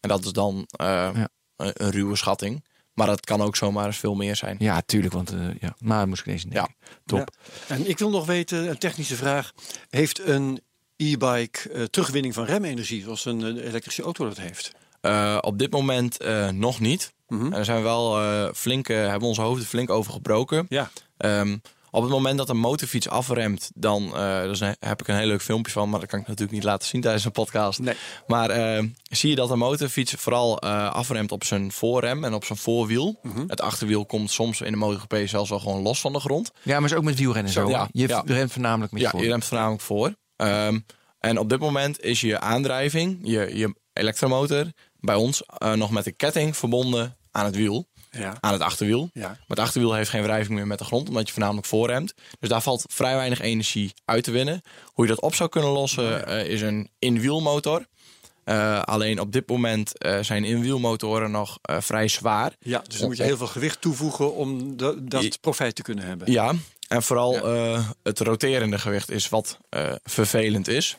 En 0.00 0.08
dat 0.08 0.24
is 0.24 0.32
dan 0.32 0.66
Ja. 0.66 1.12
een, 1.56 1.72
een 1.74 1.90
ruwe 1.90 2.16
schatting. 2.16 2.64
Maar 2.94 3.06
dat 3.06 3.26
kan 3.26 3.40
ook 3.42 3.56
zomaar 3.56 3.86
eens 3.86 3.96
veel 3.98 4.14
meer 4.14 4.36
zijn. 4.36 4.56
Ja, 4.58 4.82
tuurlijk. 4.86 5.14
Want 5.14 5.32
eh, 5.32 5.38
ja, 5.60 5.74
maar 5.78 5.98
dat 5.98 6.08
moest 6.08 6.20
ik 6.20 6.32
deze 6.32 6.48
denken. 6.48 6.74
Top. 7.06 7.30
Ja. 7.68 7.74
En 7.74 7.88
ik 7.88 7.98
wil 7.98 8.10
nog 8.10 8.26
weten, 8.26 8.68
een 8.68 8.78
technische 8.78 9.16
vraag. 9.16 9.52
Heeft 9.88 10.26
een 10.26 10.60
e-bike 10.96 11.68
eh, 11.68 11.82
terugwinning 11.82 12.34
van 12.34 12.44
remenergie, 12.44 13.02
zoals 13.02 13.24
een 13.24 13.58
eh, 13.58 13.66
elektrische 13.66 14.02
auto 14.02 14.24
dat 14.24 14.38
heeft? 14.38 14.72
Eh, 15.02 15.38
op 15.40 15.58
dit 15.58 15.72
moment 15.72 16.16
eh, 16.16 16.48
nog 16.48 16.80
niet. 16.80 17.12
Mhm. 17.28 17.44
En 17.44 17.50
daar 17.50 17.64
zijn 17.64 17.76
we 17.76 17.82
wel 17.82 18.20
eh, 18.20 18.48
flink, 18.54 18.86
hebben 18.86 19.28
onze 19.28 19.40
hoofden 19.40 19.66
flink 19.66 19.90
over 19.90 20.12
gebroken. 20.12 20.66
Ja. 20.68 20.90
Ehm, 21.16 21.56
op 21.94 22.02
het 22.02 22.10
moment 22.10 22.38
dat 22.38 22.48
een 22.48 22.58
motorfiets 22.58 23.08
afremt, 23.08 23.70
dan 23.74 24.16
eh, 24.16 24.42
dus 24.42 24.60
heb 24.60 25.00
ik 25.00 25.08
een 25.08 25.16
heel 25.16 25.26
leuk 25.26 25.42
filmpje 25.42 25.72
van, 25.72 25.90
maar 25.90 26.00
dat 26.00 26.08
kan 26.08 26.20
ik 26.20 26.26
natuurlijk 26.26 26.56
niet 26.56 26.64
laten 26.64 26.88
zien 26.88 27.00
tijdens 27.00 27.24
een 27.24 27.30
podcast. 27.32 27.78
Nee. 27.78 27.94
Maar 28.26 28.50
eh, 28.50 28.84
zie 29.02 29.30
je 29.30 29.36
dat 29.36 29.50
een 29.50 29.58
motorfiets 29.58 30.12
vooral 30.12 30.58
eh, 30.58 30.90
afremt 30.90 31.32
op 31.32 31.44
zijn 31.44 31.72
voorrem 31.72 32.24
en 32.24 32.34
op 32.34 32.44
zijn 32.44 32.58
voorwiel. 32.58 33.18
Mhm. 33.22 33.44
Het 33.46 33.60
achterwiel 33.60 34.06
komt 34.06 34.30
soms 34.30 34.60
in 34.60 34.72
de 34.72 34.78
MotoGP 34.78 35.16
zelfs 35.24 35.50
wel 35.50 35.58
gewoon 35.60 35.82
los 35.82 36.00
van 36.00 36.12
de 36.12 36.20
grond. 36.20 36.50
Ja, 36.62 36.80
maar 36.80 36.90
is 36.90 36.96
ook 36.96 37.04
met 37.04 37.18
wielrennen 37.18 37.52
zo. 37.52 37.64
Zo, 37.64 37.70
ja, 37.70 37.88
je 37.92 38.08
ja. 38.08 38.22
remt 38.26 38.52
voornamelijk 38.52 38.92
met 38.92 39.00
Ja, 39.00 39.06
je 39.06 39.12
voor. 39.12 39.24
je 39.24 39.30
remt 39.30 39.44
voornamelijk 39.44 39.82
voor. 39.82 40.14
Ehm, 40.36 40.78
en 41.18 41.38
op 41.38 41.48
dit 41.48 41.58
moment 41.58 42.00
is 42.00 42.20
je 42.20 42.40
aandrijving, 42.40 43.18
je, 43.22 43.50
je 43.56 43.74
elektromotor, 43.92 44.66
bij 45.00 45.14
ons 45.14 45.44
eh, 45.44 45.72
nog 45.72 45.90
met 45.90 46.06
een 46.06 46.16
ketting 46.16 46.56
verbonden 46.56 47.16
aan 47.30 47.44
het 47.44 47.56
wiel, 47.56 47.88
Ja. 48.18 48.36
aan 48.40 48.52
het 48.52 48.62
achterwiel. 48.62 49.10
Ja. 49.12 49.28
Maar 49.28 49.38
het 49.46 49.58
achterwiel 49.58 49.94
heeft 49.94 50.10
geen 50.10 50.22
wrijving 50.22 50.54
meer 50.54 50.66
met 50.66 50.78
de 50.78 50.84
grond, 50.84 51.08
omdat 51.08 51.26
je 51.26 51.32
voornamelijk 51.32 51.66
voorremt. 51.66 52.14
Dus 52.40 52.48
daar 52.48 52.62
valt 52.62 52.84
vrij 52.88 53.14
weinig 53.14 53.40
energie 53.40 53.94
uit 54.04 54.24
te 54.24 54.30
winnen. 54.30 54.62
Hoe 54.84 55.04
je 55.06 55.10
dat 55.10 55.22
op 55.22 55.34
zou 55.34 55.48
kunnen 55.48 55.70
lossen, 55.70 56.26
eh, 56.26 56.46
is 56.46 56.60
een 56.60 56.90
inwielmotor. 56.98 57.86
Eh, 58.44 58.82
alleen 58.82 59.20
op 59.20 59.32
dit 59.32 59.48
moment 59.48 59.98
eh, 59.98 60.18
zijn 60.20 60.44
inwielmotoren 60.44 61.30
nog 61.30 61.58
vrij 61.62 62.08
zwaar. 62.08 62.52
Ja, 62.60 62.82
dus 62.88 62.98
dan 62.98 63.08
moet 63.08 63.16
je 63.16 63.22
heel 63.22 63.36
veel 63.36 63.46
gewicht 63.46 63.80
toevoegen 63.80 64.34
om 64.34 64.76
dat 64.76 65.40
profijt 65.40 65.74
te 65.74 65.82
kunnen 65.82 66.04
hebben. 66.04 66.32
Ja, 66.32 66.54
en 66.88 67.02
vooral 67.02 67.36
eh, 67.36 67.88
het 68.02 68.20
roterende 68.20 68.78
gewicht 68.78 69.10
is 69.10 69.28
wat 69.28 69.58
vervelend 70.04 70.68
is. 70.68 70.96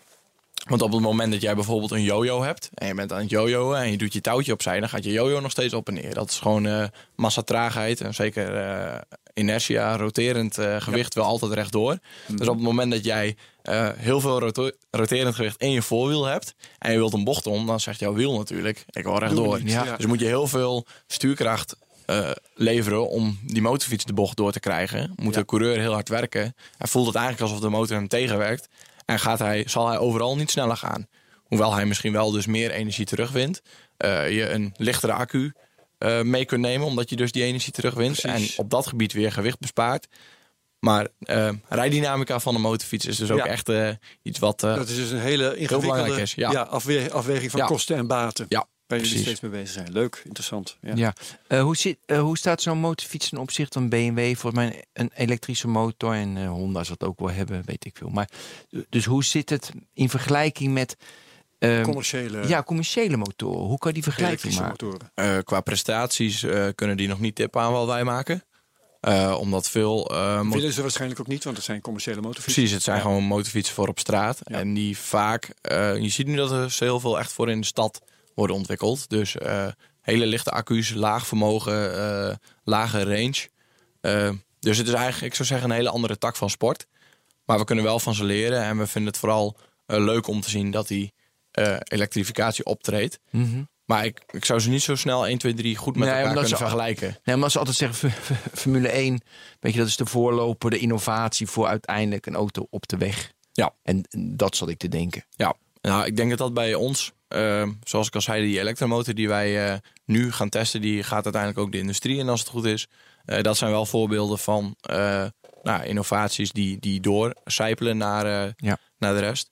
Want 0.64 0.82
op 0.82 0.92
het 0.92 1.02
moment 1.02 1.32
dat 1.32 1.42
jij 1.42 1.56
bijvoorbeeld 1.56 1.92
een 1.92 2.04
yo-yo 2.04 2.44
hebt 2.44 2.70
en 2.74 2.88
je 2.88 2.94
bent 2.94 3.12
aan 3.12 3.20
het 3.20 3.30
yo-yoen 3.30 3.76
en 3.76 3.92
je 3.92 3.98
doet 3.98 4.14
je 4.14 4.22
touwtje 4.22 4.54
opzij, 4.54 4.80
dan 4.80 4.90
gaat 4.90 5.04
je 5.04 5.12
yo-yo 5.12 5.40
nog 5.40 5.52
steeds 5.52 5.74
op 5.74 5.88
en 5.88 5.94
neer. 5.94 6.14
Dat 6.14 6.30
is 6.30 6.40
gewoon 6.40 6.66
eh 6.66 6.84
massa 7.16 7.42
traagheid 7.42 8.02
en 8.02 8.14
zeker 8.14 8.56
eh, 8.56 8.98
inertia, 9.34 9.96
roterend 9.98 10.58
eh, 10.58 10.82
gewicht 10.82 11.14
wel 11.14 11.26
altijd 11.26 11.52
rechtdoor. 11.54 11.98
Dus 12.28 12.48
op 12.48 12.56
het 12.56 12.64
moment 12.64 12.92
dat 12.92 13.04
jij 13.06 13.36
eh, 13.62 13.90
heel 13.96 14.20
veel 14.22 14.40
roterend 14.92 15.36
gewicht 15.36 15.62
in 15.62 15.72
je 15.72 15.82
voorwiel 15.82 16.26
hebt 16.26 16.56
en 16.80 16.92
je 16.92 16.98
wilt 16.98 17.14
een 17.14 17.24
bocht 17.24 17.48
om, 17.48 17.66
dan 17.66 17.80
zegt 17.80 18.00
jouw 18.00 18.14
wiel 18.14 18.38
natuurlijk, 18.38 18.86
ik 18.90 19.04
wil 19.04 19.18
rechtdoor. 19.20 19.60
niet, 19.64 19.72
Ja. 19.72 19.86
ja. 19.86 19.96
Dus 19.98 20.06
moet 20.06 20.20
je 20.20 20.26
heel 20.26 20.48
veel 20.48 20.86
stuurkracht 21.08 21.76
eh, 22.06 22.30
leveren 22.56 23.10
om 23.10 23.40
die 23.44 23.62
motorfiets 23.62 24.06
de 24.06 24.14
bocht 24.14 24.38
door 24.38 24.52
te 24.52 24.60
krijgen. 24.60 25.14
Moet 25.16 25.34
Ja. 25.34 25.40
de 25.40 25.46
coureur 25.46 25.80
heel 25.80 25.94
hard 25.94 26.10
werken. 26.10 26.56
Hij 26.78 26.88
voelt 26.88 27.06
het 27.08 27.16
eigenlijk 27.16 27.46
alsof 27.46 27.64
de 27.64 27.70
motor 27.70 27.96
hem 27.96 28.08
tegenwerkt. 28.08 28.68
En 29.06 29.20
gaat 29.20 29.40
hij, 29.40 29.64
zal 29.68 29.88
hij 29.88 29.98
overal 29.98 30.36
niet 30.36 30.52
sneller 30.52 30.78
gaan. 30.78 31.08
Hoewel 31.44 31.74
hij 31.74 31.86
misschien 31.86 32.12
wel 32.14 32.32
dus 32.32 32.46
meer 32.46 32.72
energie 32.72 33.06
terugwint. 33.06 33.62
Eh, 33.98 34.32
je 34.32 34.50
een 34.50 34.74
lichtere 34.78 35.14
accu 35.14 35.54
eh, 35.98 36.22
mee 36.22 36.46
kunt 36.46 36.62
nemen, 36.62 36.88
omdat 36.88 37.10
je 37.10 37.16
dus 37.16 37.32
die 37.32 37.44
energie 37.44 37.72
terugwint. 37.74 38.22
Precies. 38.22 38.56
En 38.56 38.64
op 38.64 38.70
dat 38.70 38.88
gebied 38.88 39.14
weer 39.14 39.32
gewicht 39.32 39.60
bespaart. 39.60 40.08
Maar 40.80 41.08
eh 41.20 41.50
rijdynamica 41.70 42.40
van 42.40 42.54
de 42.54 42.60
motorfiets 42.60 43.06
is 43.06 43.18
dus 43.18 43.32
ook 43.32 43.38
Ja. 43.38 43.46
echt 43.46 43.72
iets 44.22 44.40
wat... 44.40 44.60
Dat 44.60 44.90
is 44.90 44.96
dus 44.96 45.12
een 45.12 45.20
hele 45.20 45.56
ingewikkelde 45.58 46.26
ja. 46.36 46.62
afwe- 46.62 47.12
afweging 47.12 47.52
van 47.52 47.60
Ja. 47.60 47.66
kosten 47.66 47.98
en 47.98 48.08
baten. 48.08 48.46
ja, 48.50 48.66
Waar 48.88 49.00
jullie 49.02 49.18
steeds 49.18 49.40
mee 49.40 49.52
bezig 49.52 49.70
zijn. 49.70 49.92
Leuk, 49.92 50.22
interessant. 50.26 50.78
Ja. 50.82 50.92
Ja. 50.96 51.14
Eh, 51.48 51.62
hoe, 51.62 51.78
zit, 51.78 51.98
eh, 52.06 52.20
hoe 52.20 52.38
staat 52.38 52.62
zo'n 52.62 52.78
motorfiets 52.78 53.30
ten 53.30 53.38
opzichte 53.38 53.80
van 53.80 53.90
BMW? 53.90 54.36
Volgens 54.36 54.54
mij 54.64 54.86
een 54.94 55.12
elektrische 55.16 55.68
motor 55.68 56.14
en 56.14 56.38
eh, 56.38 56.48
Honda 56.50 56.84
zal 56.84 56.96
het 57.00 57.08
ook 57.08 57.20
wel 57.20 57.32
hebben, 57.32 57.62
weet 57.66 57.86
ik 57.86 57.98
veel. 57.98 58.10
Maar, 58.10 58.30
dus 58.90 59.06
hoe 59.06 59.24
zit 59.24 59.50
het 59.50 59.72
in 59.94 60.10
vergelijking 60.10 60.74
met 60.74 60.98
ehm, 61.60 61.84
Commerciële 61.84 62.48
ja, 62.48 62.64
commerciële 62.64 63.18
motoren? 63.18 63.66
Hoe 63.68 63.78
kan 63.78 63.94
die 63.94 64.04
vergelijking 64.04 64.54
elektrische 64.54 64.62
maken? 64.70 64.86
motoren. 65.16 65.38
Eh, 65.38 65.44
qua 65.44 65.62
prestaties 65.62 66.44
eh, 66.44 66.68
kunnen 66.76 66.98
die 66.98 67.08
nog 67.08 67.20
niet 67.20 67.36
tippen 67.36 67.62
aan 67.62 67.72
wat 67.72 67.88
wij 67.88 68.04
maken. 68.04 68.44
Eh, 69.00 69.38
omdat 69.40 69.70
veel... 69.70 70.10
eh, 70.12 70.50
Willen 70.50 70.74
ze 70.74 70.82
waarschijnlijk 70.82 71.20
ook 71.20 71.28
niet, 71.28 71.44
want 71.44 71.56
het 71.56 71.66
zijn 71.66 71.82
commerciële 71.82 72.16
motorfietsen. 72.22 72.54
Precies, 72.54 72.72
het 72.72 72.84
zijn 72.84 72.96
Ja. 72.98 73.02
gewoon 73.02 73.24
motorfietsen 73.24 73.76
voor 73.76 73.88
op 73.88 74.00
straat. 74.00 74.40
Ja. 74.44 74.58
En 74.58 74.74
die 74.74 74.98
vaak... 74.98 75.50
eh, 75.62 75.98
je 75.98 76.10
ziet 76.10 76.28
nu 76.28 76.36
dat 76.36 76.52
er 76.52 76.76
heel 76.80 77.00
veel 77.00 77.20
echt 77.20 77.32
voor 77.32 77.50
in 77.50 77.60
de 77.62 77.66
stad 77.68 78.02
worden 78.36 78.56
ontwikkeld. 78.56 79.10
Dus 79.10 79.38
eh, 79.38 79.68
hele 80.02 80.26
lichte 80.26 80.52
accu's, 80.52 80.94
laag 80.94 81.28
vermogen, 81.28 81.96
eh, 82.30 82.36
lage 82.64 83.04
range. 83.04 83.48
Eh, 84.02 84.30
dus 84.60 84.78
het 84.78 84.88
is 84.88 84.94
eigenlijk, 84.94 85.26
ik 85.26 85.36
zou 85.36 85.48
zeggen, 85.48 85.70
een 85.70 85.76
hele 85.76 85.90
andere 85.90 86.18
tak 86.18 86.36
van 86.36 86.50
sport. 86.50 86.86
Maar 87.46 87.58
we 87.58 87.64
kunnen 87.66 87.84
wel 87.84 88.00
van 88.00 88.14
ze 88.16 88.24
leren. 88.24 88.64
En 88.64 88.78
we 88.78 88.88
vinden 88.88 89.12
het 89.12 89.20
vooral 89.20 89.58
leuk 89.86 90.28
om 90.28 90.42
te 90.42 90.50
zien 90.50 90.72
dat 90.72 90.88
die 90.88 91.14
elektrificatie 91.84 92.66
optreedt. 92.66 93.20
Mhm. 93.30 93.64
Maar 93.86 94.06
ik, 94.06 94.24
ik 94.32 94.46
zou 94.46 94.60
ze 94.60 94.70
niet 94.70 94.82
zo 94.82 94.96
snel 94.96 95.28
1, 95.28 95.38
2, 95.38 95.54
3 95.54 95.76
goed 95.76 95.96
met 95.96 96.04
Nee, 96.08 96.14
elkaar 96.18 96.32
kunnen 96.32 96.50
ze- 96.50 96.58
vergelijken. 96.58 97.18
Nee, 97.24 97.36
maar 97.36 97.52
ze 97.52 97.60
altijd 97.60 97.78
zeggen, 97.78 98.12
Formule 98.54 98.88
1, 98.90 99.22
weet 99.60 99.74
je, 99.74 99.80
dat 99.80 99.88
is 99.88 99.96
de 99.96 100.06
voorloper, 100.06 100.70
de 100.70 100.78
innovatie 100.78 101.48
voor 101.48 101.68
uiteindelijk 101.68 102.26
een 102.26 102.36
auto 102.36 102.68
op 102.70 102.88
de 102.88 102.98
weg. 102.98 103.32
Ja. 103.52 103.74
En 103.84 104.04
dat 104.18 104.56
zat 104.56 104.70
ik 104.70 104.78
te 104.78 104.88
denken. 104.88 105.26
Ja, 105.30 105.54
nou, 105.82 106.06
ik 106.06 106.16
denk 106.18 106.30
dat 106.30 106.38
dat 106.38 106.54
bij 106.54 106.74
ons, 106.74 107.12
eh, 107.34 107.68
zoals 107.84 108.08
ik 108.08 108.16
al 108.16 108.22
zei, 108.22 108.46
die 108.46 108.60
elektromotor 108.60 109.14
die 109.14 109.28
wij 109.28 109.68
eh, 109.72 109.78
nu 110.06 110.32
gaan 110.32 110.50
testen, 110.50 110.82
die 110.82 111.04
gaat 111.04 111.24
uiteindelijk 111.24 111.62
ook 111.62 111.72
de 111.72 111.78
industrie 111.78 112.18
in 112.18 112.30
als 112.30 112.40
het 112.40 112.50
goed 112.50 112.66
is. 112.66 112.88
Eh, 113.26 113.42
dat 113.42 113.58
zijn 113.58 113.72
wel 113.72 113.86
voorbeelden 113.86 114.40
van 114.40 114.76
eh, 114.82 115.26
nou, 115.64 115.84
innovaties 115.84 116.52
die, 116.52 116.80
die 116.80 117.00
doorcijpelen 117.02 117.98
naar, 117.98 118.54
Ja. 118.58 118.78
naar 118.98 119.14
de 119.14 119.20
rest. 119.20 119.52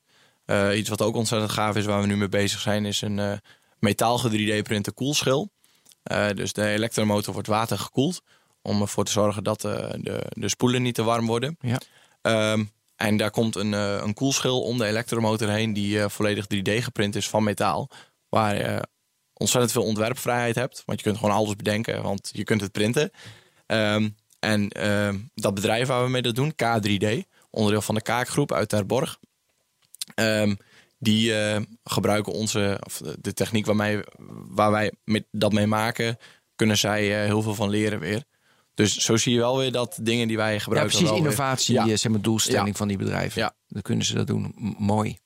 Iets 0.74 0.88
wat 0.88 1.02
ook 1.02 1.16
ontzettend 1.16 1.52
gaaf 1.52 1.76
is, 1.76 1.84
waar 1.84 2.00
we 2.00 2.06
nu 2.06 2.16
mee 2.16 2.28
bezig 2.28 2.60
zijn, 2.60 2.84
is 2.84 3.00
een 3.00 3.18
eh 3.18 3.32
metaal 3.78 4.20
3D-printe 4.30 4.92
koelschil. 4.92 5.50
Dus 6.34 6.52
de 6.52 6.66
elektromotor 6.66 7.32
wordt 7.32 7.48
watergekoeld 7.48 8.22
om 8.62 8.80
ervoor 8.80 9.04
te 9.04 9.12
zorgen 9.12 9.44
dat 9.44 9.60
de, 9.60 10.26
de 10.28 10.48
spoelen 10.48 10.82
niet 10.82 10.94
te 10.94 11.02
warm 11.02 11.26
worden. 11.26 11.56
Ja. 11.60 11.80
Ehm, 12.22 12.64
en 13.02 13.16
daar 13.16 13.30
komt 13.30 13.56
een, 13.56 13.74
eh, 13.74 14.00
een 14.02 14.14
koelschil 14.14 14.62
om 14.62 14.78
de 14.78 14.84
elektromotor 14.84 15.48
heen 15.48 15.72
die 15.72 16.00
eh, 16.00 16.08
volledig 16.08 16.46
3D 16.46 16.82
geprint 16.82 17.16
is 17.16 17.28
van 17.28 17.44
metaal. 17.44 17.90
Waar 18.28 18.56
je 18.56 18.82
ontzettend 19.32 19.72
veel 19.72 19.82
ontwerpvrijheid 19.82 20.54
hebt. 20.54 20.82
Want 20.86 20.98
je 20.98 21.04
kunt 21.04 21.18
gewoon 21.18 21.34
alles 21.34 21.56
bedenken, 21.56 22.02
want 22.02 22.30
je 22.32 22.44
kunt 22.44 22.60
het 22.60 22.72
printen. 22.72 23.10
Ehm, 23.66 24.08
en 24.38 24.68
ehm, 24.68 25.18
dat 25.34 25.54
bedrijf 25.54 25.88
waar 25.88 26.04
we 26.04 26.10
mee 26.10 26.22
dat 26.22 26.34
doen, 26.34 26.52
K3D, 26.54 27.24
onderdeel 27.50 27.82
van 27.82 27.94
de 27.94 28.02
Kaakgroep 28.02 28.52
uit 28.52 28.68
Terborg. 28.68 29.18
Ehm, 30.14 30.54
die 30.98 31.34
eh, 31.34 31.60
gebruiken 31.84 32.32
onze, 32.32 32.80
of 32.84 33.00
de, 33.20 33.32
techniek 33.32 33.66
waarmee, 33.66 34.00
waar 34.48 34.70
wij 34.70 34.92
met, 35.04 35.24
dat 35.30 35.52
mee 35.52 35.66
maken, 35.66 36.16
kunnen 36.56 36.78
zij 36.78 37.24
heel 37.24 37.42
veel 37.42 37.54
van 37.54 37.70
leren 37.70 37.98
weer. 37.98 38.24
Dus 38.82 38.96
zo 38.96 39.16
zie 39.16 39.32
je 39.32 39.38
wel 39.38 39.58
weer 39.58 39.72
dat 39.72 39.98
dingen 40.02 40.28
die 40.28 40.36
wij 40.36 40.52
Ja, 40.52 40.58
gebruiken. 40.58 40.90
precies, 40.90 41.10
wel 41.10 41.18
weer- 41.22 41.30
innovatie, 41.30 41.74
Ja. 41.74 41.86
eh, 41.86 41.96
zeg 41.96 42.12
maar, 42.12 42.20
doelstelling 42.20 42.66
Ja. 42.68 42.72
van 42.74 42.88
die 42.88 42.96
bedrijven. 42.96 43.42
Ja. 43.42 43.54
Dan 43.68 43.82
kunnen 43.82 44.04
ze 44.04 44.14
dat 44.14 44.26
doen. 44.26 44.52
M- 44.56 44.74
mooi. 44.84 45.18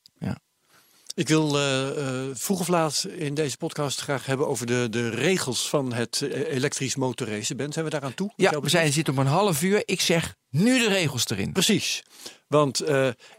Ik 1.17 1.29
wil 1.29 1.57
eh, 1.59 1.89
eh, 1.89 2.31
vroeg 2.35 2.61
of 2.61 2.69
laat 2.69 3.07
in 3.17 3.35
deze 3.35 3.57
podcast 3.57 4.01
graag 4.01 4.27
hebben 4.27 4.47
over 4.49 4.67
de, 4.67 4.87
de 4.91 5.09
regels 5.09 5.69
van 5.69 5.93
het 5.93 6.23
eh, 6.23 6.53
elektrisch 6.55 6.97
motorracen. 6.97 7.57
Ben, 7.57 7.73
zijn 7.73 7.85
we 7.85 7.91
daaraan 7.91 8.15
toe? 8.15 8.33
Wat 8.37 8.51
Ja, 8.53 8.61
we 8.61 8.69
zijn, 8.69 8.93
zitten 8.93 9.13
op 9.13 9.19
een 9.19 9.27
half 9.27 9.63
uur. 9.63 9.83
Ik 9.85 10.01
zeg 10.01 10.35
nu 10.51 10.79
de 10.79 10.89
regels 10.89 11.29
erin. 11.29 11.53
Precies. 11.53 12.03
Want 12.47 12.85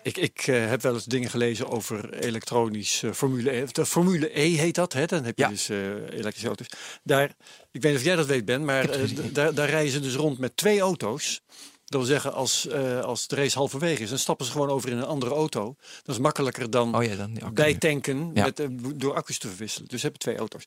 ik, 0.03 0.17
ik 0.17 0.41
heb 0.45 0.81
wel 0.81 0.93
eens 0.93 1.05
dingen 1.05 1.29
gelezen 1.29 1.69
over 1.69 2.13
elektronisch 2.13 3.03
Formule 3.13 3.51
E. 3.55 3.65
De 3.71 3.85
Formule 3.85 4.39
E 4.39 4.47
heet 4.55 4.75
dat, 4.75 4.93
hè? 4.93 5.05
Dan 5.05 5.23
heb 5.23 5.37
je 5.37 5.43
Ja. 5.43 5.49
dus 5.49 5.69
elektrische 6.09 6.47
auto's. 6.47 6.67
Daar, 7.03 7.29
ik 7.71 7.81
weet 7.81 7.91
niet 7.91 7.95
of 7.99 8.03
jij 8.03 8.15
dat 8.15 8.25
weet, 8.25 8.45
Ben, 8.45 8.65
maar 8.65 8.89
daar, 9.31 9.53
daar 9.53 9.69
rijden 9.69 9.91
ze 9.91 9.99
dus 9.99 10.15
rond 10.15 10.37
met 10.37 10.57
twee 10.57 10.79
auto's. 10.79 11.41
Dat 11.87 11.99
wil 11.99 12.09
zeggen, 12.09 12.33
als, 12.33 12.67
eh, 12.67 12.99
als 12.99 13.27
de 13.27 13.35
race 13.35 13.57
halverwege 13.57 14.03
is, 14.03 14.09
dan 14.09 14.17
stappen 14.19 14.45
ze 14.45 14.51
gewoon 14.51 14.69
over 14.69 14.89
in 14.89 14.97
een 14.97 15.05
andere 15.05 15.33
auto. 15.33 15.75
Dat 16.03 16.15
is 16.15 16.21
makkelijker 16.21 16.69
dan 16.69 16.95
Oh 16.95 17.03
ja, 17.03 17.15
dan 17.15 17.39
bijtanken 17.53 18.31
Ja. 18.33 18.43
met, 18.43 18.59
eh, 18.59 18.67
door 18.95 19.13
accu's 19.15 19.37
te 19.37 19.47
verwisselen. 19.47 19.87
Dus 19.87 19.99
ze 19.99 20.05
hebben 20.05 20.21
twee 20.21 20.37
auto's. 20.37 20.63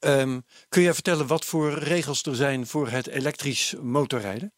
Ehm, 0.00 0.40
kun 0.68 0.82
je 0.82 0.94
vertellen 0.94 1.26
wat 1.26 1.44
voor 1.44 1.78
regels 1.78 2.22
er 2.22 2.36
zijn 2.36 2.66
voor 2.66 2.88
het 2.88 3.06
elektrisch 3.06 3.74
motorrijden? 3.82 4.52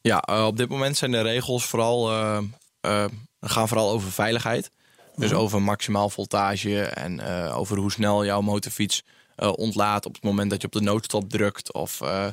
Ja, 0.00 0.20
eh, 0.20 0.46
op 0.46 0.56
dit 0.56 0.68
moment 0.68 0.96
zijn 0.96 1.10
de 1.10 1.20
regels 1.20 1.64
vooral, 1.66 2.10
eh, 2.10 2.38
eh, 2.80 3.04
gaan 3.40 3.68
vooral 3.68 3.90
over 3.90 4.12
veiligheid. 4.12 4.70
Dus 5.16 5.32
over 5.32 5.62
maximaal 5.62 6.10
voltage 6.10 6.82
en 6.82 7.20
eh, 7.20 7.58
over 7.58 7.76
hoe 7.78 7.90
snel 7.92 8.24
jouw 8.24 8.40
motorfiets 8.40 9.02
eh, 9.36 9.52
ontlaat 9.56 10.06
op 10.06 10.14
het 10.14 10.22
moment 10.22 10.50
dat 10.50 10.60
je 10.60 10.66
op 10.66 10.72
de 10.72 10.80
noodstop 10.80 11.30
drukt. 11.30 11.72
Of 11.72 12.00
eh, 12.00 12.26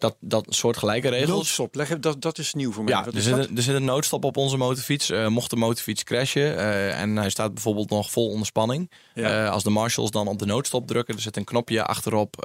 dat, 0.00 0.16
dat 0.20 0.46
soort 0.48 0.76
gelijke 0.76 1.08
regels. 1.08 1.30
Noodstop, 1.30 1.74
leg, 1.74 1.98
dat, 1.98 2.22
dat 2.22 2.38
is 2.38 2.54
nieuw 2.54 2.72
voor 2.72 2.84
mij. 2.84 2.92
Ja, 2.94 3.04
Wat 3.04 3.12
er 3.12 3.18
is 3.18 3.24
zit, 3.24 3.36
een, 3.36 3.56
er 3.56 3.62
zit 3.62 3.74
een 3.74 3.84
noodstop 3.84 4.24
op 4.24 4.36
onze 4.36 4.56
motorfiets. 4.56 5.10
Eh, 5.10 5.26
mocht 5.26 5.50
de 5.50 5.56
motorfiets 5.56 6.04
crashen 6.04 6.56
eh, 6.58 7.00
en 7.00 7.16
hij 7.16 7.30
staat 7.30 7.54
bijvoorbeeld 7.54 7.90
nog 7.90 8.10
vol 8.10 8.28
onder 8.30 8.46
spanning. 8.46 8.90
Ja. 9.14 9.44
eh, 9.44 9.50
als 9.50 9.62
de 9.62 9.70
marshals 9.70 10.10
dan 10.10 10.28
op 10.28 10.38
de 10.38 10.46
noodstop 10.46 10.86
drukken, 10.86 11.14
er 11.14 11.20
zit 11.20 11.36
een 11.36 11.44
knopje 11.44 11.84
achterop 11.84 12.44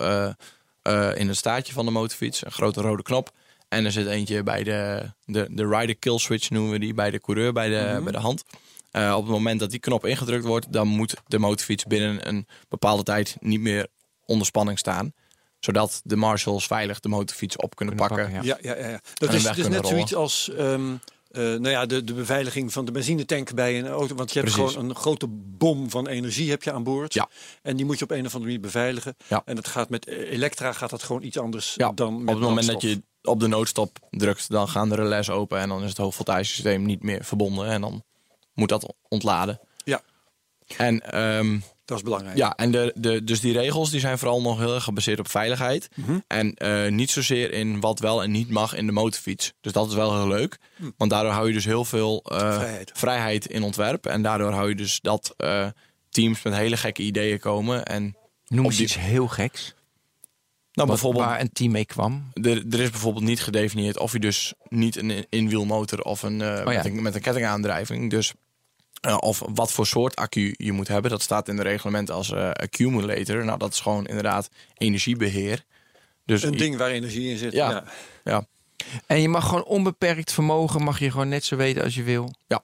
in 1.15 1.27
het 1.27 1.37
staartje 1.37 1.73
van 1.73 1.85
de 1.85 1.91
motorfiets. 1.91 2.45
Een 2.45 2.51
grote 2.51 2.81
rode 2.81 3.03
knop. 3.03 3.29
En 3.69 3.85
er 3.85 3.91
zit 3.91 4.07
eentje 4.07 4.43
bij 4.43 4.63
de, 4.63 5.11
de, 5.25 5.47
de 5.49 5.67
rider 5.67 5.95
kill 5.95 6.17
switch 6.17 6.49
noemen 6.49 6.71
we 6.71 6.79
die, 6.79 6.93
bij 6.93 7.11
de 7.11 7.19
coureur, 7.19 7.53
bij 7.53 7.69
de, 7.69 7.89
Mhm. 7.93 8.03
bij 8.03 8.11
de 8.11 8.19
hand. 8.19 8.43
Op 8.91 9.21
het 9.23 9.25
moment 9.31 9.59
dat 9.59 9.69
die 9.71 9.79
knop 9.79 10.05
ingedrukt 10.05 10.45
wordt, 10.45 10.71
dan 10.71 10.87
moet 10.87 11.13
de 11.27 11.39
motorfiets 11.39 11.83
binnen 11.83 12.27
een 12.27 12.47
bepaalde 12.69 13.03
tijd 13.03 13.37
niet 13.39 13.59
meer 13.59 13.87
onder 14.25 14.45
spanning 14.47 14.79
staan. 14.79 15.13
Zodat 15.59 16.01
de 16.03 16.15
marshals 16.15 16.67
veilig 16.67 16.99
de 16.99 17.09
motorfiets 17.09 17.55
op 17.55 17.75
kunnen, 17.75 17.95
Kunnen 17.95 18.17
pakken. 18.17 18.33
pakken, 18.41 18.61
Ja, 18.63 18.75
ja, 18.75 18.89
ja. 18.89 18.99
Dat 19.13 19.29
En 19.29 19.35
is 19.35 19.43
dus 19.43 19.67
net 19.67 19.87
zoiets 19.87 20.15
als 20.15 20.49
ehm, 20.49 20.93
eh, 21.31 21.41
nou 21.43 21.69
ja, 21.69 21.85
de, 21.85 22.03
de 22.03 22.13
beveiliging 22.13 22.73
van 22.73 22.85
de 22.85 22.91
benzinetank 22.91 23.53
bij 23.53 23.79
een 23.79 23.87
auto. 23.87 24.15
Want 24.15 24.33
je 24.33 24.39
hebt 24.39 24.51
Precies. 24.53 24.73
gewoon 24.73 24.89
een 24.89 24.95
grote 24.95 25.27
bom 25.29 25.89
van 25.89 26.07
energie 26.07 26.49
heb 26.49 26.63
je 26.63 26.71
aan 26.71 26.83
boord. 26.83 27.13
Ja. 27.13 27.29
En 27.61 27.75
die 27.75 27.85
moet 27.85 27.97
je 27.97 28.03
op 28.03 28.11
een 28.11 28.17
of 28.25 28.33
andere 28.33 28.43
manier 28.43 28.59
beveiligen. 28.59 29.15
Ja. 29.27 29.41
En 29.45 29.55
dat 29.55 29.67
gaat 29.67 29.89
met 29.89 30.05
eh, 30.07 30.31
elektra 30.31 30.71
gaat 30.73 30.89
dat 30.89 31.03
gewoon 31.03 31.23
iets 31.23 31.37
anders 31.37 31.73
Ja, 31.75 31.91
dan 31.91 32.23
met 32.23 32.35
op 32.35 32.39
het 32.41 32.49
moment 32.49 32.67
dat 32.67 32.81
je 32.81 33.01
op 33.21 33.39
de 33.39 33.47
noodstop 33.47 33.97
drukt, 34.09 34.49
dan 34.49 34.67
gaan 34.67 34.89
de 34.89 34.95
relais 34.95 35.29
open 35.29 35.59
en 35.59 35.69
dan 35.69 35.83
is 35.83 35.89
het 35.89 35.97
hoogvoltagesysteem 35.97 36.85
niet 36.85 37.03
meer 37.03 37.23
verbonden 37.25 37.67
en 37.67 37.81
dan 37.81 38.03
moet 38.53 38.69
dat 38.69 38.93
ontladen. 39.07 39.59
Ja. 39.83 40.01
En, 40.77 41.11
ehm, 41.11 41.59
Dat 41.85 41.97
is 41.97 42.03
belangrijk. 42.03 42.37
ja, 42.37 42.55
en 42.55 42.71
de, 42.71 42.91
de, 42.95 43.23
dus 43.23 43.39
die 43.39 43.53
regels 43.53 43.89
die 43.91 43.99
zijn 43.99 44.17
vooral 44.17 44.41
nog 44.41 44.59
heel 44.59 44.73
erg 44.73 44.83
gebaseerd 44.83 45.19
op 45.19 45.29
veiligheid. 45.29 45.87
Mhm. 45.95 46.19
En 46.27 46.53
eh, 46.53 46.91
niet 46.91 47.11
zozeer 47.11 47.53
in 47.53 47.79
wat 47.79 47.99
wel 47.99 48.23
en 48.23 48.31
niet 48.31 48.49
mag 48.49 48.73
in 48.75 48.85
de 48.85 48.91
motorfiets. 48.91 49.53
Dus 49.61 49.71
dat 49.71 49.87
is 49.89 49.93
wel 49.95 50.13
heel 50.17 50.27
leuk. 50.27 50.57
Hm. 50.75 50.89
Want 50.97 51.11
daardoor 51.11 51.31
hou 51.31 51.47
je 51.47 51.53
dus 51.53 51.65
heel 51.65 51.85
veel 51.85 52.23
eh, 52.23 52.37
Vrijheid. 52.37 52.91
vrijheid 52.93 53.45
in 53.45 53.63
ontwerp. 53.63 54.05
En 54.05 54.21
daardoor 54.21 54.51
hou 54.51 54.69
je 54.69 54.75
dus 54.75 54.99
dat 55.01 55.33
eh, 55.37 55.67
teams 56.09 56.41
met 56.41 56.53
hele 56.55 56.77
gekke 56.77 57.01
ideeën 57.01 57.39
komen. 57.39 57.85
En 57.85 58.15
Noem 58.47 58.65
eens 58.65 58.75
die- 58.75 58.85
iets 58.85 58.97
heel 58.97 59.27
geks. 59.27 59.61
nou, 59.65 59.77
Wat- 60.73 60.87
bijvoorbeeld 60.87 61.25
Waar 61.25 61.39
een 61.41 61.51
team 61.53 61.71
mee 61.71 61.85
kwam. 61.85 62.29
Er, 62.33 62.63
er 62.71 62.79
is 62.79 62.89
bijvoorbeeld 62.89 63.25
niet 63.25 63.41
gedefinieerd 63.41 63.99
of 63.99 64.11
je 64.11 64.19
dus 64.19 64.53
niet 64.69 64.95
een 64.97 65.25
inwielmotor 65.29 66.01
of 66.01 66.23
een, 66.23 66.41
eh, 66.41 66.57
ja. 66.57 66.63
met 66.63 66.85
een 66.85 67.01
met 67.01 67.15
een 67.15 67.21
kettingaandrijving. 67.21 68.09
Dus 68.09 68.33
eh, 69.05 69.17
of 69.19 69.41
wat 69.53 69.71
voor 69.71 69.85
soort 69.87 70.15
accu 70.15 70.53
je 70.57 70.71
moet 70.71 70.87
hebben. 70.87 71.11
Dat 71.11 71.21
staat 71.21 71.47
in 71.47 71.55
de 71.55 71.61
reglement 71.63 72.11
als 72.11 72.31
eh, 72.31 72.49
accumulator. 72.51 73.45
Nou, 73.45 73.57
dat 73.59 73.73
is 73.73 73.79
gewoon 73.79 74.05
inderdaad 74.05 74.49
energiebeheer. 74.77 75.63
Dus 76.25 76.43
Een 76.43 76.57
ding 76.57 76.77
waar 76.77 76.89
energie 76.89 77.29
in 77.29 77.37
zit. 77.37 77.51
Ja. 77.53 77.69
Ja. 77.71 77.83
Ja, 78.23 78.45
En 79.07 79.21
je 79.21 79.29
mag 79.29 79.43
gewoon 79.47 79.63
onbeperkt 79.65 80.31
vermogen, 80.31 80.83
mag 80.83 80.99
je 80.99 81.11
gewoon 81.11 81.29
net 81.29 81.45
zo 81.45 81.55
weten 81.55 81.83
als 81.83 81.95
je 81.95 82.03
wil. 82.03 82.33
Ja. 82.47 82.63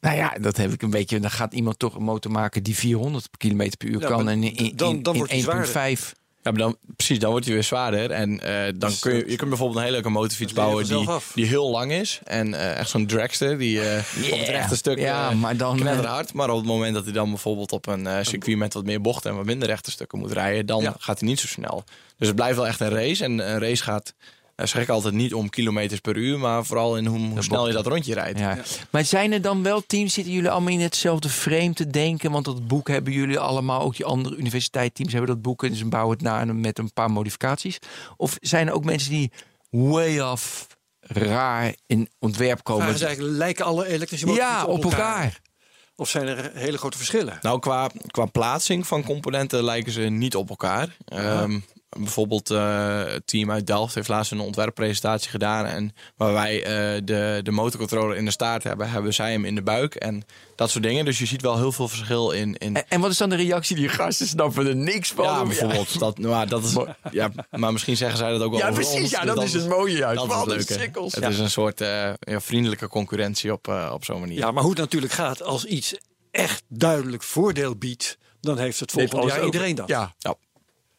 Nou 0.00 0.16
ja, 0.16 0.34
dat 0.40 0.56
heb 0.56 0.72
ik 0.72 0.82
een 0.82 0.90
beetje. 0.90 1.20
Dan 1.20 1.30
gaat 1.30 1.54
iemand 1.54 1.78
toch 1.78 1.94
een 1.94 2.02
motor 2.02 2.30
maken 2.32 2.62
die 2.62 2.76
400 2.76 3.28
km 3.36 3.70
per 3.78 3.88
uur 3.88 4.00
Ja, 4.00 4.06
kan. 4.08 4.28
En 4.28 4.42
in, 4.42 4.54
in, 4.56 4.76
dan- 4.76 5.02
dan 5.02 5.12
in 5.12 5.18
wordt 5.18 5.32
hij 5.32 5.40
zwaarder. 5.40 5.98
1,5. 5.98 6.12
Ja 6.42 6.50
maar 6.50 6.60
dan, 6.60 6.76
precies, 6.96 7.18
dan 7.18 7.30
wordt 7.30 7.44
hij 7.44 7.54
weer 7.54 7.64
zwaarder. 7.64 8.10
En 8.10 8.40
eh, 8.40 8.64
dan 8.64 8.90
Dus 8.90 8.98
kun 8.98 9.14
je, 9.14 9.30
je 9.30 9.36
kunt 9.36 9.48
bijvoorbeeld 9.48 9.74
een 9.78 9.84
hele 9.84 9.94
leuke 9.96 10.08
motorfiets 10.08 10.52
bouwen 10.52 10.84
die, 10.86 11.08
af. 11.08 11.32
die 11.34 11.46
heel 11.46 11.70
lang 11.70 11.92
is. 11.92 12.20
En 12.24 12.54
eh, 12.54 12.78
echt 12.78 12.90
zo'n 12.90 13.06
dragster 13.06 13.58
die 13.58 13.80
eh, 13.80 14.32
op 14.32 14.38
het 14.38 14.48
rechte 14.48 14.76
stuk 14.76 14.98
Ja, 14.98 15.30
maar 15.30 15.56
dan. 15.56 15.76
knetterhard. 15.76 16.32
Maar 16.32 16.50
op 16.50 16.56
het 16.56 16.66
moment 16.66 16.94
dat 16.94 17.04
hij 17.04 17.12
dan 17.12 17.28
bijvoorbeeld 17.30 17.72
op 17.72 17.86
een 17.86 18.24
circuit 18.26 18.56
met 18.58 18.74
wat 18.74 18.84
meer 18.84 19.00
bochten 19.00 19.30
en 19.30 19.36
wat 19.36 19.46
minder 19.46 19.68
rechte 19.68 19.90
stukken 19.90 20.18
moet 20.18 20.32
rijden, 20.32 20.66
dan 20.66 20.82
Ja. 20.82 20.94
gaat 20.98 21.20
hij 21.20 21.28
niet 21.28 21.40
zo 21.40 21.46
snel. 21.46 21.84
Dus 22.18 22.26
het 22.26 22.36
blijft 22.36 22.56
wel 22.56 22.66
echt 22.66 22.80
een 22.80 22.88
race. 22.90 23.24
En 23.24 23.38
een 23.50 23.58
race 23.58 23.82
gaat, 23.82 24.14
uh, 24.62 24.68
zeg 24.68 24.82
ik 24.82 24.88
altijd, 24.88 25.14
niet 25.14 25.34
om 25.34 25.50
kilometers 25.50 26.00
per 26.00 26.16
uur, 26.16 26.38
maar 26.38 26.64
vooral 26.64 26.96
in 26.96 27.06
hoe, 27.06 27.18
hoe 27.18 27.42
snel 27.42 27.66
je 27.66 27.72
dat 27.72 27.86
rondje 27.86 28.14
rijdt. 28.14 28.38
Ja. 28.38 28.58
Maar 28.90 29.04
zijn 29.04 29.32
er 29.32 29.42
dan 29.42 29.62
wel 29.62 29.82
teams, 29.86 30.14
zitten 30.14 30.32
jullie 30.32 30.50
allemaal 30.50 30.72
in 30.72 30.80
hetzelfde 30.80 31.28
frame 31.28 31.72
te 31.72 31.86
denken? 31.86 32.30
Want 32.30 32.44
dat 32.44 32.66
boek 32.66 32.88
hebben 32.88 33.12
jullie 33.12 33.38
allemaal, 33.38 33.80
ook 33.80 33.96
die 33.96 34.06
andere 34.06 34.36
universiteitsteams 34.36 35.12
hebben 35.12 35.30
dat 35.30 35.42
boek 35.42 35.64
en 35.64 35.74
ze 35.74 35.86
bouwen 35.86 36.16
het 36.16 36.26
na 36.26 36.40
en 36.40 36.60
met 36.60 36.78
een 36.78 36.92
paar 36.92 37.10
modificaties. 37.10 37.78
Of 38.16 38.36
zijn 38.40 38.66
er 38.66 38.74
ook 38.74 38.84
mensen 38.84 39.10
die 39.10 39.32
way 39.70 40.20
off 40.20 40.66
raar 41.00 41.74
in 41.86 42.08
ontwerp 42.18 42.64
komen? 42.64 42.82
Vraag 42.82 42.94
is 42.94 43.02
eigenlijk, 43.02 43.36
lijken 43.36 43.64
alle 43.64 43.86
elektrische 43.86 44.26
motorfietsen 44.26 44.66
ja, 44.66 44.72
op 44.72 44.84
elkaar. 44.84 45.40
Of 45.96 46.08
zijn 46.08 46.26
er 46.26 46.50
hele 46.54 46.78
grote 46.78 46.96
verschillen? 46.96 47.38
Nou, 47.42 47.58
qua, 47.58 47.90
qua 48.06 48.24
plaatsing 48.24 48.86
van 48.86 49.04
componenten 49.04 49.64
lijken 49.64 49.92
ze 49.92 50.00
niet 50.00 50.36
op 50.36 50.48
elkaar. 50.48 50.96
Ehm, 51.04 51.58
bijvoorbeeld 51.98 52.50
eh, 52.50 53.04
het 53.04 53.26
team 53.26 53.50
uit 53.50 53.66
Delft 53.66 53.94
heeft 53.94 54.08
laatst 54.08 54.32
een 54.32 54.40
ontwerppresentatie 54.40 55.30
gedaan. 55.30 55.64
En 55.66 55.94
waar 56.16 56.32
wij 56.32 56.62
eh, 56.64 57.00
de, 57.04 57.40
de 57.42 57.50
motorcontroller 57.50 58.16
in 58.16 58.24
de 58.24 58.30
staart 58.30 58.62
hebben, 58.62 58.90
hebben 58.90 59.14
zij 59.14 59.32
hem 59.32 59.44
in 59.44 59.54
de 59.54 59.62
buik. 59.62 59.94
En 59.94 60.24
dat 60.56 60.70
soort 60.70 60.84
dingen. 60.84 61.04
Dus 61.04 61.18
je 61.18 61.26
ziet 61.26 61.42
wel 61.42 61.56
heel 61.56 61.72
veel 61.72 61.88
verschil 61.88 62.30
in. 62.30 62.56
in 62.56 62.76
En, 62.76 62.88
en 62.88 63.00
wat 63.00 63.10
is 63.10 63.16
dan 63.16 63.28
de 63.28 63.36
reactie? 63.36 63.76
Die 63.76 63.88
gasten 63.88 64.26
snappen 64.26 64.66
er 64.66 64.76
niks 64.76 65.10
van. 65.12 65.24
ja, 65.24 65.44
bijvoorbeeld. 65.44 65.98
Dat, 65.98 66.18
maar, 66.18 66.48
dat 66.48 66.64
is, 66.64 66.76
ja, 67.10 67.30
maar 67.50 67.72
misschien 67.72 67.96
zeggen 67.96 68.18
zij 68.18 68.30
dat 68.30 68.40
ook 68.42 68.50
wel 68.50 68.60
Ja, 68.60 68.70
precies. 68.70 69.00
ons, 69.00 69.10
Ja, 69.10 69.24
dat 69.24 69.42
is 69.42 69.52
het 69.52 69.68
mooie 69.68 69.96
juist. 69.96 70.20
Dat 70.20 70.30
is 70.30 70.34
Wat 70.36 70.46
het 70.54 70.66
sikkels. 70.80 71.14
Het 71.14 71.22
Ja. 71.22 71.28
is 71.30 71.38
een 71.38 71.50
soort 71.50 71.80
eh, 71.80 72.10
ja, 72.20 72.40
vriendelijke 72.40 72.88
concurrentie 72.88 73.52
op, 73.52 73.68
eh, 73.68 73.90
op 73.94 74.04
zo'n 74.04 74.20
manier. 74.20 74.38
Ja, 74.38 74.50
maar 74.50 74.62
hoe 74.62 74.72
het 74.72 74.80
natuurlijk 74.80 75.12
gaat 75.12 75.42
als 75.42 75.64
iets 75.64 75.94
echt 76.30 76.62
duidelijk 76.68 77.22
voordeel 77.22 77.76
biedt, 77.76 78.18
dan 78.40 78.58
heeft 78.58 78.80
het 78.80 78.94
Neemt 78.94 79.10
volgend 79.10 79.30
alles 79.30 79.36
jaar 79.38 79.52
iedereen 79.52 79.74
dat. 79.74 79.88
Ja. 79.88 80.14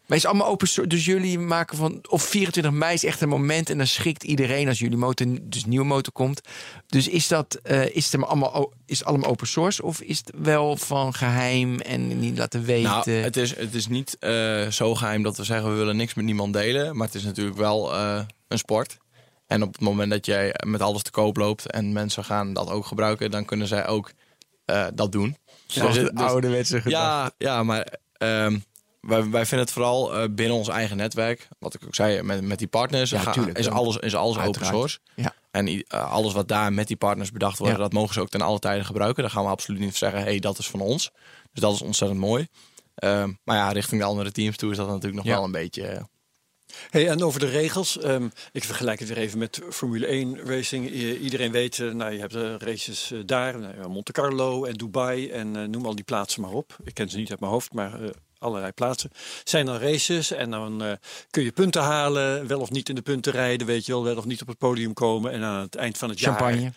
Maar 0.08 0.18
is 0.18 0.26
allemaal 0.26 0.48
open 0.48 0.68
source. 0.68 0.90
Dus 0.90 1.06
jullie 1.06 1.40
maken 1.40 1.78
van. 1.78 2.00
Of 2.10 2.24
24 2.24 2.72
mei 2.72 2.94
is 2.94 3.04
echt 3.06 3.22
een 3.22 3.30
moment. 3.30 3.70
En 3.70 3.78
dan 3.78 3.88
schikt 3.88 4.24
iedereen 4.24 4.68
als 4.68 4.80
jullie 4.80 4.98
motor. 4.98 5.28
Dus 5.42 5.66
nieuwe 5.66 5.86
motor 5.86 6.14
komt. 6.14 6.42
Dus 6.88 7.08
is 7.08 7.28
dat. 7.28 7.56
eh, 7.64 7.96
is 7.96 8.12
het 8.12 8.20
maar 8.22 8.30
allemaal, 8.30 8.72
is 8.86 9.00
het 9.00 9.08
allemaal 9.08 9.30
open 9.30 9.48
source? 9.48 9.84
Of 9.84 10.02
is 10.02 10.18
het 10.18 10.32
wel 10.42 10.78
van 10.78 11.14
geheim 11.14 11.80
en 11.80 12.20
niet 12.20 12.38
laten 12.38 12.64
weten? 12.64 12.92
Nou, 12.92 13.10
het 13.12 13.38
is, 13.38 13.56
het 13.56 13.74
is 13.74 13.88
niet 13.88 14.18
eh, 14.20 14.68
zo 14.68 14.96
geheim 14.96 15.24
dat 15.24 15.38
we 15.38 15.44
zeggen 15.44 15.70
we 15.72 15.76
willen 15.78 15.96
niks 15.98 16.14
met 16.14 16.26
niemand 16.26 16.54
delen. 16.54 16.98
Maar 16.98 17.08
het 17.08 17.16
is 17.16 17.24
natuurlijk 17.24 17.58
wel 17.58 17.94
eh, 17.94 18.20
een 18.48 18.58
sport. 18.58 18.98
En 19.48 19.64
op 19.64 19.72
het 19.72 19.82
moment 19.82 20.12
dat 20.12 20.26
jij 20.26 20.56
met 20.66 20.82
alles 20.82 21.02
te 21.02 21.12
koop 21.12 21.38
loopt 21.38 21.72
en 21.72 21.94
mensen 21.94 22.24
gaan 22.24 22.54
dat 22.54 22.70
ook 22.70 22.86
gebruiken, 22.86 23.32
dan 23.32 23.46
kunnen 23.46 23.68
zij 23.68 23.88
ook 23.88 24.12
eh, 24.66 24.86
dat 24.94 25.12
doen. 25.12 25.38
Zoals 25.68 25.96
Dus- 25.96 26.04
de 26.08 26.14
dus- 26.14 26.26
ouderwetse 26.26 26.82
gedachte. 26.82 27.34
Ja, 27.38 27.56
ja 27.56 27.64
maar 27.64 27.88
ehm, 28.18 28.58
wij, 29.08 29.30
wij 29.30 29.46
vinden 29.46 29.66
het 29.66 29.72
vooral 29.76 30.14
eh, 30.16 30.30
binnen 30.32 30.58
ons 30.58 30.68
eigen 30.68 30.98
netwerk. 30.98 31.48
Wat 31.60 31.74
ik 31.74 31.82
ook 31.86 31.96
zei, 31.96 32.22
met, 32.22 32.42
met 32.42 32.58
die 32.60 32.68
partners 32.68 33.10
Ja, 33.10 33.20
ga- 33.20 33.32
tuurlijk. 33.32 33.58
is 33.58 33.70
alles, 33.70 33.98
is 33.98 34.16
alles 34.16 34.38
open 34.38 34.66
source. 34.66 35.00
Ja. 35.16 35.34
En 35.52 35.68
eh, 35.68 36.12
alles 36.12 36.34
wat 36.34 36.48
daar 36.48 36.74
met 36.74 36.88
die 36.88 36.96
partners 36.98 37.32
bedacht 37.32 37.58
wordt, 37.58 37.74
Ja. 37.74 37.80
dat 37.80 37.94
mogen 37.94 38.14
ze 38.14 38.22
ook 38.22 38.30
ten 38.30 38.42
alle 38.42 38.60
tijde 38.60 38.84
gebruiken. 38.84 39.24
Daar 39.24 39.32
gaan 39.32 39.44
we 39.44 39.50
absoluut 39.50 39.80
niet 39.80 39.96
zeggen, 39.96 40.20
hé, 40.20 40.26
hey, 40.26 40.40
dat 40.40 40.58
is 40.58 40.68
van 40.68 40.80
ons. 40.82 41.12
Dus 41.52 41.62
dat 41.62 41.74
is 41.74 41.82
ontzettend 41.82 42.20
mooi. 42.20 42.48
Ehm, 42.96 43.32
maar 43.44 43.58
ja, 43.58 43.72
richting 43.72 44.02
de 44.02 44.08
andere 44.08 44.32
teams 44.32 44.58
toe 44.58 44.72
is 44.72 44.78
dat 44.78 44.88
natuurlijk 44.88 45.16
nog 45.16 45.26
Ja. 45.26 45.34
wel 45.36 45.44
een 45.44 45.52
beetje... 45.52 45.86
eh, 45.88 46.04
Hey, 46.90 47.10
en 47.10 47.24
over 47.24 47.40
de 47.40 47.46
regels, 47.50 48.00
ehm, 48.00 48.28
ik 48.52 48.64
vergelijk 48.64 49.00
het 49.00 49.08
weer 49.08 49.18
even 49.18 49.40
met 49.40 49.62
Formule 49.70 50.08
1 50.12 50.38
racing. 50.46 50.90
I- 50.92 51.18
iedereen 51.18 51.52
weet, 51.52 51.78
nou, 51.78 52.12
je 52.12 52.20
hebt 52.20 52.34
de 52.34 52.58
races 52.58 53.14
daar, 53.26 53.60
nou, 53.60 53.90
Monte 53.90 54.12
Carlo 54.12 54.66
en 54.66 54.74
Dubai 54.74 55.30
en 55.30 55.70
noem 55.70 55.86
al 55.86 55.96
die 55.96 56.04
plaatsen 56.04 56.42
maar 56.42 56.52
op. 56.52 56.78
Ik 56.84 56.94
ken 56.94 57.10
ze 57.10 57.18
niet 57.18 57.30
uit 57.30 57.40
mijn 57.40 57.52
hoofd, 57.52 57.74
maar 57.74 58.00
allerlei 58.44 58.72
plaatsen. 58.72 59.12
Zijn 59.44 59.66
dan 59.66 59.78
races 59.78 60.32
en 60.32 60.52
dan 60.52 60.84
eh, 60.84 60.92
kun 61.30 61.44
je 61.44 61.52
punten 61.52 61.82
halen, 61.82 62.48
wel 62.48 62.60
of 62.60 62.72
niet 62.72 62.90
in 62.90 62.96
de 62.96 63.02
punten 63.02 63.32
rijden, 63.32 63.68
weet 63.68 63.86
je 63.86 63.92
wel, 63.92 64.04
wel 64.04 64.18
of 64.18 64.26
niet 64.26 64.42
op 64.42 64.48
het 64.48 64.58
podium 64.58 64.94
komen. 64.94 65.32
En 65.32 65.44
aan 65.44 65.62
het 65.62 65.76
eind 65.76 65.98
van 65.98 66.10
het 66.10 66.20
jaar 66.20 66.38
Champagne. 66.38 66.74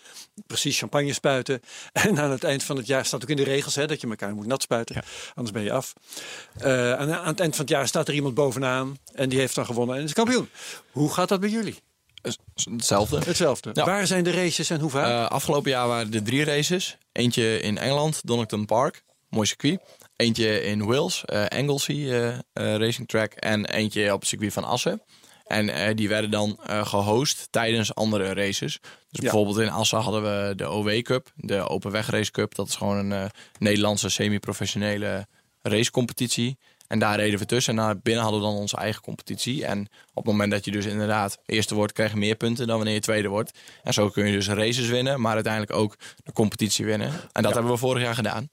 precies 0.47 0.79
champagne 0.79 1.13
spuiten. 1.13 1.61
En 1.93 2.19
aan 2.19 2.31
het 2.31 2.45
eind 2.45 2.63
van 2.63 2.77
het 2.77 2.87
jaar 2.87 3.05
staat 3.05 3.23
ook 3.23 3.31
in 3.31 3.37
de 3.37 3.45
regels 3.45 3.75
hè, 3.75 3.87
dat 3.87 4.01
je 4.01 4.09
elkaar 4.09 4.35
moet 4.35 4.47
nat 4.47 4.63
spuiten. 4.63 5.03
Anders 5.35 5.55
ben 5.55 5.63
je 5.63 5.73
af. 5.73 5.93
Eh, 6.59 6.93
aan, 6.93 7.13
aan 7.13 7.27
het 7.27 7.41
eind 7.41 7.57
van 7.57 7.65
het 7.65 7.75
jaar 7.75 7.89
staat 7.89 8.09
er 8.09 8.15
iemand 8.15 8.35
bovenaan. 8.35 8.99
En 9.13 9.29
die 9.29 9.39
heeft 9.39 9.55
dan 9.55 9.67
gewonnen 9.67 9.97
en 9.97 10.05
is 10.05 10.13
kampioen. 10.13 10.49
Hoe 10.91 11.13
gaat 11.13 11.29
dat 11.29 11.41
bij 11.41 11.51
jullie? 11.51 11.79
hetzelfde. 12.71 13.19
Hetzelfde. 13.19 13.71
Ja. 13.73 13.85
Waar 13.85 14.07
zijn 14.07 14.25
de 14.25 14.31
races 14.31 14.71
en 14.71 14.81
hoe 14.81 14.91
vaak? 14.91 15.07
Eh, 15.07 15.31
afgelopen 15.31 15.71
jaar 15.71 15.89
waren 15.89 16.13
er 16.13 16.23
drie 16.23 16.45
races. 16.45 16.99
Eentje 17.13 17.61
in 17.61 17.79
Engeland, 17.79 18.21
Donington 18.25 18.67
Park, 18.67 19.03
mooi 19.29 19.47
circuit. 19.47 19.81
Eentje 20.17 20.63
in 20.63 20.85
Wales, 20.85 21.25
eh, 21.25 21.47
Anglesey 21.47 21.95
eh, 21.95 22.29
eh, 22.29 22.41
Racing 22.53 23.09
Track. 23.09 23.33
En 23.33 23.67
eentje 23.67 24.13
op 24.13 24.21
het 24.21 24.29
circuit 24.29 24.53
van 24.53 24.65
Assen. 24.65 25.03
En 25.47 25.97
die 25.97 26.09
werden 26.09 26.31
dan 26.31 26.59
eh, 26.67 26.87
gehost 26.87 27.49
tijdens 27.51 27.95
andere 27.95 28.35
races. 28.35 28.79
Dus 29.11 29.21
bijvoorbeeld 29.21 29.59
in 29.59 29.71
Assen 29.71 29.99
hadden 29.99 30.23
we 30.23 30.55
de 30.55 30.69
OW 30.71 31.03
Cup, 31.03 31.31
de 31.37 31.69
Open 31.69 31.91
Weg 31.91 32.11
Race 32.11 32.31
Cup. 32.31 32.55
Dat 32.55 32.69
is 32.69 32.75
gewoon 32.75 33.11
een 33.11 33.31
Nederlandse 33.59 34.09
semi-professionele 34.09 35.27
racecompetitie. 35.63 36.59
En 36.87 36.99
daar 36.99 37.17
reden 37.17 37.39
we 37.39 37.47
tussen. 37.47 37.79
En 37.79 37.85
naar 37.85 37.99
binnen 37.99 38.23
hadden 38.23 38.41
we 38.41 38.47
dan 38.47 38.57
onze 38.57 38.77
eigen 38.77 39.03
competitie. 39.03 39.65
En 39.65 39.81
op 40.15 40.25
het 40.25 40.33
moment 40.33 40.51
dat 40.51 40.65
je 40.65 40.71
dus 40.71 40.85
inderdaad 40.85 41.39
eerste 41.47 41.75
wordt, 41.75 41.93
krijg 41.93 42.11
je 42.11 42.17
meer 42.17 42.37
punten 42.37 42.67
dan 42.67 42.77
wanneer 42.77 42.95
je 42.95 43.01
tweede 43.01 43.29
wordt. 43.29 43.59
En 43.83 43.93
zo 43.93 44.09
kun 44.09 44.27
je 44.27 44.33
dus 44.33 44.49
races 44.49 44.89
winnen, 44.89 45.21
maar 45.21 45.35
uiteindelijk 45.35 45.73
ook 45.73 45.97
de 46.25 46.33
competitie 46.33 46.85
winnen. 46.85 47.13
En 47.33 47.43
dat 47.43 47.55
hebben 47.55 47.73
we 47.73 47.79
vorig 47.79 48.03
jaar 48.03 48.15
gedaan. 48.15 48.49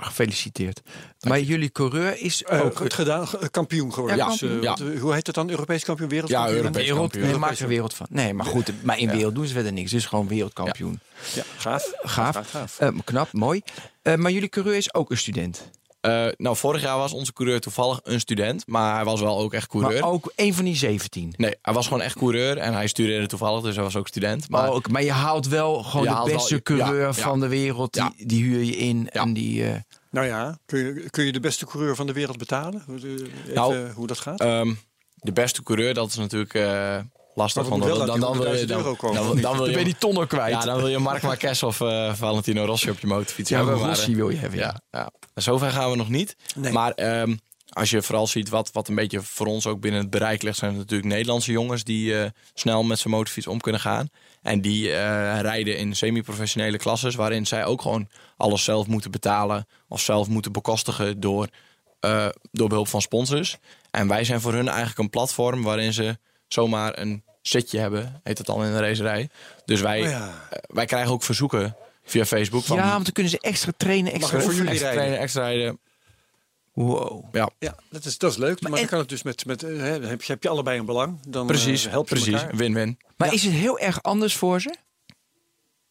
Gefeliciteerd. 0.00 0.80
Maar 1.20 1.40
jullie 1.40 1.70
coureur 1.72 2.20
is 2.20 2.42
Eh, 2.44 2.64
ook. 2.64 2.76
goed 2.76 2.94
gedaan, 2.94 3.28
ge- 3.28 3.48
kampioen 3.50 3.92
geworden. 3.92 4.16
Ja, 4.18 4.28
Dus, 4.28 4.42
eh, 4.42 4.50
wat, 4.60 4.80
eh, 4.80 5.00
hoe 5.00 5.14
heet 5.14 5.26
het 5.26 5.34
dan? 5.34 5.50
Europees 5.50 5.84
kampioen, 5.84 6.08
wereldkampioen? 6.08 6.54
Ja, 6.56 6.60
Europees 6.62 6.82
wereld, 6.86 7.00
kampioen. 7.10 7.30
nee, 7.30 7.38
maakt 7.38 7.58
er 7.60 7.68
wereld 7.68 7.94
van. 7.94 8.06
Nee, 8.10 8.34
maar 8.34 8.46
goed, 8.46 8.72
maar 8.82 8.98
in 8.98 9.10
wereld 9.10 9.34
doen 9.34 9.46
ze 9.46 9.52
verder 9.52 9.72
niks. 9.72 9.90
Dus 9.90 10.06
gewoon 10.06 10.28
wereldkampioen. 10.28 11.00
Ja, 11.34 11.42
gaaf. 11.56 11.92
Gaaf. 12.02 12.40
gaaf. 12.50 12.78
Eh, 12.78 12.88
knap, 13.04 13.32
mooi. 13.32 13.60
Eh, 14.02 14.14
maar 14.14 14.30
jullie 14.30 14.48
coureur 14.48 14.74
is 14.76 14.94
ook 14.94 15.10
een 15.10 15.18
student. 15.18 15.70
Eh, 16.08 16.32
nou, 16.36 16.56
vorig 16.56 16.82
jaar 16.82 16.96
was 16.98 17.12
onze 17.12 17.32
coureur 17.32 17.60
toevallig 17.60 18.00
een 18.02 18.20
student, 18.20 18.66
maar 18.66 18.94
hij 18.94 19.04
was 19.04 19.20
wel 19.20 19.38
ook 19.38 19.52
echt 19.54 19.66
coureur. 19.66 20.00
Maar 20.00 20.10
ook 20.10 20.32
een 20.36 20.54
van 20.54 20.64
die 20.64 20.76
17. 20.76 21.34
Nee, 21.36 21.54
hij 21.62 21.74
was 21.74 21.86
gewoon 21.86 22.02
echt 22.02 22.16
coureur 22.16 22.56
en 22.58 22.72
hij 22.74 22.86
studeerde 22.86 23.26
toevallig, 23.26 23.62
dus 23.62 23.74
hij 23.74 23.84
was 23.84 23.96
ook 23.96 24.08
student. 24.08 24.48
Maar 24.50 24.70
ook, 24.70 24.88
maar 24.90 25.02
je 25.02 25.12
haalt 25.12 25.48
wel 25.48 25.82
gewoon 25.82 26.02
Je 26.06 26.08
de 26.10 26.14
wel- 26.16 26.24
beste 26.24 26.54
ja, 26.54 26.60
coureur 26.62 27.00
ja. 27.06 27.12
van 27.12 27.40
de 27.40 27.48
wereld. 27.48 27.92
Die, 27.92 28.02
Ja. 28.02 28.12
die 28.16 28.42
huur 28.44 28.62
je 28.62 28.76
in. 28.76 29.08
Ja. 29.12 29.22
En 29.22 29.32
die, 29.32 29.64
eh, 29.64 29.74
Nou 30.10 30.26
ja, 30.26 30.58
kun 30.66 30.78
je, 30.78 31.10
kun 31.10 31.24
je 31.24 31.32
de 31.32 31.40
beste 31.40 31.66
coureur 31.66 31.96
van 31.96 32.06
de 32.06 32.12
wereld 32.12 32.38
betalen? 32.38 32.82
Hoe- 32.86 32.96
eh, 32.98 33.10
Even 33.12 33.30
Nou, 33.54 33.90
hoe 33.90 34.06
dat 34.06 34.18
gaat? 34.18 34.40
ehm, 34.40 34.72
de 35.14 35.32
beste 35.32 35.62
coureur, 35.62 35.94
dat 35.94 36.08
is 36.08 36.16
natuurlijk 36.16 36.54
eh, 36.54 36.98
lastig. 37.38 37.68
Want 37.68 37.84
wel 37.84 37.96
dan, 37.98 38.10
die 38.10 38.20
dan, 38.20 38.38
wil 38.38 38.52
je, 38.52 38.58
100.000 38.58 38.64
dan, 38.68 38.78
euro 38.78 38.94
komen, 38.94 39.16
dan- 39.16 39.26
dan 39.26 39.34
wil 39.34 39.42
dan 39.60 39.64
je, 39.66 39.70
ben 39.70 39.78
je 39.78 39.84
die 39.84 39.98
tonnen 39.98 40.26
kwijt. 40.26 40.52
ja, 40.52 40.60
dan 40.60 40.76
wil 40.76 40.88
je 40.88 40.98
Marc 40.98 41.22
Marquez 41.22 41.62
of 41.62 41.80
eh, 41.80 42.14
Valentino 42.14 42.64
Rossi 42.64 42.90
op 42.90 42.98
je 42.98 43.06
motorfiets 43.06 43.50
Ja, 43.50 43.56
hebben. 43.56 43.78
maar, 43.78 43.88
Rossi 43.88 44.10
eh, 44.10 44.16
wil 44.16 44.30
je 44.30 44.36
hebben. 44.36 44.58
Ja. 44.58 44.80
Ja, 44.90 44.98
ja. 45.34 45.42
Zover 45.42 45.70
gaan 45.70 45.90
we 45.90 45.96
nog 45.96 46.08
niet. 46.08 46.36
Nee. 46.56 46.72
Maar 46.72 46.92
ehm, 46.92 47.36
als 47.68 47.90
je 47.90 48.02
vooral 48.02 48.26
ziet 48.26 48.48
wat, 48.48 48.70
wat 48.72 48.88
een 48.88 48.94
beetje 48.94 49.22
voor 49.22 49.46
ons 49.46 49.66
ook 49.66 49.80
binnen 49.80 50.00
het 50.00 50.10
bereik 50.10 50.42
ligt, 50.42 50.58
zijn 50.58 50.70
het 50.70 50.80
natuurlijk 50.80 51.08
Nederlandse 51.08 51.52
jongens 51.52 51.84
die 51.84 52.20
eh, 52.20 52.30
snel 52.54 52.82
met 52.82 52.98
zijn 52.98 53.14
motorfiets 53.14 53.46
om 53.46 53.60
kunnen 53.60 53.80
gaan. 53.80 54.08
En 54.42 54.60
die 54.60 54.92
eh, 54.92 55.40
rijden 55.40 55.78
in 55.78 55.96
semi-professionele 55.96 56.76
klasses, 56.78 57.14
waarin 57.14 57.46
zij 57.46 57.64
ook 57.64 57.82
gewoon 57.82 58.08
alles 58.36 58.64
zelf 58.64 58.86
moeten 58.86 59.10
betalen 59.10 59.66
of 59.88 60.00
zelf 60.00 60.28
moeten 60.28 60.52
bekostigen 60.52 61.20
door, 61.20 61.48
eh, 62.00 62.26
door 62.52 62.68
behulp 62.68 62.88
van 62.88 63.00
sponsors. 63.02 63.56
En 63.90 64.08
wij 64.08 64.24
zijn 64.24 64.40
voor 64.40 64.52
hun 64.52 64.68
eigenlijk 64.68 64.98
een 64.98 65.10
platform 65.10 65.62
waarin 65.62 65.92
ze 65.92 66.18
zomaar 66.48 66.98
een 66.98 67.22
zitje 67.48 67.78
hebben, 67.78 68.20
heet 68.22 68.38
het 68.38 68.46
dan 68.46 68.64
in 68.64 68.72
de 68.72 68.80
racerij. 68.80 69.28
Dus 69.64 69.80
wij, 69.80 70.00
Oh 70.02 70.08
ja. 70.08 70.46
eh, 70.50 70.58
wij 70.66 70.86
krijgen 70.86 71.12
ook 71.12 71.22
verzoeken 71.22 71.76
via 72.04 72.24
Facebook 72.24 72.64
van 72.64 72.76
ja, 72.76 72.90
want 72.92 73.04
dan 73.04 73.12
kunnen 73.12 73.32
ze 73.32 73.38
extra 73.40 73.72
trainen, 73.76 74.12
extra 74.12 74.40
voor 74.40 74.54
jullie 74.54 74.68
extra 74.70 74.86
rijden? 74.86 75.02
trainen, 75.02 75.18
extra 75.22 75.42
rijden. 75.42 75.78
Wow. 76.72 77.24
Ja, 77.32 77.50
Ja, 77.58 77.74
dat 77.90 78.04
is, 78.04 78.18
dat 78.18 78.30
is 78.30 78.36
leuk. 78.36 78.60
Maar, 78.60 78.72
en- 78.72 78.78
dan 78.78 78.86
kan 78.86 78.98
het 78.98 79.08
dus 79.08 79.22
met, 79.22 79.46
met 79.46 79.62
eh, 79.62 79.76
hè, 79.78 80.06
heb, 80.06 80.22
je, 80.22 80.32
heb 80.32 80.42
je 80.42 80.48
allebei 80.48 80.78
een 80.78 80.84
belang. 80.86 81.18
Dan 81.28 81.46
precies. 81.46 81.84
eh, 81.84 81.90
help 81.90 82.08
je 82.08 82.14
precies. 82.14 82.40
Win-win. 82.52 82.98
Maar 83.16 83.32
is 83.34 83.42
het 83.42 83.52
heel 83.52 83.78
erg 83.78 84.02
anders 84.02 84.34
voor 84.36 84.60
ze? 84.60 84.74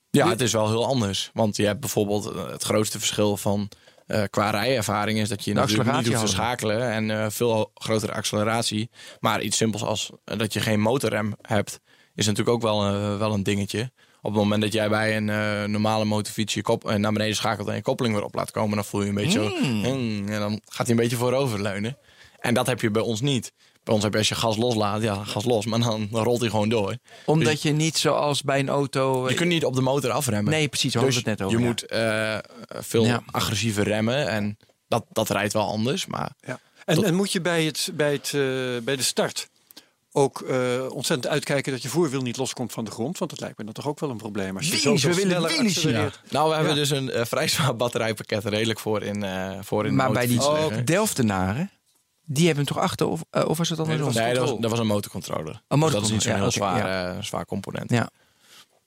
Ja, 0.10 0.30
het 0.30 0.41
is 0.41 0.51
wel 0.51 0.68
heel 0.68 0.86
anders. 0.86 1.30
Want 1.34 1.55
je 1.55 1.66
hebt 1.66 1.80
bijvoorbeeld 1.80 2.24
het 2.51 2.64
grootste 2.64 2.97
verschil 2.99 3.38
van 3.38 3.70
eh, 4.08 4.24
qua 4.30 4.49
rijervaring 4.49 5.20
is 5.20 5.30
dat 5.30 5.43
je 5.43 5.53
natuurlijk 5.53 5.95
niet 5.95 6.08
hoeft 6.08 6.20
te 6.20 6.28
schakelen 6.28 6.91
en 6.91 7.12
eh, 7.12 7.26
veel 7.30 7.72
grotere 7.74 8.12
acceleratie. 8.14 8.89
Maar 9.20 9.41
iets 9.41 9.58
simpels 9.58 9.84
als 9.84 10.12
eh, 10.24 10.38
dat 10.38 10.53
je 10.53 10.60
geen 10.60 10.80
motorrem 10.80 11.36
hebt, 11.41 11.80
is 12.16 12.26
natuurlijk 12.26 12.55
ook 12.55 12.62
wel, 12.62 13.18
wel 13.18 13.34
een 13.34 13.43
dingetje. 13.43 13.91
Op 14.22 14.34
het 14.34 14.41
moment 14.41 14.62
dat 14.62 14.74
jij 14.74 14.89
bij 14.89 15.18
een 15.18 15.72
normale 15.72 16.05
motorfiets 16.05 16.53
je 16.53 16.62
kop, 16.62 16.97
naar 16.97 17.14
beneden 17.14 17.36
schakelt 17.36 17.68
en 17.68 17.76
je 17.76 17.82
koppeling 17.82 18.16
weer 18.16 18.24
op 18.24 18.36
laat 18.36 18.51
komen, 18.51 18.76
dan 18.76 18.86
voel 18.86 19.01
je 19.01 19.10
een 19.10 19.16
beetje 19.16 19.43
zo. 19.43 19.49
"Hmm," 19.49 20.28
en 20.28 20.39
dan 20.39 20.62
gaat 20.66 20.88
hij 20.88 20.95
een 20.95 21.01
beetje 21.01 21.18
vooroverleunen. 21.18 21.97
En 22.39 22.53
dat 22.53 22.68
heb 22.68 22.82
je 22.82 22.91
bij 22.91 23.01
ons 23.01 23.22
niet. 23.22 23.53
Bij 23.88 23.96
ons 23.96 24.04
heb 24.04 24.14
je 24.14 24.20
als 24.20 24.28
je 24.30 24.36
gas 24.36 24.58
loslaat, 24.58 25.02
ja, 25.02 25.24
gas 25.24 25.46
los, 25.46 25.66
maar 25.66 25.80
dan, 25.80 26.08
dan 26.12 26.24
rolt 26.24 26.40
hij 26.40 26.50
gewoon 26.50 26.70
door. 26.70 26.98
Omdat 27.26 27.52
Dus 27.52 27.62
je 27.62 27.72
niet 27.72 27.98
zoals 27.98 28.42
bij 28.44 28.60
een 28.60 28.70
auto... 28.70 29.30
je 29.30 29.36
kunt 29.36 29.50
niet 29.50 29.66
op 29.66 29.76
de 29.76 29.82
motor 29.82 30.12
afremmen. 30.12 30.54
Nee, 30.54 30.68
precies, 30.68 30.94
we 30.94 31.00
het 31.06 31.26
net 31.26 31.42
over, 31.42 31.58
Je 31.58 31.64
ja. 31.64 31.70
moet 31.70 31.86
eh, 31.86 32.38
veel 32.70 33.06
Ja. 33.06 33.24
agressiever 33.32 33.84
remmen 33.84 34.28
en 34.30 34.58
dat, 34.88 35.06
dat 35.12 35.30
rijdt 35.30 35.54
wel 35.54 35.68
anders. 35.68 36.06
Maar 36.06 36.32
Ja. 36.48 36.60
En, 36.86 37.04
en 37.04 37.16
moet 37.16 37.32
je 37.32 37.42
bij, 37.42 37.64
het, 37.64 37.90
bij, 37.94 38.12
het, 38.12 38.26
eh, 38.26 38.84
bij 38.84 38.96
de 38.96 39.04
start 39.04 39.48
ook 40.12 40.42
eh, 40.42 40.86
ontzettend 40.90 41.34
uitkijken 41.34 41.72
dat 41.72 41.82
je 41.82 41.90
voorwiel 41.90 42.22
niet 42.22 42.38
loskomt 42.38 42.72
van 42.74 42.86
de 42.86 42.92
grond? 42.92 43.18
Want 43.18 43.32
dat 43.32 43.40
lijkt 43.40 43.58
me 43.58 43.64
dan 43.64 43.74
toch 43.74 43.88
ook 43.88 44.00
wel 44.00 44.10
een 44.10 44.18
probleem. 44.18 44.58
Als 44.58 44.66
je 44.68 44.72
Wheelies, 44.78 45.02
zoveel 45.02 45.24
we 45.24 45.28
willen 45.28 45.42
wheelies 45.50 45.76
accelereert. 45.76 46.22
nou, 46.30 46.50
we 46.50 46.56
hebben 46.56 46.74
Ja. 46.74 46.80
dus 46.80 46.90
een 46.90 47.28
vrij 47.28 47.48
zwaar 47.48 47.76
batterijpakket 47.76 48.46
redelijk 48.46 48.80
voor 48.80 49.04
in, 49.04 49.24
eh 49.24 49.52
voor 49.62 49.84
in 49.84 49.90
de 49.90 49.96
maar 49.96 50.12
bij 50.12 50.28
die 50.28 50.42
oh. 50.42 50.68
Delftenaren, 50.86 51.72
die 52.30 52.45
hebben 52.45 52.65
hem 52.65 52.73
toch 52.73 52.84
achter? 52.84 53.07
Of, 53.07 53.23
eh, 53.30 53.45
of 53.47 53.57
was 53.57 53.69
het 53.69 53.80
andersom? 53.80 54.05
was 54.05 54.15
Nee, 54.15 54.23
dat 54.23 54.34
was, 54.34 54.49
controle. 54.49 54.61
dat 54.61 54.71
was 54.71 54.80
een 54.80 54.88
motorcontroller. 54.88 55.61
Een 55.67 55.80
Dus 55.80 55.91
dat 55.91 56.03
is 56.03 56.11
niet 56.11 56.21
zo'n 56.21 56.32
motorcontroller, 56.32 56.84
heel 56.84 56.88
ja, 56.88 57.03
zwaar, 57.11 57.23
zwaar 57.23 57.45
component. 57.45 57.89
Ja. 57.91 58.09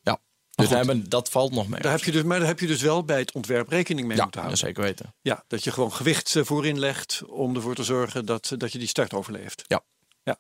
Ja. 0.03 0.19
Dus 0.51 0.69
we 0.69 0.75
hebben, 0.75 1.09
dat 1.09 1.29
valt 1.29 1.53
nog 1.53 1.69
mee. 1.69 1.81
Daar 1.81 1.93
heb 1.93 2.05
je 2.05 2.13
dus, 2.13 2.23
maar 2.23 2.39
daar 2.39 2.49
heb 2.49 2.61
je 2.61 2.67
dus 2.67 2.83
wel 2.83 3.05
bij 3.05 3.19
het 3.19 3.33
ontwerp 3.33 3.69
rekening 3.69 4.07
mee 4.07 4.17
ja, 4.17 4.23
moeten 4.23 4.41
houden. 4.41 4.61
zeker 4.61 4.83
weten. 4.83 5.15
Ja, 5.21 5.45
dat 5.47 5.65
je 5.65 5.71
gewoon 5.73 5.93
gewicht 5.93 6.37
eh, 6.37 6.45
voorin 6.45 6.79
legt 6.79 7.23
om 7.27 7.55
ervoor 7.55 7.75
te 7.75 7.85
zorgen 7.85 8.27
dat, 8.27 8.53
dat 8.57 8.73
je 8.73 8.79
die 8.79 8.89
start 8.89 9.15
overleeft. 9.15 9.65
Ja. 9.67 9.81
ja. 10.23 10.37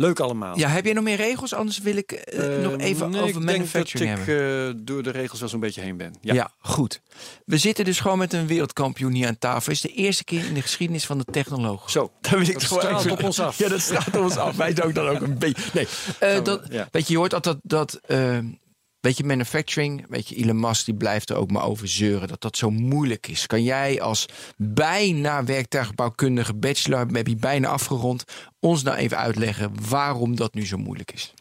Leuk 0.00 0.20
allemaal. 0.20 0.58
ja, 0.58 0.68
heb 0.68 0.84
jij 0.84 0.92
nog 0.94 1.04
meer 1.04 1.16
regels? 1.16 1.54
Anders 1.54 1.78
wil 1.78 1.96
ik 1.96 2.12
eh, 2.12 2.38
nog 2.62 2.72
Eh, 2.76 2.86
even 2.86 3.10
nee, 3.10 3.20
over 3.22 3.28
ik 3.28 3.34
denk 3.34 3.34
dat 3.34 3.42
manufacturing 3.44 4.18
ik 4.18 4.28
eh, 4.28 4.82
door 4.84 5.02
de 5.02 5.10
regels 5.10 5.40
wel 5.40 5.48
zo'n 5.48 5.60
beetje 5.60 5.80
heen 5.80 5.96
ben. 5.96 6.14
Ja. 6.20 6.34
Ja. 6.34 6.50
goed. 6.60 7.00
We 7.44 7.58
zitten 7.58 7.84
dus 7.84 8.00
gewoon 8.00 8.18
met 8.18 8.32
een 8.32 8.46
wereldkampioen 8.46 9.12
hier 9.12 9.26
aan 9.26 9.38
tafel. 9.38 9.72
Het 9.72 9.84
is 9.84 9.90
de 9.90 9.96
eerste 10.02 10.24
keer 10.24 10.44
in 10.44 10.54
de 10.54 10.62
geschiedenis 10.62 11.06
van 11.06 11.18
de 11.18 11.24
technoloog. 11.24 11.90
Zo, 11.90 12.10
Daar 12.20 12.32
wil 12.38 12.40
ik 12.48 12.52
dat 12.52 12.62
het 12.62 12.70
gewoon 12.80 12.98
even- 12.98 13.10
op 13.10 13.22
ons 13.22 13.40
af. 13.40 13.58
Ja, 13.62 13.68
dat 13.68 13.80
straalt 13.80 14.06
op 14.06 14.22
ons 14.22 14.36
af. 14.36 14.56
Wij 14.56 14.74
zijn 14.74 14.86
ook 14.86 14.94
dan 14.94 15.08
ook 15.08 15.20
een 15.20 15.38
beetje. 15.38 15.62
Nee, 15.72 15.86
eh, 16.18 16.44
dat, 16.44 16.62
ja. 16.70 16.88
weet 16.92 17.06
je, 17.06 17.12
je 17.12 17.18
hoort 17.18 17.34
altijd 17.34 17.56
dat. 17.62 18.00
Weet 19.00 19.16
je, 19.16 19.24
manufacturing, 19.24 20.06
weet 20.08 20.28
je, 20.28 20.34
Elon 20.36 20.60
Musk 20.60 20.84
die 20.84 20.94
blijft 20.94 21.30
er 21.30 21.36
ook 21.36 21.50
maar 21.50 21.64
over 21.64 21.88
zeuren 21.88 22.28
dat 22.28 22.40
dat 22.40 22.56
zo 22.56 22.70
moeilijk 22.70 23.26
is. 23.26 23.46
Kan 23.46 23.62
jij 23.62 24.00
als 24.00 24.26
bijna 24.56 25.44
werktuigbouwkundige 25.44 26.54
bachelor, 26.54 27.06
heb 27.12 27.26
je 27.26 27.36
bijna 27.36 27.68
afgerond, 27.68 28.24
ons 28.60 28.82
nou 28.82 28.96
even 28.96 29.16
uitleggen 29.18 29.72
waarom 29.88 30.36
dat 30.36 30.54
nu 30.54 30.66
zo 30.66 30.76
moeilijk 30.76 31.12
is? 31.12 31.34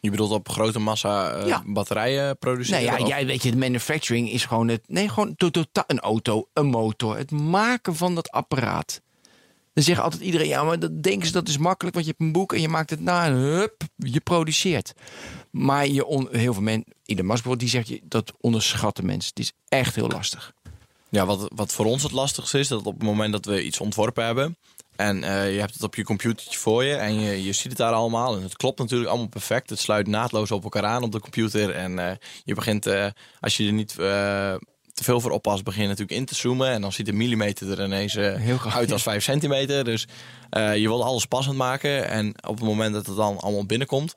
Je 0.00 0.10
bedoelt 0.10 0.30
op 0.30 0.48
grote 0.48 0.78
massa 0.78 1.30
eh, 1.32 1.46
Ja. 1.46 1.62
batterijen 1.66 2.38
produceren? 2.38 2.82
Nee, 2.84 2.90
ja, 2.96 3.02
of- 3.02 3.08
jij 3.08 3.26
weet 3.26 3.42
je, 3.42 3.50
de 3.50 3.56
manufacturing 3.56 4.30
is 4.30 4.44
gewoon 4.44 4.68
het, 4.68 4.82
nee, 4.86 5.08
gewoon 5.08 5.34
to- 5.36 5.50
totaal 5.50 5.84
een 5.86 6.00
auto, 6.00 6.48
een 6.52 6.66
motor, 6.66 7.16
het 7.16 7.30
maken 7.30 7.96
van 7.96 8.14
dat 8.14 8.30
apparaat. 8.30 9.00
Dan 9.74 9.84
zegt 9.84 10.00
altijd 10.00 10.22
iedereen, 10.22 10.48
ja, 10.48 10.62
maar 10.64 10.78
dat 10.78 11.02
denken 11.02 11.26
ze 11.26 11.32
dat 11.32 11.48
is 11.48 11.58
makkelijk, 11.58 11.94
want 11.94 12.06
je 12.06 12.12
hebt 12.16 12.24
een 12.24 12.32
boek 12.32 12.52
en 12.52 12.60
je 12.60 12.68
maakt 12.68 12.90
het 12.90 13.00
na 13.00 13.24
en 13.26 13.32
hup, 13.32 13.82
je 13.96 14.20
produceert. 14.20 14.92
Maar 15.50 15.86
je 15.86 16.06
on, 16.06 16.28
heel 16.30 16.52
veel 16.52 16.62
mensen, 16.62 16.94
Musk 17.06 17.26
bijvoorbeeld, 17.26 17.60
die 17.60 17.68
zegt 17.68 17.88
je 17.88 18.00
dat 18.04 18.32
onderschatten 18.40 19.06
mensen. 19.06 19.30
Het 19.30 19.38
is 19.38 19.52
echt 19.68 19.94
heel 19.94 20.08
lastig. 20.08 20.52
Ja, 21.08 21.26
wat, 21.26 21.50
wat 21.54 21.72
voor 21.72 21.86
ons 21.86 22.02
het 22.02 22.12
lastigste 22.12 22.58
is, 22.58 22.68
dat 22.68 22.86
op 22.86 22.94
het 22.94 23.02
moment 23.02 23.32
dat 23.32 23.44
we 23.44 23.64
iets 23.64 23.80
ontworpen 23.80 24.24
hebben. 24.24 24.56
En 25.00 25.24
eh, 25.24 25.52
je 25.52 25.60
hebt 25.60 25.72
het 25.72 25.82
op 25.82 25.94
je 25.94 26.04
computertje 26.04 26.58
voor 26.58 26.84
je 26.84 26.94
en 26.94 27.20
je, 27.20 27.44
je 27.44 27.52
ziet 27.52 27.68
het 27.68 27.76
daar 27.76 27.92
allemaal. 27.92 28.36
En 28.36 28.42
het 28.42 28.56
klopt 28.56 28.78
natuurlijk 28.78 29.10
allemaal 29.10 29.28
perfect. 29.28 29.70
Het 29.70 29.78
sluit 29.78 30.06
naadloos 30.06 30.50
op 30.50 30.62
elkaar 30.62 30.84
aan 30.84 31.02
op 31.02 31.12
de 31.12 31.20
computer. 31.20 31.70
En 31.70 31.98
eh, 31.98 32.16
je 32.44 32.54
begint, 32.54 32.86
eh, 32.86 33.06
als 33.40 33.56
je 33.56 33.66
er 33.66 33.72
niet 33.72 33.94
te 33.94 35.04
veel 35.04 35.20
voor 35.20 35.30
oppast, 35.30 35.64
begin 35.64 35.82
je 35.82 35.88
natuurlijk 35.88 36.18
in 36.18 36.24
te 36.24 36.34
zoomen. 36.34 36.70
En 36.70 36.80
dan 36.80 36.92
ziet 36.92 37.06
de 37.06 37.12
millimeter 37.12 37.70
er 37.70 37.84
ineens 37.84 38.14
Heel 38.14 38.58
graag, 38.58 38.76
uit 38.76 38.92
als 38.92 39.02
5 39.02 39.22
centimeter. 39.22 39.84
Dus 39.84 40.06
je 40.50 40.88
wil 40.88 41.04
alles 41.04 41.26
passend 41.26 41.56
maken. 41.56 42.08
En 42.08 42.28
op 42.28 42.56
het 42.56 42.64
moment 42.64 42.94
dat 42.94 43.06
het 43.06 43.16
dan 43.16 43.38
allemaal 43.38 43.66
binnenkomt, 43.66 44.14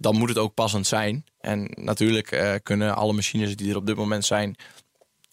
dan 0.00 0.16
moet 0.16 0.28
het 0.28 0.38
ook 0.38 0.54
passend 0.54 0.86
zijn. 0.86 1.24
En 1.40 1.70
natuurlijk 1.74 2.32
eh, 2.32 2.54
kunnen 2.62 2.96
alle 2.96 3.12
machines 3.12 3.56
die 3.56 3.70
er 3.70 3.76
op 3.76 3.86
dit 3.86 3.96
moment 3.96 4.24
zijn, 4.24 4.56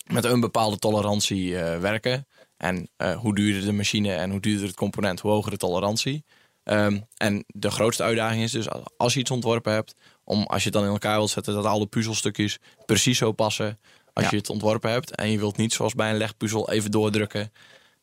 met 0.05 0.23
een 0.23 0.39
bepaalde 0.39 0.77
tolerantie 0.77 1.59
eh, 1.59 1.79
werken. 1.79 2.27
En 2.57 2.89
eh, 2.97 3.17
hoe 3.17 3.35
duurder 3.35 3.65
de 3.65 3.71
machine 3.71 4.13
en 4.13 4.31
hoe 4.31 4.39
duurder 4.39 4.67
het 4.67 4.75
component, 4.75 5.19
hoe 5.19 5.31
hoger 5.31 5.51
de 5.51 5.57
tolerantie. 5.57 6.25
Ehm, 6.63 6.99
en 7.17 7.43
de 7.47 7.71
grootste 7.71 8.03
uitdaging 8.03 8.43
is 8.43 8.51
dus 8.51 8.67
als 8.97 9.13
je 9.13 9.19
iets 9.19 9.31
ontworpen 9.31 9.73
hebt, 9.73 9.95
om 10.23 10.43
als 10.43 10.63
je 10.63 10.69
het 10.69 10.77
dan 10.77 10.83
in 10.83 10.91
elkaar 10.91 11.17
wilt 11.17 11.29
zetten, 11.29 11.53
dat 11.53 11.65
alle 11.65 11.85
puzzelstukjes 11.85 12.57
precies 12.85 13.17
zo 13.17 13.31
passen 13.31 13.79
als 14.13 14.25
Ja. 14.25 14.31
je 14.31 14.37
het 14.37 14.49
ontworpen 14.49 14.91
hebt. 14.91 15.15
En 15.15 15.31
je 15.31 15.37
wilt 15.37 15.57
niet 15.57 15.73
zoals 15.73 15.93
bij 15.93 16.09
een 16.09 16.17
legpuzzel 16.17 16.69
even 16.71 16.91
doordrukken. 16.91 17.51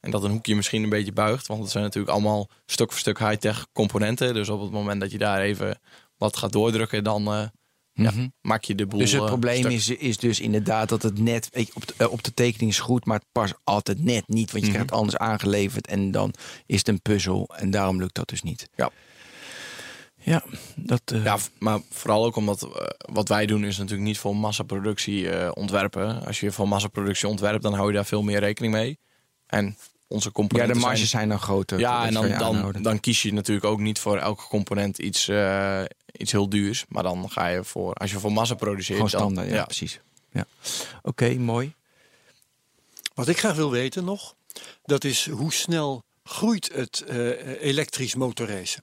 En 0.01 0.11
dat 0.11 0.23
een 0.25 0.31
hoekje 0.31 0.55
misschien 0.55 0.83
een 0.83 0.89
beetje 0.89 1.12
buigt. 1.12 1.47
Want 1.47 1.62
het 1.62 1.71
zijn 1.71 1.85
natuurlijk 1.85 2.12
allemaal 2.12 2.49
stuk 2.67 2.91
voor 2.91 3.01
stuk 3.01 3.19
high-tech 3.19 3.67
componenten. 3.73 4.35
Dus 4.35 4.49
op 4.49 4.61
het 4.61 4.71
moment 4.71 5.01
dat 5.01 5.11
je 5.11 5.19
daar 5.19 5.41
even 5.41 5.79
wat 6.17 6.37
gaat 6.37 6.53
doordrukken, 6.53 7.05
dan 7.05 7.27
eh, 7.27 7.47
ja, 7.93 8.12
maak 8.41 8.65
je 8.65 8.75
de 8.75 8.87
boel 8.87 8.99
Dus 8.99 9.12
het 9.12 9.21
eh, 9.21 9.27
probleem 9.27 9.67
is, 9.67 9.89
is 9.89 10.17
dus 10.17 10.41
inderdaad 10.41 10.89
dat 10.89 11.03
het 11.03 11.19
net, 11.19 11.49
weet 11.53 11.67
je, 11.67 11.73
op 11.75 11.87
de, 11.87 11.95
eh, 11.97 12.12
op 12.12 12.25
de 12.25 12.35
tekening 12.35 12.71
is 12.71 12.79
goed, 12.79 13.05
maar 13.05 13.19
het 13.19 13.29
past 13.33 13.55
altijd 13.65 14.05
net 14.05 14.29
niet. 14.29 14.53
Want 14.53 14.65
je 14.65 14.71
krijgt 14.71 14.91
het 14.91 14.99
anders 14.99 15.17
aangeleverd 15.17 15.87
en 15.87 16.11
dan 16.11 16.35
is 16.67 16.79
het 16.79 16.89
een 16.89 17.03
puzzel. 17.03 17.51
En 17.57 17.71
daarom 17.71 17.99
lukt 17.99 18.15
dat 18.15 18.29
dus 18.29 18.43
niet. 18.43 18.69
Ja. 18.75 18.91
Ja, 20.25 20.45
dat... 20.77 21.03
Ja, 21.05 21.39
maar 21.59 21.81
vooral 21.91 22.25
ook 22.25 22.37
omdat 22.37 22.69
wat 23.12 23.29
wij 23.29 23.47
doen 23.47 23.65
is 23.65 23.79
natuurlijk 23.79 24.09
niet 24.09 24.19
voor 24.19 24.37
massaproductie 24.37 25.31
eh, 25.31 25.51
ontwerpen. 25.55 26.27
Als 26.27 26.41
je 26.41 26.53
voor 26.53 26.69
massaproductie 26.69 27.29
ontwerpt, 27.29 27.62
dan 27.62 27.75
hou 27.75 27.89
je 27.89 27.95
daar 27.95 28.05
veel 28.05 28.23
meer 28.23 28.39
rekening 28.39 28.73
mee. 28.73 28.99
En 29.47 29.77
onze 30.09 30.26
ja, 30.28 30.32
componenten 30.32 30.74
de 30.74 30.80
marges 30.80 30.98
zijn... 30.98 31.11
zijn 31.11 31.28
dan 31.28 31.38
groter. 31.38 31.78
Ja, 31.78 32.07
en 32.07 32.12
dan, 32.38 32.82
dan, 32.82 33.00
kies 33.00 33.22
je 33.22 33.32
natuurlijk 33.32 33.66
ook 33.66 33.80
niet 33.80 33.98
voor 33.98 34.18
elke 34.18 34.44
component 34.48 34.98
iets, 34.98 35.28
eh, 35.28 35.82
iets 36.12 36.32
heel 36.32 36.48
duurs. 36.48 36.84
Maar 36.88 37.02
dan 37.02 37.30
ga 37.30 37.46
je 37.46 37.64
voor, 37.64 37.94
als 37.94 38.11
je 38.11 38.18
voor 38.18 38.32
massa 38.32 38.55
produceert... 38.55 38.98
Gewoon 38.98 39.11
dan- 39.11 39.20
standaard, 39.20 39.48
ja, 39.48 39.64
precies. 39.64 40.00
Ja. 40.32 40.46
Oké, 41.02 41.34
mooi. 41.34 41.74
Wat 43.14 43.28
ik 43.28 43.38
graag 43.38 43.57
wil 43.57 43.70
weten 43.70 44.05
nog, 44.05 44.34
dat 44.84 45.05
is 45.05 45.28
hoe 45.28 45.52
snel 45.52 46.05
groeit 46.24 46.70
het 46.72 47.00
eh, 47.00 47.62
elektrisch 47.62 48.14
motorracen? 48.14 48.82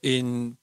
In 0.00 0.58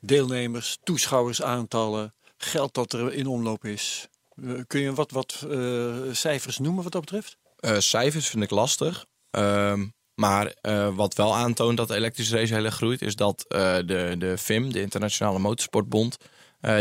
deelnemers, 0.00 0.78
toeschouwersaantallen, 0.82 2.14
geld 2.36 2.74
dat 2.74 2.92
er 2.92 3.12
in 3.12 3.26
omloop 3.26 3.64
is. 3.64 4.08
Eh, 4.42 4.52
kun 4.66 4.80
je 4.80 4.94
wat, 4.94 5.10
wat 5.10 5.46
eh, 5.50 5.96
cijfers 6.12 6.58
noemen 6.58 6.82
wat 6.82 6.92
dat 6.92 7.00
betreft? 7.00 7.36
Eh, 7.66 7.78
cijfers 7.78 8.28
vind 8.28 8.42
ik 8.42 8.50
lastig. 8.50 9.06
Ehm, 9.30 9.86
maar 10.14 10.54
eh, 10.60 10.94
wat 10.94 11.14
wel 11.14 11.34
aantoont 11.34 11.76
dat 11.76 11.90
elektrisch 11.90 12.32
race 12.32 12.54
heel 12.54 12.64
erg 12.64 12.74
groeit, 12.74 13.02
is 13.02 13.16
dat 13.16 13.44
eh, 13.48 13.76
de, 13.76 14.14
de 14.18 14.38
FIM, 14.38 14.72
de 14.72 14.80
Internationale 14.80 15.38
Motorsportbond, 15.38 16.16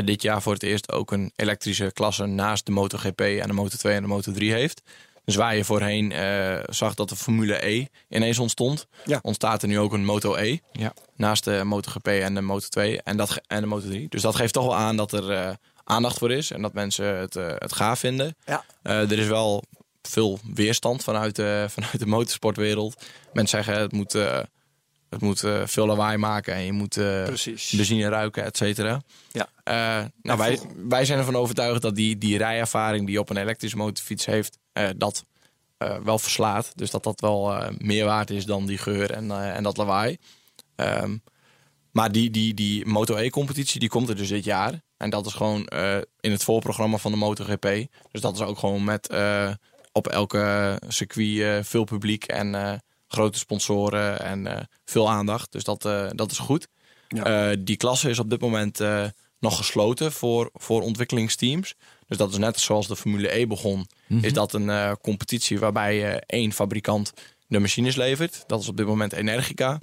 dit 0.06 0.22
jaar 0.22 0.42
voor 0.42 0.54
het 0.54 0.64
eerst 0.64 0.92
ook 0.92 1.12
een 1.12 1.32
elektrische 1.36 1.92
klasse 1.94 2.26
naast 2.26 2.66
de 2.66 2.72
MotoGP 2.72 3.20
en 3.22 3.48
de 3.48 3.54
Moto2 3.54 3.82
en 3.92 4.04
de 4.08 4.22
Moto3 4.24 4.38
heeft. 4.38 4.82
Dus 5.26 5.36
waar 5.36 5.56
je 5.56 5.64
voorheen 5.66 6.14
zag 6.70 6.94
dat 6.94 7.10
de 7.10 7.16
Formule 7.16 7.66
E 7.68 7.86
ineens 8.10 8.40
ontstond, 8.40 8.88
Ja. 9.06 9.20
ontstaat 9.22 9.62
er 9.62 9.68
nu 9.68 9.80
ook 9.80 9.94
een 9.94 10.06
Moto 10.06 10.36
E 10.36 10.58
Ja. 10.72 10.94
naast 11.16 11.44
de 11.44 11.62
MotoGP 11.64 12.08
en 12.08 12.34
de 12.36 12.42
Moto2 12.42 13.04
en, 13.04 13.18
dat, 13.18 13.42
en 13.48 13.70
de 13.70 13.82
Moto3. 13.82 14.10
Dus 14.10 14.22
dat 14.22 14.36
geeft 14.36 14.54
toch 14.54 14.64
wel 14.66 14.76
aan 14.76 14.98
dat 14.98 15.14
er 15.14 15.58
aandacht 15.84 16.18
voor 16.18 16.32
is 16.32 16.52
en 16.52 16.62
dat 16.62 16.74
mensen 16.74 17.18
het, 17.18 17.34
het 17.34 17.74
gaaf 17.74 18.00
vinden. 18.00 18.36
Ja. 18.46 18.64
Er 18.84 19.20
is 19.20 19.28
wel 19.28 19.64
veel 20.08 20.40
weerstand 20.54 21.04
vanuit 21.04 21.36
de, 21.36 21.66
vanuit 21.70 22.00
de 22.00 22.06
motorsportwereld. 22.06 23.06
Mensen 23.34 23.64
zeggen 23.64 23.84
het 23.84 23.92
moet, 23.92 24.16
eh, 24.16 24.40
het 25.10 25.22
moet 25.22 25.44
eh, 25.44 25.62
veel 25.66 25.86
lawaai 25.86 26.18
maken 26.18 26.54
en 26.54 26.62
je 26.62 26.72
moet 26.72 26.94
Precies. 27.26 27.72
benzine 27.72 28.10
ruiken, 28.10 28.44
et 28.44 28.58
cetera. 28.58 29.02
Ja. 29.32 29.50
Nou, 30.22 30.38
wij, 30.38 30.60
wij 30.76 31.06
zijn 31.06 31.20
ervan 31.20 31.36
overtuigd 31.36 31.82
dat 31.82 31.96
die, 31.96 32.18
die 32.18 32.38
rijervaring 32.38 33.08
die 33.08 33.20
op 33.20 33.30
een 33.30 33.38
elektrische 33.38 33.78
motorfiets 33.78 34.26
heeft, 34.26 34.58
dat 34.98 35.26
wel 36.04 36.20
verslaat. 36.20 36.72
Dus 36.76 36.92
dat 36.92 37.04
dat 37.04 37.20
wel 37.22 37.72
meer 37.78 38.06
waard 38.06 38.30
is 38.30 38.46
dan 38.46 38.66
die 38.66 38.78
geur 38.78 39.12
en, 39.12 39.32
en 39.32 39.64
dat 39.64 39.78
lawaai. 39.78 40.18
Ehm, 40.76 41.18
maar 41.92 42.12
die, 42.12 42.30
die, 42.30 42.54
die 42.54 42.86
Moto 42.86 43.16
E-competitie 43.16 43.80
die 43.80 43.90
komt 43.90 44.10
er 44.10 44.16
dus 44.16 44.30
dit 44.30 44.44
jaar. 44.44 44.82
En 44.98 45.10
dat 45.10 45.26
is 45.26 45.34
gewoon 45.34 45.68
in 46.20 46.32
het 46.32 46.44
voorprogramma 46.44 46.98
van 46.98 47.12
de 47.12 47.18
MotoGP. 47.18 47.68
Dus 48.12 48.22
dat 48.22 48.36
is 48.36 48.42
ook 48.42 48.58
gewoon 48.58 48.84
met 48.84 49.08
op 49.98 50.08
elke 50.08 50.78
circuit 50.88 51.40
eh, 51.40 51.64
veel 51.64 51.84
publiek 51.84 52.24
en 52.26 52.56
eh, 52.56 52.74
grote 53.08 53.38
sponsoren 53.38 54.20
en 54.20 54.48
eh, 54.48 54.64
veel 54.86 55.10
aandacht. 55.10 55.52
Dus 55.52 55.64
dat, 55.64 55.82
dat 56.16 56.32
is 56.32 56.38
goed. 56.38 56.68
Ja. 57.08 57.56
Die 57.56 57.78
klasse 57.78 58.10
is 58.10 58.20
op 58.20 58.30
dit 58.30 58.42
moment 58.42 58.80
nog 59.40 59.58
gesloten 59.58 60.12
voor, 60.12 60.50
voor 60.54 60.82
ontwikkelingsteams. 60.82 61.76
Dus 62.08 62.18
dat 62.18 62.32
is 62.32 62.38
net 62.38 62.60
zoals 62.60 62.88
de 62.88 62.96
Formule 62.96 63.38
E 63.38 63.48
begon. 63.48 63.88
Is 64.22 64.34
dat 64.34 64.54
een 64.54 64.98
competitie 65.02 65.60
waarbij 65.60 66.14
eh, 66.14 66.22
één 66.26 66.52
fabrikant 66.52 67.14
de 67.48 67.60
machines 67.60 67.96
levert. 67.96 68.44
Dat 68.48 68.62
is 68.62 68.68
op 68.68 68.78
dit 68.78 68.86
moment 68.86 69.14
Energica. 69.14 69.80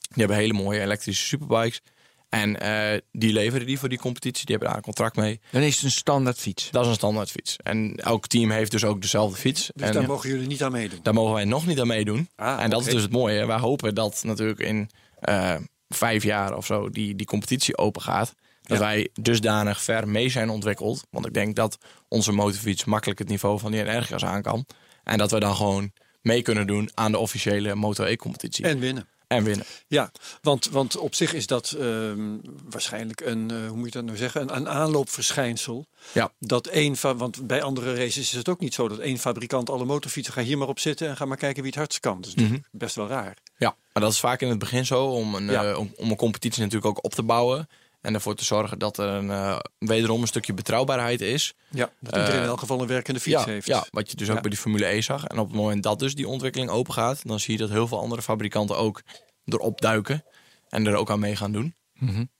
Die 0.00 0.18
hebben 0.18 0.36
hele 0.36 0.52
mooie 0.52 0.80
elektrische 0.80 1.24
superbikes. 1.24 1.82
En 2.28 2.60
eh, 2.60 3.00
die 3.12 3.32
leveren 3.32 3.66
die 3.66 3.78
voor 3.78 3.88
die 3.88 3.98
competitie. 3.98 4.44
Die 4.46 4.50
hebben 4.54 4.68
daar 4.68 4.76
een 4.76 4.84
contract 4.84 5.16
mee. 5.16 5.40
Dan 5.50 5.62
is 5.62 5.74
het 5.74 5.84
een 5.84 5.90
standaard 5.90 6.38
fiets. 6.38 6.70
Dat 6.70 6.82
is 6.82 6.88
een 6.88 6.94
standaard 6.94 7.30
fiets. 7.30 7.56
En 7.56 7.94
elk 7.96 8.26
team 8.26 8.50
heeft 8.50 8.70
dus 8.70 8.84
ook 8.84 9.00
dezelfde 9.00 9.36
fiets. 9.38 9.70
Dus 9.74 9.86
en 9.86 9.92
daar 9.92 10.06
mogen 10.06 10.28
jullie 10.28 10.46
niet 10.46 10.62
aan 10.62 10.72
meedoen. 10.72 10.98
daar 11.02 11.14
mogen 11.14 11.34
wij 11.34 11.44
nog 11.44 11.66
niet 11.66 11.80
aan 11.80 11.86
meedoen. 11.86 12.28
Ah, 12.36 12.62
en 12.62 12.70
dat 12.70 12.86
is 12.86 12.92
dus 12.92 13.02
het 13.02 13.12
mooie. 13.12 13.46
Wij 13.46 13.58
hopen 13.58 13.94
dat 13.94 14.20
natuurlijk 14.24 14.58
in 14.60 14.90
eh, 15.20 15.56
vijf 15.88 16.22
jaar 16.22 16.56
of 16.56 16.66
zo 16.66 16.90
die, 16.90 17.14
die 17.14 17.26
competitie 17.26 17.76
open 17.78 18.02
gaat. 18.02 18.34
Dat 18.62 18.78
Ja. 18.78 18.84
wij 18.84 19.08
dusdanig 19.20 19.82
ver 19.82 20.08
mee 20.08 20.28
zijn 20.28 20.50
ontwikkeld. 20.50 21.06
Want 21.10 21.26
ik 21.26 21.34
denk 21.34 21.56
dat 21.56 21.78
onze 22.08 22.32
motorfiets 22.32 22.84
makkelijk 22.84 23.18
het 23.18 23.28
niveau 23.28 23.58
van 23.58 23.70
die 23.70 23.80
Energica's 23.80 24.24
aan 24.24 24.42
kan. 24.42 24.66
En 25.04 25.18
dat 25.18 25.30
we 25.30 25.40
dan 25.40 25.56
gewoon 25.56 25.92
mee 26.22 26.42
kunnen 26.42 26.66
doen 26.66 26.90
aan 26.94 27.12
de 27.12 27.18
officiële 27.18 27.74
Moto 27.74 28.04
E-competitie. 28.04 28.64
En, 28.64 29.06
En 29.28 29.44
winnen. 29.44 29.66
Ja, 29.86 30.10
want, 30.42 30.68
want 30.68 30.96
op 30.96 31.14
zich 31.14 31.32
is 31.34 31.46
dat 31.46 31.70
ehm, 31.70 32.36
waarschijnlijk 32.68 33.20
een, 33.20 33.50
eh, 33.50 33.56
hoe 33.68 33.76
moet 33.76 33.86
je 33.86 33.90
dat 33.92 34.04
nou 34.04 34.16
zeggen, 34.16 34.40
een, 34.42 34.56
een 34.56 34.68
aanloopverschijnsel. 34.68 35.86
Ja. 36.12 36.32
Dat 36.38 36.66
één, 36.66 36.96
want 37.00 37.46
bij 37.46 37.62
andere 37.62 37.94
races 37.94 38.16
is 38.16 38.32
het 38.32 38.48
ook 38.48 38.60
niet 38.60 38.74
zo 38.74 38.88
dat 38.88 38.98
één 38.98 39.18
fabrikant 39.18 39.70
alle 39.70 39.84
motorfietsen 39.84 40.34
ga 40.34 40.42
hier 40.42 40.58
maar 40.58 40.68
op 40.68 40.78
zitten 40.78 41.08
en 41.08 41.16
ga 41.16 41.24
maar 41.24 41.36
kijken 41.36 41.62
wie 41.62 41.70
het 41.70 41.80
hardst 41.80 42.00
kan. 42.00 42.20
Natuurlijk 42.20 42.64
best 42.70 42.94
wel 42.94 43.06
raar. 43.08 43.36
Ja, 43.56 43.76
maar 43.92 44.02
dat 44.02 44.12
is 44.12 44.20
vaak 44.20 44.40
in 44.40 44.48
het 44.48 44.58
begin 44.58 44.86
zo 44.86 45.04
om 45.06 45.34
een, 45.34 45.46
Ja. 45.50 45.70
eh, 45.70 45.78
om, 45.78 45.92
om 45.96 46.10
een 46.10 46.16
competitie 46.16 46.62
natuurlijk 46.62 46.96
ook 46.96 47.04
op 47.04 47.14
te 47.14 47.22
bouwen. 47.22 47.68
En 48.00 48.14
ervoor 48.14 48.34
te 48.34 48.44
zorgen 48.44 48.78
dat 48.78 48.98
er 48.98 49.08
een, 49.08 49.30
eh, 49.30 49.58
wederom 49.78 50.20
een 50.20 50.26
stukje 50.26 50.54
betrouwbaarheid 50.54 51.20
is. 51.20 51.54
Ja, 51.70 51.92
dat 52.00 52.14
iedereen 52.16 52.36
Eh, 52.36 52.42
in 52.42 52.48
elk 52.48 52.58
geval 52.60 52.80
een 52.80 52.86
werkende 52.86 53.20
fiets 53.20 53.44
ja, 53.44 53.44
heeft. 53.44 53.66
Ja, 53.66 53.86
wat 53.90 54.10
je 54.10 54.16
dus 54.16 54.28
ook 54.28 54.34
Ja. 54.34 54.40
bij 54.40 54.50
die 54.50 54.58
Formule 54.58 54.86
E 54.86 55.00
zag. 55.00 55.24
En 55.24 55.38
op 55.38 55.46
het 55.46 55.56
moment 55.56 55.82
dat 55.82 55.98
dus 55.98 56.14
die 56.14 56.28
ontwikkeling 56.28 56.70
open 56.70 56.92
gaat, 56.94 57.26
dan 57.26 57.40
zie 57.40 57.52
je 57.52 57.58
dat 57.58 57.70
heel 57.70 57.88
veel 57.88 58.00
andere 58.00 58.22
fabrikanten 58.22 58.76
ook 58.76 59.02
erop 59.44 59.80
duiken. 59.80 60.24
En 60.68 60.86
er 60.86 60.94
ook 60.94 61.10
aan 61.10 61.18
mee 61.20 61.36
gaan 61.36 61.52
doen. 61.52 61.76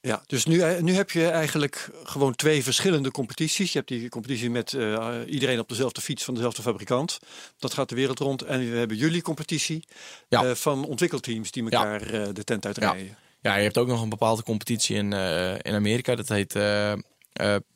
Ja, 0.00 0.22
dus 0.26 0.44
nu, 0.44 0.80
nu 0.82 0.92
heb 0.94 1.10
je 1.10 1.28
eigenlijk 1.28 1.90
gewoon 2.04 2.34
twee 2.34 2.62
verschillende 2.62 3.10
competities. 3.10 3.72
Je 3.72 3.78
hebt 3.78 3.90
die 3.90 4.08
competitie 4.08 4.50
met 4.50 4.72
eh, 4.72 5.08
iedereen 5.26 5.58
op 5.58 5.68
dezelfde 5.68 6.00
fiets 6.00 6.24
van 6.24 6.34
dezelfde 6.34 6.62
fabrikant. 6.62 7.18
Dat 7.58 7.74
gaat 7.74 7.88
de 7.88 7.94
wereld 7.94 8.18
rond. 8.18 8.42
En 8.42 8.70
we 8.70 8.76
hebben 8.76 8.96
jullie 8.96 9.22
competitie 9.22 9.84
Ja. 10.28 10.44
eh, 10.44 10.54
van 10.54 10.84
ontwikkelteams 10.84 11.50
die 11.50 11.62
elkaar 11.62 12.02
eh, 12.02 12.28
de 12.32 12.44
tent 12.44 12.66
uitrijden. 12.66 13.04
Ja, 13.06 13.14
je 13.40 13.48
hebt 13.48 13.78
ook 13.78 13.88
nog 13.88 14.02
een 14.02 14.08
bepaalde 14.08 14.42
competitie 14.42 14.96
in, 14.96 15.12
eh, 15.12 15.52
in 15.52 15.74
Amerika. 15.74 16.14
Dat 16.14 16.28
heet 16.28 16.54
eh, 16.54 16.92
eh, 16.92 16.98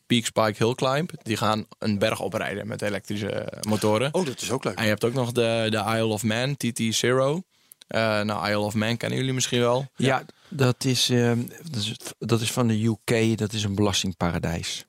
Peak 0.07 0.25
Spike 0.25 0.65
Hill 0.65 0.75
Climb. 0.75 1.11
Die 1.23 1.37
gaan 1.37 1.67
een 1.79 1.99
berg 1.99 2.21
oprijden 2.21 2.67
met 2.67 2.83
elektrische 2.83 3.53
motoren. 3.69 4.15
Oh, 4.15 4.27
dat 4.27 4.41
is 4.41 4.51
ook 4.51 4.65
leuk. 4.65 4.77
En 4.77 4.83
je 4.83 4.89
hebt 4.89 5.05
ook 5.05 5.15
nog 5.15 5.33
de, 5.33 5.67
de 5.71 5.77
Isle 5.77 6.05
of 6.05 6.23
Man, 6.23 6.57
TT 6.57 6.83
Zero. 6.91 7.43
Nou, 7.89 8.49
Isle 8.49 8.59
of 8.59 8.75
Man 8.75 8.97
kennen 8.97 9.19
jullie 9.19 9.35
misschien 9.35 9.61
wel. 9.61 9.87
Ja, 9.97 10.25
dat, 10.49 10.85
is, 10.85 11.11
ehm, 11.11 11.43
dat, 11.71 11.83
is, 11.83 11.97
dat 12.19 12.41
is 12.41 12.53
van 12.53 12.67
de 12.67 12.85
UK. 12.85 13.39
Dat 13.39 13.53
is 13.53 13.65
een 13.65 13.75
belastingparadijs. 13.75 14.85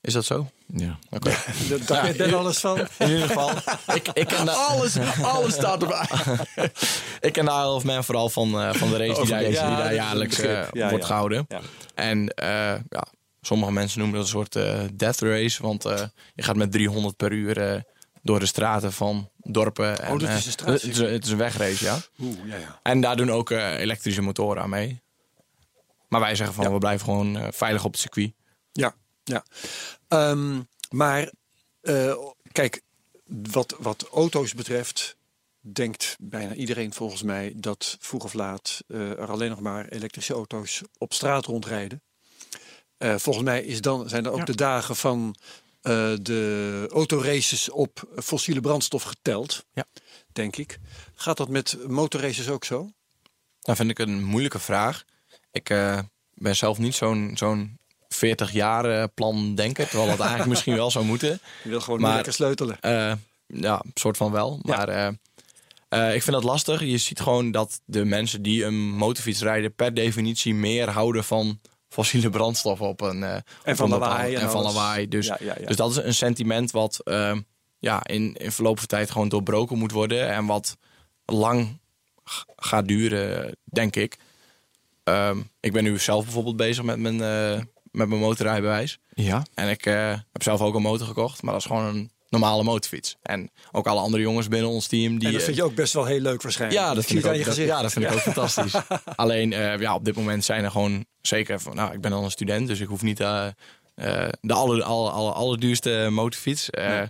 Is 0.00 0.12
dat 0.12 0.24
zo? 0.24 0.50
Ja. 0.66 0.98
Oké. 1.10 1.30
Daar 1.68 1.78
daar 1.86 2.02
weet 2.02 2.16
Ben 2.16 2.34
alles 2.34 2.58
van. 2.58 2.78
In 2.98 3.08
ieder 3.08 3.26
geval, 3.26 3.50
ik, 3.94 4.08
ik 4.12 4.26
ken 4.26 4.48
Alles, 4.48 4.96
alles 5.22 5.54
staat 5.54 5.82
erbij. 5.82 6.06
ik 7.20 7.32
ken 7.32 7.44
de 7.44 7.50
Isle 7.50 7.68
of 7.74 7.84
Man 7.84 8.04
vooral 8.04 8.28
van, 8.28 8.60
eh, 8.60 8.72
van 8.74 8.88
de 8.90 8.96
race 8.96 9.20
die 9.20 9.30
daar, 9.30 9.38
die 9.40 9.50
Ja, 9.52 9.76
daar 9.76 9.94
jaarlijks 9.94 10.38
eh, 10.38 10.70
Ja, 10.72 10.88
wordt 10.88 11.02
ja. 11.02 11.06
gehouden. 11.06 11.44
Ja. 11.48 11.60
En 11.94 12.28
eh, 12.28 12.48
ja, 12.88 13.06
sommige 13.40 13.72
mensen 13.72 13.98
noemen 13.98 14.16
dat 14.16 14.24
een 14.26 14.32
soort 14.32 14.52
death 14.98 15.20
race. 15.20 15.62
Want 15.62 15.84
eh, 15.84 16.02
je 16.34 16.42
gaat 16.42 16.56
met 16.56 16.72
300 16.72 17.16
per 17.16 17.32
uur 17.32 17.58
eh, 17.72 17.80
door 18.22 18.38
de 18.40 18.46
straten 18.46 18.92
van 18.92 19.30
dorpen. 19.36 20.00
En, 20.02 20.12
Oh, 20.12 20.18
dat 20.18 20.28
is 20.28 20.46
een 20.46 20.52
straat- 20.52 20.68
het, 20.68 20.82
is, 20.82 20.98
een- 20.98 21.12
het 21.12 21.24
is 21.24 21.30
een 21.30 21.36
wegrace, 21.38 21.84
ja. 21.84 21.96
Oeh, 22.20 22.36
ja, 22.46 22.56
ja. 22.56 22.80
En 22.82 23.00
daar 23.00 23.16
doen 23.16 23.30
ook 23.30 23.50
eh, 23.50 23.78
elektrische 23.78 24.22
motoren 24.22 24.62
aan 24.62 24.70
mee. 24.70 25.02
Maar 26.08 26.20
wij 26.20 26.34
zeggen 26.34 26.54
van, 26.54 26.64
Ja. 26.64 26.72
we 26.72 26.78
blijven 26.78 27.04
gewoon 27.04 27.38
veilig 27.52 27.84
op 27.84 27.90
het 27.92 28.00
circuit. 28.00 28.32
Ja, 28.72 28.94
ja. 29.26 29.44
Ehm, 30.08 30.60
maar 30.90 31.30
eh, 31.80 32.16
kijk, 32.52 32.80
wat, 33.26 33.74
wat 33.78 34.08
auto's 34.12 34.54
betreft, 34.54 35.16
denkt 35.60 36.16
bijna 36.20 36.54
iedereen 36.54 36.92
volgens 36.92 37.22
mij 37.22 37.52
dat 37.56 37.96
vroeg 38.00 38.24
of 38.24 38.32
laat 38.34 38.80
eh, 38.88 39.10
er 39.10 39.30
alleen 39.30 39.50
nog 39.50 39.60
maar 39.60 39.88
elektrische 39.88 40.34
auto's 40.34 40.82
op 40.98 41.12
straat 41.12 41.44
rondrijden. 41.44 42.02
Eh, 42.98 43.14
volgens 43.16 43.44
mij 43.44 43.62
is 43.64 43.80
dan, 43.80 44.08
zijn 44.08 44.24
er 44.24 44.30
ook 44.30 44.38
Ja. 44.38 44.44
de 44.44 44.54
dagen 44.54 44.96
van 44.96 45.34
eh, 45.80 46.12
de 46.22 46.88
autoraces 46.92 47.70
op 47.70 48.08
fossiele 48.16 48.60
brandstof 48.60 49.02
geteld. 49.02 49.64
Ja. 49.72 49.84
Denk 50.32 50.56
ik. 50.56 50.78
Gaat 51.14 51.36
dat 51.36 51.48
met 51.48 51.76
motorraces 51.88 52.48
ook 52.48 52.64
zo? 52.64 52.90
Dat 53.60 53.76
vind 53.76 53.90
ik 53.90 53.98
een 53.98 54.24
moeilijke 54.24 54.58
vraag. 54.58 55.04
Ik 55.50 55.70
eh, 55.70 55.98
ben 56.34 56.56
zelf 56.56 56.78
niet 56.78 56.94
zo'n 56.94 57.30
zo'n 57.34 57.78
40 58.08 58.52
jaar 58.52 59.08
plan 59.08 59.54
denker. 59.54 59.88
Terwijl 59.88 60.08
dat 60.08 60.18
eigenlijk 60.18 60.48
misschien 60.48 60.74
wel 60.76 60.90
zou 60.90 61.04
moeten. 61.04 61.28
Je 61.64 61.68
wil 61.68 61.80
gewoon 61.80 62.00
Maar- 62.00 62.14
lekker 62.14 62.32
sleutelen. 62.32 62.80
Eh, 62.80 63.12
ja, 63.46 63.82
soort 63.94 64.16
van 64.16 64.32
wel. 64.32 64.58
Maar 64.62 64.88
eh, 64.88 65.06
eh, 65.88 66.14
ik 66.14 66.22
vind 66.22 66.36
dat 66.36 66.44
lastig. 66.44 66.80
Je 66.80 66.98
ziet 66.98 67.20
gewoon 67.20 67.50
dat 67.50 67.80
de 67.84 68.04
mensen 68.04 68.42
die 68.42 68.64
een 68.64 68.74
motorfiets 68.96 69.40
rijden... 69.42 69.74
per 69.74 69.94
definitie 69.94 70.54
meer 70.54 70.88
houden 70.90 71.24
van 71.24 71.60
fossiele 71.88 72.30
brandstof 72.30 72.80
op 72.80 73.00
een... 73.00 73.22
En 73.22 73.76
van 73.76 73.92
op 73.92 74.00
lawaai 74.00 74.34
en 74.34 74.40
En 74.40 74.50
van 74.50 74.62
lawaai. 74.62 75.08
Dus, 75.08 75.26
Ja, 75.26 75.36
ja, 75.40 75.54
ja. 75.60 75.66
dus 75.66 75.76
dat 75.76 75.90
is 75.90 75.96
een 75.96 76.14
sentiment 76.14 76.70
wat 76.70 77.00
eh, 77.04 77.36
ja, 77.78 78.04
in, 78.06 78.34
in 78.34 78.52
verloop 78.52 78.78
van 78.78 78.86
tijd 78.86 79.10
gewoon 79.10 79.28
doorbroken 79.28 79.78
moet 79.78 79.92
worden. 79.92 80.28
En 80.28 80.46
wat 80.46 80.76
lang 81.24 81.78
gaat 82.56 82.88
duren, 82.88 83.56
denk 83.64 83.96
ik. 83.96 84.16
Ehm, 85.04 85.38
ik 85.60 85.72
ben 85.72 85.84
nu 85.84 85.98
zelf 85.98 86.24
bijvoorbeeld 86.24 86.56
bezig 86.56 86.84
met 86.84 86.98
mijn, 86.98 87.20
met 87.96 88.08
mijn 88.08 88.20
motorrijbewijs. 88.20 88.98
Ja. 89.14 89.42
En 89.54 89.68
ik 89.68 89.86
eh, 89.86 90.08
heb 90.32 90.42
zelf 90.42 90.60
ook 90.60 90.74
een 90.74 90.82
motor 90.82 91.06
gekocht, 91.06 91.42
maar 91.42 91.52
dat 91.52 91.60
is 91.60 91.66
gewoon 91.66 91.84
een 91.84 92.10
normale 92.28 92.62
motorfiets. 92.62 93.16
En 93.22 93.50
ook 93.72 93.86
alle 93.86 94.00
andere 94.00 94.22
jongens 94.22 94.48
binnen 94.48 94.70
ons 94.70 94.86
team 94.86 95.18
die. 95.18 95.28
en 95.28 95.34
dat 95.34 95.42
vind 95.42 95.56
je 95.56 95.62
eh, 95.62 95.68
ook 95.68 95.74
best 95.74 95.92
wel 95.92 96.04
heel 96.04 96.20
leuk 96.20 96.42
waarschijnlijk. 96.42 96.80
ja, 96.80 96.94
dat 96.94 97.04
vind 97.04 97.22
je 97.22 97.28
ik 97.30 97.38
ook, 97.38 97.44
dat, 97.44 97.56
ja, 97.56 97.82
dat 97.82 97.92
vind 97.92 98.04
ik 98.04 98.12
ook 98.12 98.18
fantastisch. 98.18 98.74
Alleen, 99.16 99.52
eh, 99.52 99.78
ja, 99.78 99.94
op 99.94 100.04
dit 100.04 100.16
moment 100.16 100.44
zijn 100.44 100.64
er 100.64 100.70
gewoon 100.70 101.04
zeker 101.20 101.60
van, 101.60 101.76
nou, 101.76 101.92
ik 101.92 102.00
ben 102.00 102.10
dan 102.10 102.24
een 102.24 102.30
student, 102.30 102.66
dus 102.66 102.80
ik 102.80 102.88
hoef 102.88 103.02
niet 103.02 103.16
de 103.16 103.54
aller, 104.46 104.82
aller, 104.82 105.10
aller, 105.10 105.32
allerduurste 105.32 106.08
motorfiets. 106.10 106.70
Eh, 106.70 107.02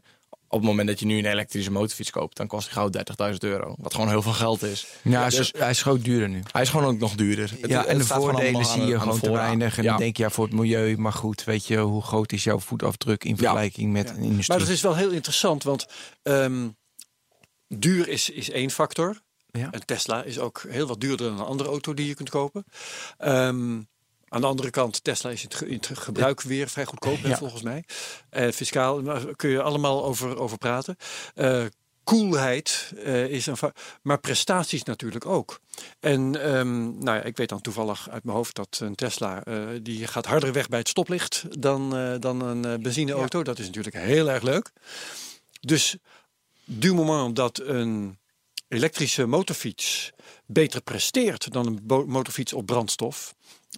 Op 0.48 0.58
het 0.58 0.68
moment 0.68 0.88
dat 0.88 0.98
je 1.00 1.06
nu 1.06 1.18
een 1.18 1.24
elektrische 1.26 1.70
motorfiets 1.70 2.10
koopt, 2.10 2.36
dan 2.36 2.46
kost 2.46 2.64
die 2.64 2.72
gauw 2.74 2.90
30.000 3.32 3.36
euro. 3.38 3.74
Wat 3.78 3.94
gewoon 3.94 4.08
heel 4.08 4.22
veel 4.22 4.32
geld 4.32 4.62
is. 4.62 4.86
Ja, 5.02 5.18
hij 5.18 5.26
is, 5.26 5.34
Dus 5.36 5.52
hij 5.58 5.70
is 5.70 5.82
groot 5.82 6.04
duurder 6.04 6.28
nu. 6.28 6.42
hij 6.52 6.62
is 6.62 6.68
gewoon 6.68 6.86
ook 6.86 6.98
nog 6.98 7.14
duurder. 7.14 7.50
Het- 7.60 7.70
Ja, 7.70 7.78
het 7.78 7.86
en 7.86 7.98
de 7.98 8.04
gewoon 8.04 8.22
voordelen 8.30 8.64
zie 8.64 8.82
je 8.84 9.00
gewoon 9.00 9.20
te 9.20 9.30
weinig. 9.30 9.76
En 9.78 9.82
Ja. 9.84 9.90
dan 9.90 9.98
denk 9.98 10.16
je, 10.16 10.22
ja, 10.22 10.30
voor 10.30 10.44
het 10.44 10.54
milieu, 10.54 10.96
maar 10.96 11.12
goed, 11.12 11.44
weet 11.44 11.66
je, 11.66 11.78
hoe 11.78 12.02
groot 12.02 12.32
is 12.32 12.44
jouw 12.44 12.58
voetafdruk 12.58 13.24
in 13.24 13.36
vergelijking 13.36 13.92
met 13.92 14.08
een 14.10 14.16
industrie? 14.22 14.48
Maar 14.58 14.66
dat 14.66 14.74
is 14.76 14.80
wel 14.82 14.96
heel 14.96 15.10
interessant, 15.10 15.62
want 15.62 15.86
ehm, 16.22 16.68
duur 17.68 18.08
is, 18.08 18.30
is 18.30 18.50
één 18.50 18.70
factor. 18.70 19.20
Ja. 19.50 19.68
Een 19.70 19.84
Tesla 19.84 20.22
is 20.22 20.38
ook 20.38 20.64
heel 20.68 20.86
wat 20.86 21.00
duurder 21.00 21.26
dan 21.28 21.38
een 21.38 21.44
andere 21.46 21.68
auto 21.68 21.94
die 21.94 22.06
je 22.06 22.14
kunt 22.14 22.30
kopen. 22.30 22.64
Ehm, 23.18 23.78
aan 24.28 24.40
de 24.40 24.46
andere 24.46 24.70
kant, 24.70 25.04
Tesla 25.04 25.30
is 25.30 25.42
in 25.42 25.48
het, 25.50 25.60
in 25.60 25.74
het 25.74 25.98
gebruik 25.98 26.40
weer 26.40 26.68
vrij 26.68 26.84
goedkoop, 26.84 27.22
hè, 27.22 27.28
Ja. 27.28 27.36
volgens 27.36 27.62
mij. 27.62 27.84
Eh, 28.30 28.50
fiscaal, 28.50 29.02
daar 29.02 29.36
kun 29.36 29.50
je 29.50 29.62
allemaal 29.62 30.04
over, 30.04 30.38
over 30.38 30.58
praten. 30.58 30.96
Eh, 31.34 31.64
Koelheid 32.04 32.92
eh, 33.04 33.24
is 33.24 33.46
een. 33.46 33.56
Maar 34.02 34.18
prestaties 34.18 34.82
natuurlijk 34.82 35.26
ook. 35.26 35.60
En 36.00 36.42
ehm, 36.42 36.98
nou 36.98 37.16
ja, 37.16 37.22
ik 37.22 37.36
weet 37.36 37.48
dan 37.48 37.60
toevallig 37.60 38.08
uit 38.10 38.24
mijn 38.24 38.36
hoofd 38.36 38.54
dat 38.56 38.78
een 38.82 38.94
Tesla. 38.94 39.42
die 39.82 40.06
gaat 40.06 40.26
harder 40.26 40.52
weg 40.52 40.68
bij 40.68 40.78
het 40.78 40.88
stoplicht 40.88 41.44
dan, 41.60 41.90
dan 42.20 42.40
een 42.40 42.82
benzineauto. 42.82 43.42
Dat 43.42 43.58
is 43.58 43.66
natuurlijk 43.66 43.96
heel 43.96 44.30
erg 44.30 44.42
leuk. 44.42 44.72
Dus 45.60 45.96
du 46.64 46.94
moment 46.94 47.36
dat 47.36 47.60
een 47.64 48.18
elektrische 48.68 49.26
motorfiets 49.26 50.12
beter 50.46 50.82
presteert 50.82 51.52
dan 51.52 51.66
een 51.66 52.06
motorfiets 52.06 52.52
op 52.52 52.66
brandstof, 52.66 53.34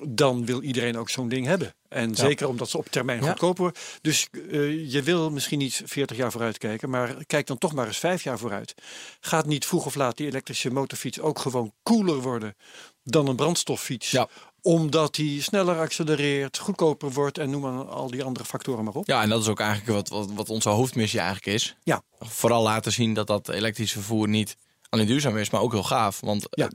dan 0.09 0.45
wil 0.45 0.63
iedereen 0.63 0.97
ook 0.99 1.09
zo'n 1.11 1.29
ding 1.29 1.47
hebben. 1.47 1.75
En 1.89 2.15
zeker 2.15 2.49
omdat 2.49 2.69
ze 2.71 2.79
op 2.79 2.87
termijn 2.87 3.23
Ja. 3.23 3.29
goedkoper 3.29 3.63
worden. 3.63 3.81
Dus 4.01 4.29
eh, 4.51 4.93
je 4.93 5.03
wil 5.03 5.31
misschien 5.31 5.59
niet 5.59 5.83
40 5.85 6.17
jaar 6.17 6.31
vooruit 6.31 6.59
kijken, 6.59 6.91
maar 6.91 7.25
kijk 7.27 7.47
dan 7.47 7.59
toch 7.59 7.73
maar 7.73 7.87
eens 7.87 7.99
vijf 7.99 8.23
jaar 8.23 8.39
vooruit. 8.39 8.75
Gaat 9.21 9.47
niet 9.47 9.67
vroeg 9.67 9.87
of 9.87 9.95
laat 9.95 10.17
die 10.17 10.27
elektrische 10.27 10.71
motorfiets 10.71 11.21
ook 11.21 11.39
gewoon 11.39 11.73
koeler 11.83 12.21
worden 12.21 12.55
dan 13.03 13.27
een 13.29 13.37
brandstoffiets? 13.37 14.11
Ja. 14.11 14.29
Omdat 14.63 15.15
die 15.15 15.43
sneller 15.43 15.79
accelereert, 15.79 16.59
goedkoper 16.59 17.11
wordt 17.11 17.39
en 17.39 17.51
noem 17.51 17.61
maar 17.61 17.85
al 17.85 18.11
die 18.11 18.25
andere 18.25 18.45
factoren 18.45 18.85
maar 18.85 18.95
op. 18.95 19.07
Ja, 19.07 19.23
en 19.23 19.29
dat 19.29 19.41
is 19.43 19.49
ook 19.49 19.61
eigenlijk 19.61 19.91
wat, 19.91 20.09
wat, 20.09 20.31
wat 20.35 20.49
onze 20.51 20.69
hoofdmissie 20.69 21.21
eigenlijk 21.21 21.55
is. 21.57 21.77
Ja. 21.83 22.03
Vooral 22.19 22.63
laten 22.63 22.93
zien 22.93 23.15
dat 23.15 23.27
dat 23.27 23.49
elektrisch 23.49 23.93
vervoer 23.93 24.29
niet 24.29 24.57
alleen 24.89 25.07
duurzaam 25.07 25.37
is, 25.37 25.51
maar 25.51 25.61
ook 25.61 25.73
heel 25.73 25.83
gaaf. 25.83 26.21
Want 26.21 26.47
Ja. 26.51 26.69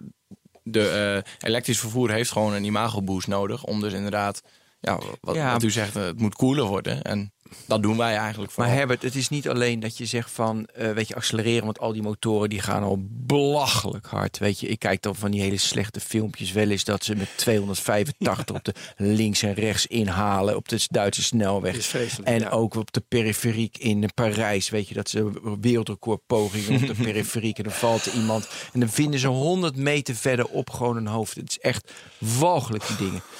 De 0.64 1.24
eh, 1.24 1.48
elektrisch 1.50 1.80
vervoer 1.80 2.12
heeft 2.12 2.32
gewoon 2.32 2.54
een 2.54 2.64
imago-boost 2.64 3.28
nodig. 3.28 3.64
Om 3.64 3.82
dus 3.82 3.94
inderdaad, 3.94 4.42
ja, 4.80 5.00
wat, 5.22 5.36
Ja. 5.36 5.52
wat 5.52 5.64
u 5.64 5.72
zegt, 5.72 5.96
eh, 5.96 6.04
het 6.04 6.20
moet 6.20 6.36
koeler 6.36 6.66
worden. 6.66 7.02
En 7.02 7.34
dat 7.66 7.84
doen 7.84 7.98
wij 7.98 8.16
eigenlijk 8.16 8.56
Maar. 8.56 8.70
Herbert, 8.70 9.02
het 9.02 9.16
is 9.16 9.30
niet 9.30 9.50
alleen 9.50 9.80
dat 9.80 9.98
je 9.98 10.06
zegt 10.06 10.32
van, 10.32 10.66
eh, 10.66 10.92
weet 10.92 11.08
je, 11.08 11.16
accelereren, 11.16 11.66
want 11.66 11.80
al 11.80 11.94
die 11.94 12.02
motoren 12.02 12.50
die 12.50 12.62
gaan 12.62 12.84
al 12.84 12.98
belachelijk 13.10 14.06
hard. 14.06 14.38
Weet 14.38 14.60
je, 14.60 14.68
ik 14.68 14.80
kijk 14.80 15.02
dan 15.02 15.16
van 15.16 15.32
die 15.32 15.42
hele 15.42 15.58
slechte 15.58 16.00
filmpjes 16.00 16.52
wel 16.52 16.70
eens 16.70 16.84
dat 16.84 17.04
ze 17.04 17.16
met 17.16 17.28
285 17.36 18.56
op 18.56 18.64
de 18.66 18.74
links 18.98 19.42
en 19.42 19.54
rechts 19.54 19.88
inhalen 19.88 20.56
op 20.56 20.70
de 20.70 20.86
Duitse 20.90 21.24
snelweg. 21.24 21.72
Dat 21.72 21.82
is 21.82 21.88
vreselijk, 21.88 22.30
En 22.30 22.40
ja. 22.40 22.50
ook 22.50 22.76
op 22.76 22.94
de 22.94 23.04
periferiek 23.08 23.78
in 23.78 24.12
Parijs, 24.14 24.70
weet 24.70 24.88
je, 24.88 24.94
dat 24.94 25.10
ze 25.10 25.58
wereldrecordpogingen 25.62 26.82
op 26.82 26.88
de 26.88 27.04
periferiek 27.08 27.58
en 27.58 27.64
dan 27.64 27.74
valt 27.74 28.06
er 28.06 28.14
iemand 28.14 28.50
en 28.74 28.80
dan 28.80 28.90
vinden 28.90 29.20
ze 29.20 29.28
100 29.28 29.76
meter 29.76 30.16
verderop 30.16 30.70
gewoon 30.70 30.98
een 30.98 31.08
hoofd. 31.08 31.36
Het 31.36 31.50
is 31.50 31.60
echt 31.60 31.92
walgelijk 32.18 32.88
die 32.88 32.98
dingen. 32.98 33.22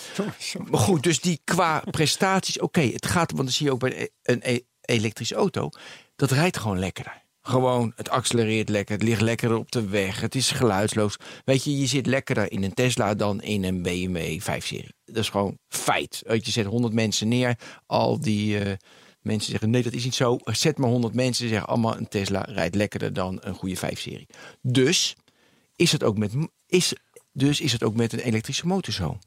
Maar 0.70 0.80
goed, 0.80 1.04
dus 1.04 1.20
die 1.20 1.42
qua 1.44 1.84
prestaties, 1.92 2.60
oké, 2.60 2.82
het 2.82 3.06
gaat, 3.06 3.32
want 3.32 3.44
dan 3.44 3.52
zie 3.52 3.66
je 3.66 3.72
ook 3.72 3.80
bij 3.80 4.03
een 4.22 4.42
e- 4.44 4.60
elektrische 4.82 5.36
auto, 5.36 5.70
dat 6.16 6.32
rijdt 6.32 6.58
gewoon 6.58 6.80
lekkerder. 6.80 7.22
Gewoon, 7.42 7.92
het 7.96 8.10
accelereert 8.10 8.70
lekker, 8.70 8.96
het 8.96 9.04
ligt 9.04 9.22
lekkerder 9.22 9.58
op 9.58 9.72
de 9.72 9.88
weg, 9.88 10.22
het 10.22 10.36
is 10.36 10.52
geluidsloos. 10.52 11.18
Weet 11.46 11.64
je, 11.64 11.80
je 11.80 11.86
zit 11.86 12.06
lekkerder 12.06 12.52
in 12.52 12.64
een 12.64 12.74
Tesla 12.74 13.14
dan 13.14 13.42
in 13.42 13.64
een 13.64 13.82
BMW 13.82 14.40
5-serie. 14.42 14.96
Dat 15.06 15.18
is 15.18 15.30
gewoon 15.30 15.58
feit. 15.68 16.22
Je 16.28 16.52
zet 16.52 16.66
100 16.66 16.94
mensen 16.94 17.28
neer, 17.28 17.58
al 17.86 18.20
die 18.20 18.60
eh, 18.60 18.78
mensen 19.22 19.52
zeggen 19.52 19.70
nee, 19.70 19.84
dat 19.84 19.94
is 19.94 20.04
niet 20.04 20.16
zo. 20.16 20.38
Zet 20.44 20.78
maar 20.78 20.90
100 20.90 21.14
mensen, 21.14 21.48
zeggen 21.48 21.68
allemaal 21.68 21.98
een 21.98 22.08
Tesla 22.08 22.42
rijdt 22.42 22.76
lekkerder 22.76 23.14
dan 23.14 23.38
een 23.42 23.56
goede 23.56 23.78
5-serie. 23.78 24.28
Dus 24.62 25.16
is 25.76 25.92
het 25.92 26.04
ook 26.04 26.18
met, 26.18 26.32
is, 26.68 26.94
dus 27.32 27.62
is 27.62 27.72
het 27.72 27.84
ook 27.84 27.96
met 27.96 28.14
een 28.14 28.20
elektrische 28.20 28.68
motor 28.68 28.94
zo. 28.94 29.18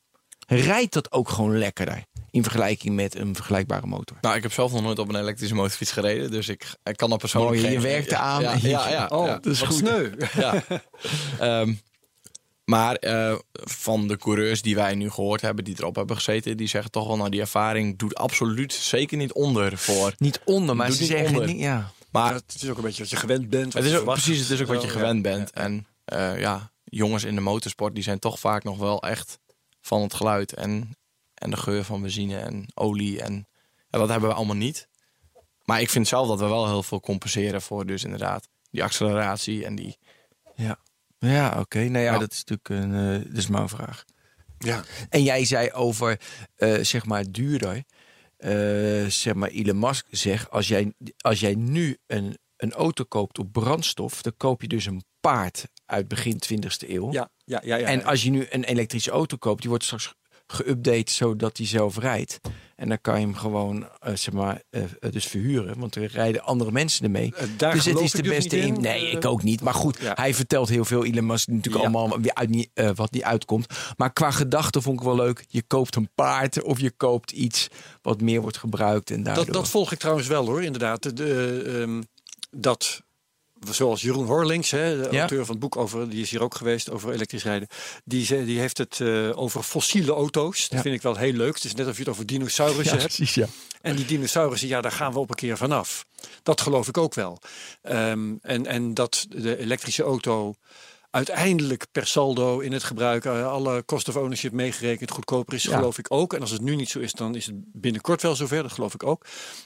Rijdt 0.47 0.93
dat 0.93 1.13
ook 1.13 1.29
gewoon 1.29 1.59
lekkerder 1.59 2.05
in 2.37 2.43
vergelijking 2.43 2.95
met 2.95 3.15
een 3.15 3.35
vergelijkbare 3.35 3.87
motor? 3.87 4.17
Nou, 4.21 4.37
ik 4.37 4.43
heb 4.43 4.53
zelf 4.53 4.73
nog 4.73 4.83
nooit 4.83 4.99
op 4.99 5.09
een 5.09 5.17
elektrische 5.21 5.55
motorfiets 5.55 5.93
gereden, 5.93 6.31
dus 6.31 6.49
ik, 6.49 6.75
ik 6.85 6.97
kan 6.97 7.13
er 7.13 7.19
persoonlijk 7.19 7.61
Mooi, 7.63 7.73
je 7.75 7.81
geen- 7.81 7.89
werkt 7.91 8.11
ja, 8.11 8.17
eraan. 8.39 8.43
Ja, 8.43 8.69
ja, 8.69 8.89
ja, 8.89 9.07
Oh, 9.07 9.27
ja. 9.27 9.33
dat 9.33 9.47
is 9.53 9.61
goed. 9.63 9.77
sneu. 9.77 10.11
Ja. 10.35 10.63
Ehm, 11.39 11.75
maar 12.65 12.95
eh, 12.95 13.35
van 13.53 14.09
de 14.09 14.17
coureurs 14.17 14.63
die 14.63 14.75
wij 14.75 14.95
nu 14.95 15.11
gehoord 15.11 15.41
hebben, 15.41 15.65
die 15.65 15.75
erop 15.79 15.97
hebben 15.97 16.17
gezeten, 16.17 16.57
die 16.57 16.67
zeggen 16.69 16.91
toch 16.91 17.07
wel, 17.07 17.17
nou 17.17 17.31
die 17.31 17.41
ervaring 17.41 17.99
doet 17.99 18.15
absoluut 18.15 18.73
zeker 18.73 19.17
niet 19.17 19.33
onder 19.33 19.79
voor. 19.79 20.15
Niet 20.19 20.41
onder, 20.45 20.77
maar 20.77 20.91
ze 20.91 21.01
niet 21.01 21.11
zeggen 21.11 21.29
onder. 21.29 21.47
niet, 21.47 21.59
ja. 21.61 21.91
Maar 22.11 22.35
het 22.35 22.55
is 22.63 22.69
ook 22.69 22.77
een 22.77 22.83
beetje 22.83 23.03
wat 23.03 23.11
je 23.11 23.17
gewend 23.17 23.51
bent. 23.51 23.65
wat 23.65 23.73
het 23.75 23.83
is 23.85 23.89
je 23.91 23.97
ook, 23.97 24.03
verwacht. 24.03 24.23
precies, 24.25 24.43
het 24.43 24.51
is 24.51 24.61
ook 24.61 24.67
wat 24.75 24.83
je 24.83 24.89
gewend 24.89 25.25
ja. 25.25 25.33
bent. 25.33 25.51
En 25.51 25.87
eh, 26.05 26.41
ja, 26.41 26.71
jongens 26.85 27.25
in 27.25 27.35
de 27.35 27.41
motorsport, 27.41 27.95
die 27.95 28.03
zijn 28.05 28.19
toch 28.19 28.39
vaak 28.39 28.65
nog 28.65 28.79
wel 28.79 29.03
echt 29.03 29.39
van 29.81 30.03
het 30.03 30.15
geluid 30.15 30.53
en, 30.55 30.97
en 31.37 31.51
de 31.51 31.57
geur 31.57 31.85
van 31.85 32.01
benzine 32.03 32.39
en 32.39 32.67
olie. 32.75 33.23
En 33.23 33.47
dat 33.91 34.09
hebben 34.09 34.29
we 34.29 34.35
allemaal 34.35 34.57
niet. 34.57 34.89
Maar 35.65 35.81
ik 35.81 35.91
vind 35.91 36.09
zelf 36.09 36.29
dat 36.29 36.41
we 36.41 36.47
wel 36.47 36.67
heel 36.67 36.83
veel 36.83 37.01
compenseren 37.01 37.63
voor 37.63 37.87
dus 37.87 38.05
inderdaad 38.05 38.49
die 38.71 38.83
acceleratie 38.83 39.65
en 39.65 39.75
die... 39.75 39.99
Ja, 40.55 40.79
ja 41.19 41.57
oké. 41.61 41.79
Nou 41.79 42.05
ja, 42.05 42.13
Ja. 42.13 42.19
dat 42.19 42.33
is 42.33 42.45
natuurlijk 42.45 42.69
een, 42.69 42.95
eh, 43.21 43.27
dat 43.29 43.37
is 43.37 43.47
maar 43.47 43.63
een 43.63 43.69
vraag. 43.69 44.05
Ja. 44.59 44.85
En 45.09 45.23
jij 45.23 45.45
zei 45.45 45.73
over, 45.73 46.21
eh, 46.55 46.79
zeg 46.81 47.05
maar, 47.07 47.25
duurder. 47.31 47.85
Eh, 48.37 49.07
zeg 49.07 49.35
maar, 49.35 49.49
Elon 49.49 49.79
Musk 49.79 50.07
zegt, 50.11 50.51
als 50.51 50.69
jij, 50.69 50.93
als 51.17 51.41
jij 51.41 51.55
nu 51.55 51.99
een, 52.07 52.39
een 52.57 52.73
auto 52.73 53.05
koopt 53.05 53.39
op 53.39 53.53
brandstof, 53.53 54.23
dan 54.23 54.33
koop 54.37 54.63
je 54.63 54.69
dus 54.69 54.87
een 54.87 55.05
paard 55.21 55.69
uit 55.87 56.09
begin 56.09 56.39
20e 56.39 56.89
eeuw. 56.89 57.13
Ja, 57.13 57.31
ja, 57.45 57.61
ja, 57.65 57.77
ja. 57.77 57.87
En 57.87 58.05
als 58.05 58.23
je 58.23 58.31
nu 58.31 58.47
een 58.51 58.65
elektrische 58.65 59.11
auto 59.11 59.37
koopt, 59.37 59.61
die 59.61 59.71
wordt 59.71 59.85
straks 59.85 60.15
geüpdate 60.47 61.11
zodat 61.13 61.57
die 61.57 61.67
zelf 61.67 61.99
rijdt. 61.99 62.41
En 62.77 62.89
dan 62.89 63.01
kan 63.01 63.21
je 63.21 63.27
hem 63.27 63.35
gewoon, 63.35 63.89
eh, 64.01 64.15
zeg 64.15 64.35
maar, 64.35 64.63
eh, 64.71 64.83
eh, 64.83 65.13
dus 65.13 65.27
verhuren. 65.27 65.79
Want 65.79 65.95
er 65.95 66.07
rijden 66.07 66.43
andere 66.43 66.73
mensen 66.73 67.05
ermee. 67.05 67.35
Daar 67.57 67.73
dus 67.73 67.85
het 67.85 68.01
is 68.01 68.11
de 68.11 68.23
dus 68.23 68.37
beste 68.37 68.59
in. 68.59 68.81
Nee, 68.81 69.11
ik 69.11 69.25
ook 69.25 69.43
niet. 69.43 69.61
Maar 69.61 69.75
goed, 69.75 69.99
ja. 70.01 70.13
hij 70.15 70.35
vertelt 70.35 70.69
heel 70.69 70.85
veel. 70.85 71.05
Elon 71.05 71.27
Musk 71.27 71.49
natuurlijk 71.49 71.85
Ja. 71.85 71.91
allemaal 71.91 72.19
uit, 72.25 72.49
niet, 72.49 72.71
wat 72.95 73.11
niet 73.11 73.23
uitkomt. 73.23 73.67
Maar 73.97 74.13
qua 74.13 74.31
gedachte 74.31 74.81
vond 74.81 75.01
ik 75.01 75.07
wel 75.07 75.17
leuk. 75.17 75.45
Je 75.49 75.63
koopt 75.63 75.97
een 75.97 76.11
paard 76.15 76.63
of 76.63 76.81
je 76.81 76.91
koopt 76.91 77.31
iets 77.31 77.69
wat 78.03 78.21
meer 78.21 78.41
wordt 78.41 78.59
gebruikt. 78.59 79.11
En 79.11 79.23
daardoor... 79.23 79.45
Dat, 79.45 79.55
dat 79.55 79.69
volg 79.69 79.93
ik 79.93 79.99
trouwens 79.99 80.29
wel 80.29 80.47
hoor, 80.47 80.63
inderdaad. 80.63 81.03
De, 81.03 81.13
de, 81.13 81.63
ehm, 81.81 82.03
dat, 82.51 83.03
zoals 83.71 84.03
Jeroen 84.03 84.27
Horlings, 84.27 84.71
hè, 84.71 84.97
de 85.03 85.09
Ja. 85.11 85.19
auteur 85.19 85.45
van 85.45 85.55
het 85.55 85.59
boek 85.59 85.77
over, 85.77 86.11
die 86.11 86.23
is 86.23 86.31
hier 86.31 86.43
ook 86.43 86.55
geweest 86.55 86.91
over 86.91 87.13
elektrisch 87.13 87.43
rijden. 87.45 87.69
Die, 88.05 88.45
die 88.45 88.59
heeft 88.59 88.79
het 88.79 89.01
eh, 89.01 89.39
over 89.39 89.63
fossiele 89.63 90.13
auto's. 90.13 90.61
Dat 90.61 90.71
Ja. 90.71 90.81
vind 90.81 90.95
ik 90.95 91.03
wel 91.03 91.17
heel 91.17 91.33
leuk. 91.33 91.55
Het 91.55 91.65
is 91.65 91.75
net 91.75 91.87
of 91.87 91.93
je 91.95 92.01
het 92.03 92.09
over 92.11 92.27
dinosaurussen 92.27 92.95
ja, 92.97 93.01
hebt. 93.03 93.15
precies, 93.17 93.35
ja. 93.35 93.47
En 93.83 93.97
die 93.97 94.05
dinosaurussen, 94.05 94.69
ja, 94.69 94.81
daar 94.81 94.93
gaan 94.93 95.13
we 95.13 95.19
op 95.19 95.31
een 95.31 95.37
keer 95.37 95.57
vanaf. 95.57 96.07
Dat 96.43 96.61
geloof 96.61 96.89
ik 96.89 96.97
ook 96.99 97.15
wel. 97.15 97.39
Ehm, 97.83 98.35
en, 98.41 98.67
en 98.67 98.95
dat 98.95 99.27
de 99.29 99.59
elektrische 99.59 100.03
auto 100.03 100.55
uiteindelijk 101.11 101.87
per 101.93 102.07
saldo 102.07 102.59
in 102.59 102.73
het 102.73 102.85
gebruik, 102.85 103.25
eh, 103.25 103.47
alle 103.53 103.85
cost 103.85 104.09
of 104.09 104.17
ownership 104.17 104.53
meegerekend, 104.53 105.11
goedkoper 105.11 105.55
is, 105.55 105.63
Ja. 105.63 105.77
geloof 105.77 105.99
ik 105.99 106.07
ook. 106.09 106.35
En 106.35 106.41
als 106.41 106.51
het 106.51 106.61
nu 106.61 106.77
niet 106.77 106.89
zo 106.91 106.99
is, 106.99 107.13
dan 107.13 107.35
is 107.35 107.47
het 107.47 107.55
binnenkort 107.73 108.23
wel 108.23 108.35
zover, 108.37 108.63
dat 108.63 108.73
geloof 108.73 108.95
ik 108.95 109.03
ook. 109.03 109.25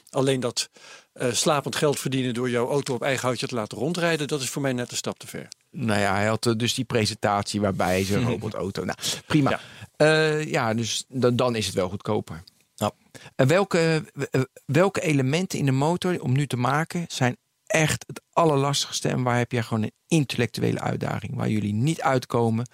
Alleen 0.09 0.39
dat 0.39 0.69
eh, 1.13 1.31
slapend 1.31 1.75
geld 1.75 1.99
verdienen 1.99 2.33
door 2.33 2.49
jouw 2.49 2.69
auto 2.69 2.93
op 2.93 3.01
eigen 3.01 3.25
houtje 3.25 3.47
te 3.47 3.55
laten 3.55 3.77
rondrijden, 3.77 4.27
dat 4.27 4.41
is 4.41 4.49
voor 4.49 4.61
mij 4.61 4.73
net 4.73 4.91
een 4.91 4.97
stap 4.97 5.19
te 5.19 5.27
ver. 5.27 5.47
Nou 5.69 5.99
ja, 5.99 6.13
hij 6.13 6.25
had 6.25 6.45
eh, 6.45 6.53
dus 6.55 6.73
die 6.73 6.85
presentatie 6.85 7.61
waarbij 7.61 8.03
zijn 8.05 8.23
robotauto. 8.23 8.83
Nou, 8.83 8.97
prima. 9.25 9.49
Ja. 9.49 9.59
Ja, 9.97 10.37
ja 10.37 10.73
dus 10.73 11.05
dan, 11.07 11.35
dan 11.35 11.55
is 11.55 11.65
het 11.65 11.75
wel 11.75 11.89
goedkoper. 11.89 12.43
Ja. 12.75 12.91
En 13.35 13.47
welke, 13.47 14.03
eh, 14.31 14.41
welke 14.65 15.01
elementen 15.01 15.59
in 15.59 15.65
de 15.65 15.71
motor 15.71 16.21
om 16.21 16.31
nu 16.31 16.47
te 16.47 16.57
maken 16.57 17.05
zijn 17.07 17.37
echt 17.65 18.03
het 18.07 18.21
allerlastigste 18.31 19.09
en 19.09 19.23
waar 19.23 19.37
heb 19.37 19.51
jij 19.51 19.63
gewoon 19.63 19.83
een 19.83 19.93
intellectuele 20.07 20.79
uitdaging 20.79 21.35
waar 21.35 21.49
jullie 21.49 21.73
niet 21.73 22.01
uitkomen 22.01 22.67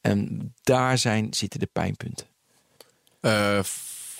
en 0.00 0.52
daar 0.62 0.98
zijn 0.98 1.34
zitten 1.34 1.60
de 1.60 1.68
pijnpunten. 1.72 2.26
Eh, 3.20 3.62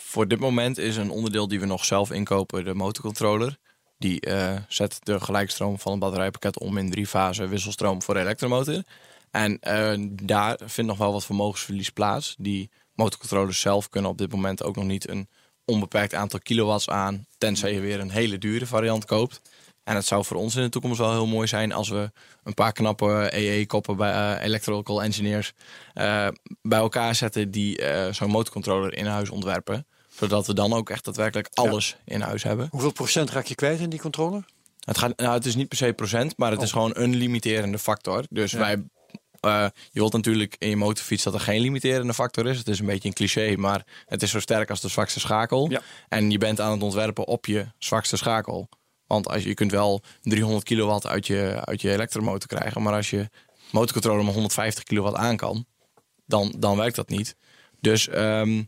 voor 0.09 0.29
dit 0.29 0.41
moment 0.41 0.79
is 0.79 0.97
een 0.97 1.11
onderdeel 1.11 1.49
die 1.49 1.61
we 1.61 1.67
nog 1.67 1.85
zelf 1.85 2.11
inkopen 2.11 2.65
de 2.65 2.75
motorcontroller. 2.75 3.59
Die 3.99 4.21
eh, 4.21 4.57
zet 4.69 4.99
de 5.03 5.21
gelijkstroom 5.21 5.79
van 5.79 5.93
het 5.93 6.01
batterijpakket 6.01 6.59
om 6.59 6.77
in 6.77 6.91
drie 6.91 7.07
fasen 7.07 7.49
wisselstroom 7.49 8.03
voor 8.03 8.15
de 8.15 8.21
elektromotor. 8.21 8.83
En 9.31 9.59
eh, 9.61 9.93
daar 10.23 10.59
vindt 10.65 10.91
nog 10.91 10.99
wel 10.99 11.13
wat 11.13 11.25
vermogensverlies 11.25 11.91
plaats. 11.91 12.35
Die 12.39 12.71
motorcontrollers 12.95 13.61
zelf 13.61 13.89
kunnen 13.89 14.11
op 14.11 14.19
dit 14.19 14.33
moment 14.33 14.63
ook 14.63 14.77
nog 14.77 14.85
niet 14.85 15.09
een 15.09 15.29
onbeperkt 15.65 16.15
aantal 16.15 16.41
kilowatts 16.41 16.89
aan. 16.89 17.27
Tenzij 17.39 17.73
je 17.73 17.81
weer 17.81 18.01
een 18.01 18.11
hele 18.11 18.39
dure 18.39 18.67
variant 18.67 19.05
koopt. 19.05 19.41
En 19.89 19.95
het 19.95 20.07
zou 20.07 20.25
voor 20.25 20.37
ons 20.37 20.57
in 20.57 20.63
de 20.63 20.69
toekomst 20.69 20.99
wel 20.99 21.13
heel 21.13 21.27
mooi 21.27 21.47
zijn 21.47 21.73
als 21.73 21.89
we 21.89 22.11
een 22.43 22.55
paar 22.55 22.73
knappe 22.73 23.29
EE-koppen 23.31 23.97
bij 23.97 24.13
eh, 24.13 24.45
electrical 24.45 25.03
engineers 25.03 25.53
eh, 25.95 26.29
bij 26.63 26.79
elkaar 26.79 27.15
zetten 27.15 27.51
die 27.51 27.83
eh, 27.83 28.13
zo'n 28.13 28.31
motorcontroller 28.31 28.95
in 28.95 29.07
huis 29.07 29.31
ontwerpen. 29.31 29.87
Zodat 30.19 30.47
we 30.47 30.55
dan 30.55 30.73
ook 30.73 30.91
echt 30.91 31.05
daadwerkelijk 31.05 31.49
alles 31.55 31.97
in 32.05 32.21
huis 32.21 32.43
hebben. 32.43 32.69
Hoeveel 32.71 32.93
procent 32.93 33.31
raak 33.31 33.47
je 33.47 33.55
kwijt 33.55 33.81
in 33.81 33.91
die 33.91 34.01
controller? 34.01 34.45
Het, 34.81 34.99
gaat, 34.99 35.16
nou, 35.16 35.35
het 35.35 35.47
is 35.47 35.55
niet 35.55 35.69
per 35.69 35.77
se 35.77 35.93
procent, 35.93 36.37
maar 36.37 36.51
het 36.51 36.62
is 36.62 36.73
gewoon 36.73 36.91
een 36.95 37.16
limiterende 37.16 37.79
factor. 37.79 38.25
Dus 38.31 38.53
wij, 38.53 38.83
eh, 39.41 39.66
je 39.91 40.01
wilt 40.01 40.12
natuurlijk 40.12 40.57
in 40.59 40.69
je 40.69 40.77
motorfiets 40.77 41.23
dat 41.23 41.35
er 41.35 41.41
geen 41.41 41.61
limiterende 41.61 42.14
factor 42.14 42.47
is. 42.47 42.59
Het 42.59 42.69
is 42.69 42.79
een 42.79 42.87
beetje 42.87 43.09
een 43.09 43.14
cliché, 43.14 43.57
maar 43.57 43.87
het 44.07 44.23
is 44.23 44.31
zo 44.31 44.41
sterk 44.41 44.71
als 44.71 44.81
de 44.81 44.89
zwakste 44.89 45.21
schakel. 45.21 45.71
Ja. 45.71 45.81
En 46.09 46.31
je 46.31 46.39
bent 46.39 46.61
aan 46.61 46.73
het 46.73 46.83
ontwerpen 46.83 47.27
op 47.27 47.47
je 47.47 47.66
zwakste 47.79 48.16
schakel. 48.16 48.69
Want 49.07 49.29
als 49.29 49.43
je, 49.43 49.49
je 49.49 49.55
kunt 49.55 49.71
wel 49.71 50.03
300 50.23 50.64
kilowatt 50.64 51.07
uit 51.07 51.27
je, 51.27 51.61
uit 51.64 51.81
je 51.81 51.93
elektromotor 51.93 52.49
krijgen, 52.49 52.83
maar 52.83 52.95
als 52.95 53.11
je 53.11 53.29
motorcontroller 53.71 54.25
maar 54.25 54.33
150 54.33 54.83
kilowatt 54.83 55.16
aan 55.16 55.37
kan, 55.37 55.66
dan, 56.27 56.55
dan 56.59 56.77
werkt 56.77 56.97
dat 56.97 57.09
niet. 57.09 57.37
Dus 57.81 58.09
ehm, 58.09 58.62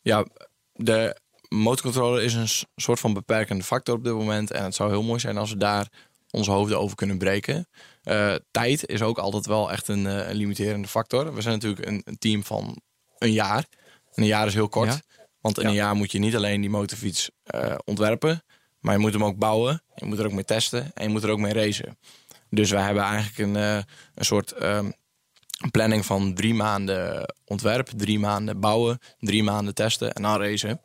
ja, 0.00 0.26
de 0.74 1.16
motorcontroller 1.48 2.22
is 2.22 2.34
een 2.34 2.48
soort 2.76 3.00
van 3.00 3.12
beperkende 3.12 3.64
factor 3.64 3.94
op 3.94 4.04
dit 4.04 4.12
moment. 4.12 4.50
En 4.50 4.64
het 4.64 4.74
zou 4.74 4.90
heel 4.90 5.02
mooi 5.02 5.20
zijn 5.20 5.36
als 5.36 5.50
we 5.50 5.56
daar 5.56 5.88
onze 6.30 6.50
hoofden 6.50 6.78
over 6.78 6.96
kunnen 6.96 7.18
breken. 7.18 7.68
Eh, 8.02 8.34
tijd 8.50 8.86
is 8.86 9.02
ook 9.02 9.18
altijd 9.18 9.46
wel 9.46 9.72
echt 9.72 9.88
een, 9.88 10.06
eh, 10.06 10.28
een 10.28 10.36
limiterende 10.36 10.88
factor. 10.88 11.34
We 11.34 11.40
zijn 11.40 11.54
natuurlijk 11.54 11.86
een, 11.86 12.02
een 12.04 12.18
team 12.18 12.44
van 12.44 12.80
een 13.18 13.32
jaar. 13.32 13.66
En 14.14 14.22
een 14.22 14.26
jaar 14.28 14.46
is 14.46 14.54
heel 14.54 14.68
kort. 14.68 14.92
Ja. 14.92 15.00
Want 15.40 15.56
in 15.58 15.62
Ja. 15.62 15.68
een 15.68 15.74
jaar 15.74 15.94
moet 15.94 16.12
je 16.12 16.18
niet 16.18 16.36
alleen 16.36 16.60
die 16.60 16.70
motorfiets 16.70 17.30
eh, 17.42 17.74
ontwerpen, 17.84 18.44
maar 18.80 18.94
je 18.94 19.00
moet 19.00 19.12
hem 19.12 19.24
ook 19.24 19.38
bouwen. 19.38 19.82
Je 19.94 20.04
moet 20.04 20.18
er 20.18 20.26
ook 20.26 20.32
mee 20.32 20.44
testen 20.44 20.90
en 20.94 21.02
je 21.02 21.08
moet 21.08 21.22
er 21.22 21.30
ook 21.30 21.38
mee 21.38 21.52
racen. 21.52 21.98
Dus 22.50 22.70
wij 22.70 22.82
hebben 22.82 23.02
eigenlijk 23.02 23.38
een, 23.38 23.54
een 24.14 24.24
soort 24.24 24.52
ehm, 24.52 24.90
een 25.62 25.70
planning 25.70 26.06
van 26.06 26.34
drie 26.34 26.54
maanden 26.54 27.34
ontwerp, 27.44 27.88
drie 27.96 28.18
maanden 28.18 28.60
bouwen, 28.60 28.98
drie 29.18 29.42
maanden 29.42 29.74
testen 29.74 30.12
en 30.12 30.22
dan 30.22 30.40
racen. 30.40 30.80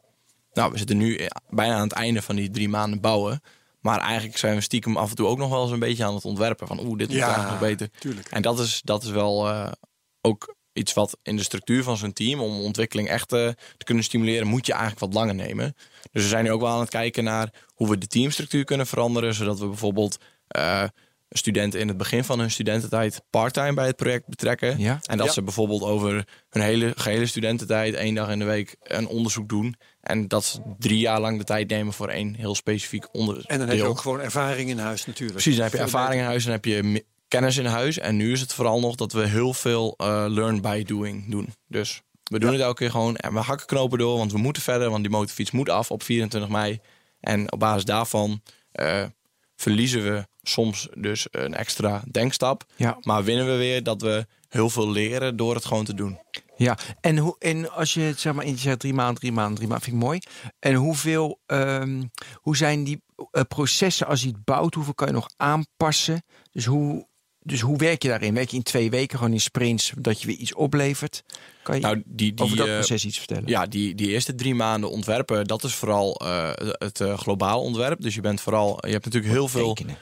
Nou, 0.53 0.71
we 0.71 0.77
zitten 0.77 0.97
nu 0.97 1.27
bijna 1.49 1.73
aan 1.75 1.81
het 1.81 1.91
einde 1.91 2.21
van 2.21 2.35
die 2.35 2.49
drie 2.49 2.69
maanden 2.69 3.01
bouwen. 3.01 3.41
Maar 3.79 3.99
eigenlijk 3.99 4.37
zijn 4.37 4.55
we 4.55 4.61
stiekem 4.61 4.97
af 4.97 5.09
en 5.09 5.15
toe 5.15 5.27
ook 5.27 5.37
nog 5.37 5.49
wel 5.49 5.61
eens 5.63 5.71
een 5.71 5.79
beetje 5.79 6.03
aan 6.05 6.13
het 6.15 6.25
ontwerpen. 6.25 6.67
Van 6.67 6.79
oeh, 6.79 6.97
dit 6.97 7.07
moet 7.07 7.17
Ja, 7.17 7.23
eigenlijk 7.25 7.51
nog 7.51 7.69
beter. 7.69 7.89
tuurlijk. 7.99 8.27
En 8.27 8.41
dat 8.41 8.59
is, 8.59 8.81
dat 8.83 9.03
is 9.03 9.09
wel 9.09 9.47
eh, 9.49 9.71
ook 10.21 10.55
iets 10.73 10.93
wat 10.93 11.17
in 11.23 11.35
de 11.35 11.43
structuur 11.43 11.83
van 11.83 11.97
zo'n 11.97 12.13
team... 12.13 12.39
om 12.39 12.61
ontwikkeling 12.61 13.07
echt 13.09 13.33
eh, 13.33 13.47
te 13.77 13.83
kunnen 13.83 14.03
stimuleren... 14.03 14.47
moet 14.47 14.65
je 14.65 14.71
eigenlijk 14.71 15.01
wat 15.01 15.13
langer 15.13 15.35
nemen. 15.35 15.75
Dus 16.11 16.23
we 16.23 16.29
zijn 16.29 16.43
nu 16.43 16.51
ook 16.51 16.61
wel 16.61 16.69
aan 16.69 16.79
het 16.79 16.89
kijken 16.89 17.23
naar 17.23 17.53
hoe 17.73 17.89
we 17.89 17.97
de 17.97 18.07
teamstructuur 18.07 18.63
kunnen 18.63 18.87
veranderen... 18.87 19.33
zodat 19.33 19.59
we 19.59 19.67
bijvoorbeeld 19.67 20.17
eh, 20.47 20.83
studenten 21.29 21.79
in 21.79 21.87
het 21.87 21.97
begin 21.97 22.23
van 22.23 22.39
hun 22.39 22.51
studententijd... 22.51 23.21
parttime 23.29 23.73
bij 23.73 23.85
het 23.87 23.95
project 23.95 24.27
betrekken. 24.27 24.79
Ja. 24.79 24.99
En 25.01 25.17
dat 25.17 25.27
Ja. 25.27 25.33
ze 25.33 25.43
bijvoorbeeld 25.43 25.83
over 25.83 26.25
hun 26.49 26.63
hele 26.63 26.93
gehele 26.95 27.25
studententijd... 27.25 27.93
één 27.93 28.15
dag 28.15 28.29
in 28.29 28.39
de 28.39 28.45
week 28.45 28.75
een 28.81 29.07
onderzoek 29.07 29.49
doen... 29.49 29.75
En 30.01 30.27
dat 30.27 30.45
ze 30.45 30.59
drie 30.77 30.99
jaar 30.99 31.19
lang 31.19 31.37
de 31.37 31.43
tijd 31.43 31.69
nemen 31.69 31.93
voor 31.93 32.07
één 32.07 32.35
heel 32.35 32.55
specifiek 32.55 33.07
onderdeel. 33.11 33.43
En 33.47 33.59
dan 33.59 33.67
heb 33.67 33.77
je 33.77 33.83
ook 33.83 33.99
gewoon 34.01 34.21
ervaring 34.21 34.69
in 34.69 34.77
huis 34.79 35.05
natuurlijk. 35.05 35.31
Precies, 35.33 35.55
dan 35.55 35.63
heb 35.63 35.73
je 35.73 35.79
ervaring 35.79 36.21
in 36.21 36.27
huis 36.27 36.45
en 36.45 36.51
heb 36.51 36.65
je 36.65 37.05
kennis 37.27 37.57
in 37.57 37.65
huis. 37.65 37.97
En 37.97 38.15
nu 38.15 38.31
is 38.31 38.41
het 38.41 38.53
vooral 38.53 38.79
nog 38.79 38.95
dat 38.95 39.11
we 39.11 39.27
heel 39.27 39.53
veel 39.53 39.93
eh, 39.97 40.25
learn 40.27 40.61
by 40.61 40.83
doing 40.83 41.31
doen. 41.31 41.53
Dus 41.67 42.01
we 42.23 42.39
doen 42.39 42.51
het 42.51 42.61
elke 42.61 42.75
keer 42.75 42.91
gewoon 42.91 43.15
en 43.15 43.33
we 43.33 43.39
hakken 43.39 43.67
knopen 43.67 43.97
door, 43.97 44.17
want 44.17 44.31
we 44.31 44.37
moeten 44.37 44.61
verder, 44.61 44.89
want 44.89 45.01
die 45.01 45.11
motorfiets 45.11 45.51
moet 45.51 45.69
af 45.69 45.91
op 45.91 46.03
24 46.03 46.49
mei. 46.49 46.79
En 47.19 47.51
op 47.51 47.59
basis 47.59 47.85
daarvan 47.85 48.41
eh, 48.71 49.05
verliezen 49.55 50.03
we 50.03 50.27
soms 50.49 50.87
dus 50.97 51.27
een 51.31 51.53
extra 51.53 52.03
denkstap. 52.11 52.63
Ja. 52.75 52.97
Maar 53.01 53.23
winnen 53.23 53.45
we 53.45 53.55
weer 53.55 53.83
dat 53.83 54.01
we 54.01 54.25
heel 54.49 54.69
veel 54.69 54.91
leren 54.91 55.35
door 55.35 55.55
het 55.55 55.65
gewoon 55.65 55.85
te 55.85 55.93
doen. 55.93 56.19
Ja, 56.59 56.77
en, 57.01 57.17
hoe, 57.17 57.35
en 57.39 57.71
als 57.71 57.93
je 57.93 58.01
het 58.01 58.19
zeg 58.19 58.33
maar 58.33 58.45
in 58.45 58.51
je 58.51 58.57
zegt 58.57 58.79
drie 58.79 58.93
maanden, 58.93 59.19
drie 59.19 59.31
maanden, 59.31 59.55
drie 59.55 59.67
maanden, 59.67 59.85
vind 59.85 59.97
ik 59.97 60.03
mooi. 60.03 60.19
En 60.59 60.73
hoeveel, 60.73 61.39
ehm, 61.45 62.03
hoe 62.33 62.57
zijn 62.57 62.83
die 62.83 63.01
eh, 63.31 63.41
processen 63.47 64.07
als 64.07 64.21
je 64.21 64.27
het 64.27 64.43
bouwt, 64.43 64.73
hoeveel 64.73 64.93
kan 64.93 65.07
je 65.07 65.13
nog 65.13 65.29
aanpassen? 65.37 66.23
Dus 66.51 66.65
hoe, 66.65 67.07
dus 67.39 67.61
hoe 67.61 67.77
werk 67.77 68.01
je 68.01 68.07
daarin? 68.07 68.33
Werk 68.33 68.49
je 68.49 68.57
in 68.57 68.63
twee 68.63 68.89
weken 68.89 69.17
gewoon 69.17 69.33
in 69.33 69.39
sprints, 69.39 69.93
dat 69.97 70.21
je 70.21 70.27
weer 70.27 70.35
iets 70.35 70.53
oplevert? 70.53 71.23
Kan 71.63 71.75
je 71.75 71.81
Nou, 71.81 72.01
die, 72.05 72.33
die, 72.33 72.45
over 72.45 72.57
dat 72.57 72.67
eh, 72.67 72.73
proces 72.73 73.05
iets 73.05 73.17
vertellen? 73.17 73.47
Ja, 73.47 73.65
die, 73.65 73.95
die 73.95 74.09
eerste 74.09 74.35
drie 74.35 74.55
maanden 74.55 74.89
ontwerpen, 74.89 75.45
dat 75.45 75.63
is 75.63 75.75
vooral 75.75 76.15
eh, 76.15 76.49
het 76.55 77.03
globaal 77.15 77.61
ontwerp. 77.61 78.01
Dus 78.01 78.15
je 78.15 78.21
bent 78.21 78.41
vooral, 78.41 78.77
je 78.85 78.91
hebt 78.91 79.05
natuurlijk 79.05 79.33
heel 79.33 79.47
veel. 79.47 79.73
Tekenen. 79.73 79.97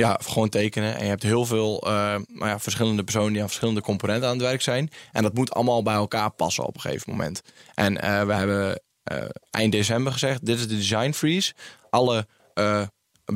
Ja, 0.00 0.18
gewoon 0.22 0.48
tekenen. 0.48 0.96
En 0.96 1.02
je 1.02 1.08
hebt 1.08 1.22
heel 1.22 1.46
veel 1.46 1.82
eh, 1.82 1.92
nou 2.28 2.46
ja, 2.46 2.58
verschillende 2.58 3.04
personen 3.04 3.32
die 3.32 3.40
aan 3.40 3.46
verschillende 3.46 3.80
componenten 3.80 4.28
aan 4.28 4.34
het 4.34 4.46
werk 4.46 4.62
zijn. 4.62 4.90
En 5.12 5.22
dat 5.22 5.34
moet 5.34 5.52
allemaal 5.52 5.82
bij 5.82 5.94
elkaar 5.94 6.30
passen 6.30 6.64
op 6.64 6.74
een 6.74 6.80
gegeven 6.80 7.10
moment. 7.10 7.42
En 7.74 8.00
eh, 8.00 8.24
we 8.24 8.32
hebben 8.32 8.82
eh, 9.02 9.24
eind 9.50 9.72
december 9.72 10.12
gezegd: 10.12 10.46
dit 10.46 10.58
is 10.58 10.68
de 10.68 10.76
design 10.76 11.12
freeze. 11.12 11.54
Alle 11.90 12.26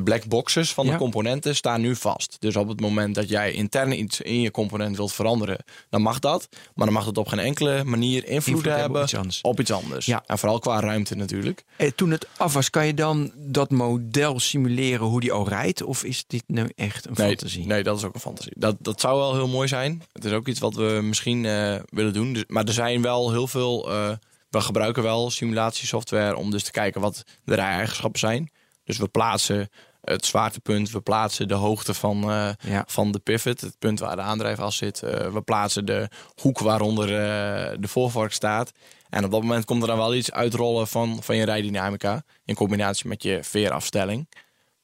black 0.03 0.25
boxes 0.27 0.73
van 0.73 0.85
Ja. 0.85 0.91
de 0.91 0.97
componenten 0.97 1.55
staan 1.55 1.81
nu 1.81 1.95
vast. 1.95 2.35
Dus 2.39 2.55
op 2.55 2.67
het 2.67 2.79
moment 2.79 3.15
dat 3.15 3.29
jij 3.29 3.51
intern 3.51 3.99
iets 3.99 4.21
in 4.21 4.41
je 4.41 4.51
component 4.51 4.97
wilt 4.97 5.13
veranderen, 5.13 5.57
dan 5.89 6.01
mag 6.01 6.19
dat. 6.19 6.47
Maar 6.75 6.85
dan 6.85 6.95
mag 6.95 7.05
het 7.05 7.17
op 7.17 7.27
geen 7.27 7.39
enkele 7.39 7.83
manier 7.83 8.27
invloed, 8.27 8.55
Invloed 8.55 8.73
hebben 8.75 8.97
op 8.97 9.03
iets 9.03 9.15
anders. 9.15 9.41
op 9.41 9.59
iets 9.59 9.71
anders. 9.71 10.05
Ja. 10.05 10.23
En 10.25 10.37
vooral 10.37 10.59
qua 10.59 10.79
ruimte 10.79 11.15
natuurlijk. 11.15 11.63
Eh, 11.77 11.91
toen 11.95 12.11
het 12.11 12.27
af 12.37 12.53
was, 12.53 12.69
kan 12.69 12.85
je 12.85 12.93
dan 12.93 13.31
dat 13.35 13.71
model 13.71 14.39
simuleren 14.39 15.05
hoe 15.07 15.19
die 15.21 15.31
al 15.31 15.47
rijdt? 15.47 15.83
Of 15.83 16.03
is 16.03 16.23
dit 16.27 16.43
nu 16.47 16.69
echt 16.75 17.05
een 17.07 17.13
Nee, 17.15 17.27
fantasie? 17.27 17.65
nee, 17.65 17.83
dat 17.83 17.97
is 17.97 18.03
ook 18.03 18.13
een 18.13 18.19
fantasie. 18.19 18.53
Dat, 18.55 18.75
dat 18.79 18.99
zou 19.01 19.17
wel 19.17 19.33
heel 19.33 19.47
mooi 19.47 19.67
zijn. 19.67 20.03
Het 20.13 20.25
is 20.25 20.31
ook 20.31 20.47
iets 20.47 20.59
wat 20.59 20.75
we 20.75 20.99
misschien 21.03 21.45
eh, 21.45 21.75
willen 21.89 22.13
doen. 22.13 22.33
Dus, 22.33 22.43
maar 22.47 22.63
er 22.63 22.73
zijn 22.73 23.01
wel 23.01 23.31
heel 23.31 23.47
veel. 23.47 23.91
eh, 23.91 24.11
we 24.49 24.61
gebruiken 24.61 25.03
wel 25.03 25.29
simulatiesoftware 25.29 26.35
om 26.35 26.51
dus 26.51 26.63
te 26.63 26.71
kijken 26.71 27.01
wat 27.01 27.23
de 27.43 27.55
rij-eigenschappen 27.55 28.19
zijn. 28.19 28.51
Dus 28.85 28.97
we 28.97 29.07
plaatsen 29.07 29.69
het 30.01 30.25
zwaartepunt, 30.25 30.91
we 30.91 31.01
plaatsen 31.01 31.47
de 31.47 31.53
hoogte 31.53 31.93
van, 31.93 32.31
eh, 32.31 32.49
Ja. 32.59 32.83
van 32.87 33.11
de 33.11 33.19
pivot, 33.19 33.61
het 33.61 33.79
punt 33.79 33.99
waar 33.99 34.15
de 34.15 34.21
aandrijfas 34.21 34.77
zit. 34.77 35.03
Eh, 35.03 35.31
we 35.33 35.41
plaatsen 35.41 35.85
de 35.85 36.09
hoek 36.41 36.59
waaronder 36.59 37.05
eh, 37.07 37.77
de 37.79 37.87
voorvork 37.87 38.33
staat. 38.33 38.71
En 39.09 39.25
op 39.25 39.31
dat 39.31 39.41
moment 39.41 39.65
komt 39.65 39.81
er 39.81 39.87
dan 39.87 39.97
wel 39.97 40.15
iets 40.15 40.31
uitrollen 40.31 40.87
van, 40.87 41.23
van 41.23 41.35
je 41.35 41.45
rijdynamica 41.45 42.23
in 42.45 42.55
combinatie 42.55 43.07
met 43.07 43.23
je 43.23 43.39
veerafstelling. 43.43 44.29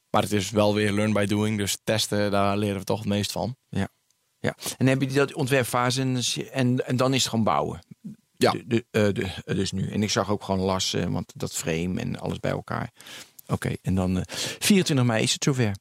Maar 0.10 0.22
het 0.22 0.32
is 0.32 0.50
wel 0.50 0.74
weer 0.74 0.92
learn 0.92 1.14
by 1.14 1.26
doing, 1.26 1.58
dus 1.58 1.78
testen, 1.84 2.32
daar 2.32 2.58
leren 2.58 2.80
we 2.80 2.84
toch 2.84 3.00
het 3.00 3.08
meest 3.08 3.32
van. 3.32 3.56
Ja. 3.70 3.88
En 4.78 4.88
heb 4.88 5.02
je 5.02 5.08
dat 5.08 5.34
ontwerpfase 5.34 6.02
en, 6.02 6.22
en, 6.52 6.88
en 6.88 6.96
dan 6.96 7.14
is 7.14 7.20
het 7.22 7.30
gewoon 7.30 7.46
bouwen? 7.46 7.80
Ja. 8.38 8.52
De, 8.52 8.86
de, 8.92 9.12
de, 9.12 9.54
dus 9.56 9.72
nu. 9.72 9.92
En 9.92 10.04
ik 10.04 10.10
zag 10.10 10.30
ook 10.30 10.44
gewoon 10.44 10.62
lassen, 10.62 11.12
want 11.12 11.32
dat 11.36 11.54
frame 11.54 12.02
en 12.02 12.20
alles 12.20 12.40
bij 12.40 12.52
elkaar. 12.52 12.92
Oké, 13.52 13.76
en 13.82 13.96
dan 13.96 14.18
eh 14.18 14.24
24 14.60 15.06
mei 15.06 15.24
is 15.24 15.34
het 15.34 15.44
zover. 15.44 15.72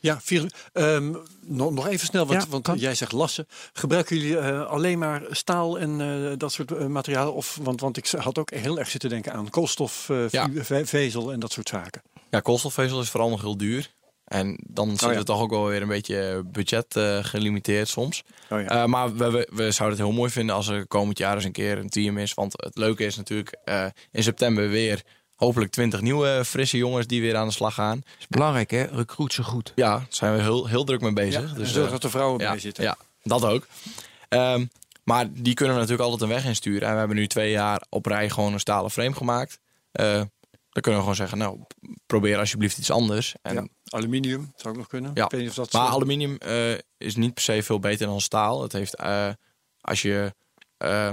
Ja, 0.00 0.20
vier, 0.20 0.52
ehm, 0.72 1.14
nog, 1.40 1.72
nog 1.72 1.86
even 1.86 2.06
snel, 2.06 2.26
want, 2.26 2.42
Ja, 2.42 2.48
want 2.48 2.62
kan. 2.64 2.78
jij 2.78 2.94
zegt 2.94 3.12
lassen. 3.12 3.46
Gebruiken 3.72 4.16
jullie 4.16 4.38
eh, 4.38 4.66
alleen 4.66 4.98
maar 4.98 5.22
staal 5.30 5.78
en 5.78 6.00
eh, 6.00 6.32
dat 6.38 6.52
soort 6.52 6.72
eh, 6.72 6.86
materialen? 6.86 7.34
Of, 7.34 7.58
want, 7.62 7.80
want 7.80 7.96
ik 7.96 8.06
had 8.10 8.38
ook 8.38 8.50
heel 8.50 8.78
erg 8.78 8.90
zitten 8.90 9.10
denken 9.10 9.32
aan 9.32 9.50
koolstofvezel 9.50 11.32
en 11.32 11.40
dat 11.40 11.52
soort 11.52 11.68
zaken. 11.68 12.02
Ja, 12.30 12.40
koolstofvezel 12.40 13.00
is 13.00 13.10
vooral 13.10 13.30
nog 13.30 13.40
heel 13.40 13.56
duur. 13.56 13.90
En 14.24 14.58
dan 14.66 14.88
zitten 14.88 15.06
Oh 15.06 15.12
ja. 15.12 15.18
we 15.18 15.24
toch 15.24 15.40
ook 15.40 15.50
wel 15.50 15.66
weer 15.66 15.82
een 15.82 15.88
beetje 15.88 16.42
budget 16.46 16.96
eh, 16.96 17.24
gelimiteerd 17.24 17.88
soms. 17.88 18.22
Oh 18.50 18.60
ja. 18.60 18.68
Eh, 18.68 18.84
maar 18.84 19.16
we, 19.16 19.30
we, 19.30 19.48
we 19.52 19.70
zouden 19.70 19.98
het 19.98 20.06
heel 20.08 20.16
mooi 20.16 20.30
vinden 20.30 20.54
als 20.54 20.68
er 20.68 20.86
komend 20.86 21.18
jaar 21.18 21.34
eens 21.34 21.44
een 21.44 21.52
keer 21.52 21.78
een 21.78 21.88
team 21.88 22.18
is. 22.18 22.34
Want 22.34 22.52
het 22.56 22.76
leuke 22.76 23.04
is 23.04 23.16
natuurlijk 23.16 23.56
eh, 23.64 23.86
in 24.10 24.22
september 24.22 24.68
weer 24.68 25.02
hopelijk 25.40 25.70
20 25.70 26.00
nieuwe 26.00 26.42
frisse 26.44 26.76
jongens 26.76 27.06
die 27.06 27.20
weer 27.20 27.36
aan 27.36 27.46
de 27.46 27.52
slag 27.52 27.74
gaan. 27.74 28.02
is 28.18 28.26
belangrijk 28.28 28.70
hè, 28.70 28.82
recruit 28.82 29.32
zo 29.32 29.42
goed. 29.42 29.72
Ja, 29.74 29.96
daar 29.96 30.06
zijn 30.08 30.34
we 30.34 30.40
heel, 30.42 30.66
heel 30.66 30.84
druk 30.84 31.00
mee 31.00 31.12
bezig. 31.12 31.48
Ja, 31.50 31.54
dus, 31.56 31.72
zorg 31.72 31.86
eh, 31.86 31.92
dat 31.92 32.04
er 32.04 32.10
vrouwen 32.10 32.38
bij 32.38 32.58
zitten. 32.58 32.84
Ja, 32.84 32.96
dat 33.22 33.44
ook. 33.44 33.66
Ehm, 34.28 34.66
maar 35.04 35.32
die 35.32 35.54
kunnen 35.54 35.74
we 35.74 35.80
natuurlijk 35.80 36.10
altijd 36.10 36.30
een 36.30 36.36
weg 36.36 36.44
insturen. 36.46 36.86
En 36.88 36.92
we 36.92 36.98
hebben 36.98 37.16
nu 37.16 37.26
twee 37.26 37.50
jaar 37.50 37.82
op 37.88 38.06
rij 38.06 38.30
gewoon 38.30 38.52
een 38.52 38.60
stalen 38.60 38.90
frame 38.90 39.14
gemaakt. 39.14 39.58
Eh, 39.92 40.04
dan 40.70 40.82
kunnen 40.82 41.00
we 41.00 41.00
gewoon 41.00 41.14
zeggen, 41.14 41.38
nou, 41.38 41.58
probeer 42.06 42.38
alsjeblieft 42.38 42.78
iets 42.78 42.90
anders. 42.90 43.34
En, 43.42 43.54
Ja, 43.54 43.66
Aluminium 43.84 44.52
zou 44.56 44.68
ook 44.74 44.78
nog 44.80 44.88
kunnen. 44.88 45.10
Ja, 45.14 45.24
Ik 45.24 45.30
weet 45.30 45.40
niet 45.40 45.48
of 45.50 45.54
dat 45.56 45.72
Maar 45.72 45.86
zo- 45.86 45.92
aluminium 45.92 46.36
eh, 46.36 46.72
is 46.98 47.16
niet 47.16 47.34
per 47.34 47.42
se 47.42 47.62
veel 47.62 47.78
beter 47.80 48.06
dan 48.06 48.20
staal. 48.20 48.62
Het 48.62 48.72
heeft, 48.72 48.94
eh, 48.96 49.28
als 49.80 50.02
je 50.02 50.34
eh, 50.76 51.10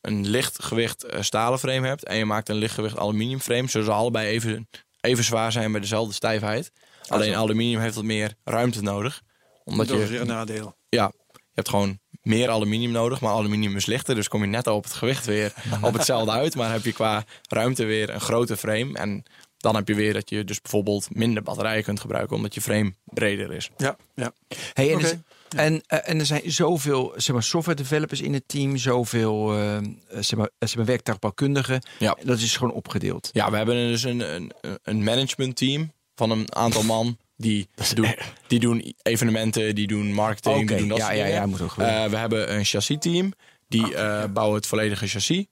een 0.00 0.26
lichtgewicht 0.26 1.04
eh, 1.04 1.22
stalen 1.22 1.58
frame 1.58 1.86
hebt 1.86 2.04
en 2.04 2.16
je 2.16 2.24
maakt 2.24 2.48
een 2.48 2.56
lichtgewicht 2.56 2.98
aluminium 2.98 3.40
frame, 3.40 3.68
zullen 3.68 3.86
ze 3.86 3.92
allebei 3.92 4.26
even, 4.28 4.68
even 5.00 5.24
zwaar 5.24 5.52
zijn 5.52 5.70
met 5.70 5.82
dezelfde 5.82 6.14
stijfheid. 6.14 6.72
Alleen 7.08 7.34
aluminium 7.34 7.80
heeft 7.80 7.94
wat 7.94 8.04
meer 8.04 8.34
ruimte 8.44 8.82
nodig. 8.82 9.22
Omdat 9.64 9.88
dat 9.88 9.96
je, 9.96 10.02
is 10.02 10.08
weer 10.10 10.20
een 10.20 10.26
nadeel. 10.26 10.76
ja, 10.88 11.12
je 11.32 11.40
hebt 11.54 11.68
gewoon 11.68 11.98
meer 12.22 12.48
aluminium 12.50 12.90
nodig, 12.90 13.20
maar 13.20 13.32
aluminium 13.32 13.76
is 13.76 13.86
lichter. 13.86 14.14
Dus 14.14 14.28
kom 14.28 14.40
je 14.40 14.46
net 14.46 14.66
op 14.66 14.84
het 14.84 14.92
gewicht 14.92 15.26
weer 15.26 15.52
op 15.82 15.92
hetzelfde 15.92 16.30
uit. 16.30 16.54
Maar 16.56 16.72
heb 16.72 16.84
je 16.84 16.92
qua 16.92 17.24
ruimte 17.48 17.84
weer 17.84 18.10
een 18.10 18.20
grote 18.20 18.56
frame. 18.56 18.92
En 18.98 19.22
dan 19.56 19.74
heb 19.74 19.88
je 19.88 19.94
weer 19.94 20.12
dat 20.12 20.30
je 20.30 20.44
dus 20.44 20.60
bijvoorbeeld 20.60 21.14
minder 21.14 21.42
batterijen 21.42 21.82
kunt 21.84 22.00
gebruiken, 22.00 22.36
omdat 22.36 22.54
je 22.54 22.60
frame 22.60 22.94
breder 23.04 23.52
is. 23.52 23.70
Ja, 23.76 23.96
ja. 24.14 24.32
Hey, 24.72 24.92
en, 24.92 25.00
z- 25.00 25.14
en, 25.56 25.82
eh, 25.86 25.98
en 26.08 26.18
er 26.18 26.26
zijn 26.26 26.42
zoveel 26.44 27.12
zeg 27.16 27.34
maar, 27.34 27.42
software 27.42 27.76
developers 27.76 28.20
in 28.20 28.32
het 28.34 28.42
team, 28.46 28.76
zoveel 28.76 29.58
eh, 29.58 29.78
zeg 30.20 30.38
maar, 30.38 30.50
eh, 30.58 30.68
zeg 30.68 30.76
maar, 30.76 30.84
werktuigbouwkundigen. 30.84 31.82
Ja. 31.98 32.16
Dat 32.22 32.38
is 32.38 32.56
gewoon 32.56 32.72
opgedeeld. 32.72 33.30
Ja, 33.32 33.50
we 33.50 33.56
hebben 33.56 33.74
dus 33.74 34.02
een, 34.02 34.34
een, 34.34 34.52
een 34.82 35.04
managementteam 35.04 35.92
van 36.14 36.30
een 36.30 36.54
aantal 36.54 36.82
man. 36.82 37.18
Die 37.36 37.68
doen, 37.94 38.14
die 38.46 38.60
doen 38.60 38.94
evenementen, 39.02 39.74
die 39.74 39.86
doen 39.86 40.12
marketing, 40.12 40.68
die 40.68 40.76
doen 40.76 40.88
dat 40.88 40.98
ja, 40.98 41.04
soort 41.04 41.16
ja, 41.16 41.24
dingen. 41.24 41.40
ja, 41.40 41.46
moet 41.46 41.60
ook 41.60 41.74
we 41.74 42.16
hebben 42.16 42.54
een 42.54 42.64
chassis-team. 42.64 43.32
Die 43.68 43.94
eh, 43.94 44.24
bouwen 44.32 44.56
het 44.56 44.66
volledige 44.66 45.06
chassis. 45.06 45.46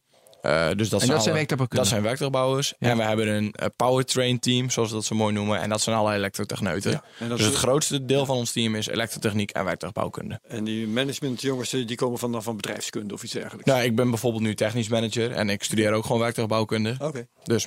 Eh, 0.49 0.69
dus 0.77 0.89
dat 0.89 1.03
En 1.03 1.09
dat 1.09 1.23
zijn? 1.23 1.47
Dat 1.69 1.87
zijn 1.87 2.03
werktuigbouwers. 2.03 2.75
Ja. 2.79 2.89
En 2.91 2.97
we 2.97 3.03
hebben 3.03 3.29
een 3.29 3.53
eh, 3.53 3.67
powertrain 3.77 4.39
team, 4.39 4.71
zoals 4.71 4.89
we 4.89 4.95
dat 4.95 5.05
zo 5.05 5.15
mooi 5.15 5.33
noemen. 5.35 5.61
En 5.61 5.69
dat 5.69 5.81
zijn 5.81 5.97
alle 5.97 6.15
elektrotechneuten. 6.15 6.91
Ja, 6.91 7.03
en 7.19 7.29
dat 7.29 7.39
dus 7.39 7.47
is- 7.47 7.53
het 7.53 7.63
grootste 7.63 8.05
deel 8.05 8.27
van 8.27 8.37
ons 8.37 8.53
team 8.53 8.75
is 8.75 8.87
elektrotechniek 8.87 9.51
en 9.51 9.65
werktuigbouwkunde. 9.65 10.41
En 10.49 10.65
die 10.65 10.87
managementjongens 10.87 11.73
eh, 11.73 11.87
die 11.87 11.97
komen 11.97 12.19
van, 12.19 12.43
van 12.43 12.57
bedrijfskunde 12.57 13.15
of 13.15 13.23
iets 13.23 13.33
dergelijks. 13.33 13.65
Nou, 13.71 13.83
ik 13.83 13.97
ben 13.97 14.11
bijvoorbeeld 14.11 14.43
nu 14.43 14.55
technisch 14.55 14.89
manager. 14.89 15.33
En 15.33 15.49
ik 15.51 15.63
studeer 15.63 15.93
ook 15.93 16.05
gewoon 16.05 16.21
werktuigbouwkunde. 16.21 16.97
Oké, 16.99 17.27
Dus 17.45 17.65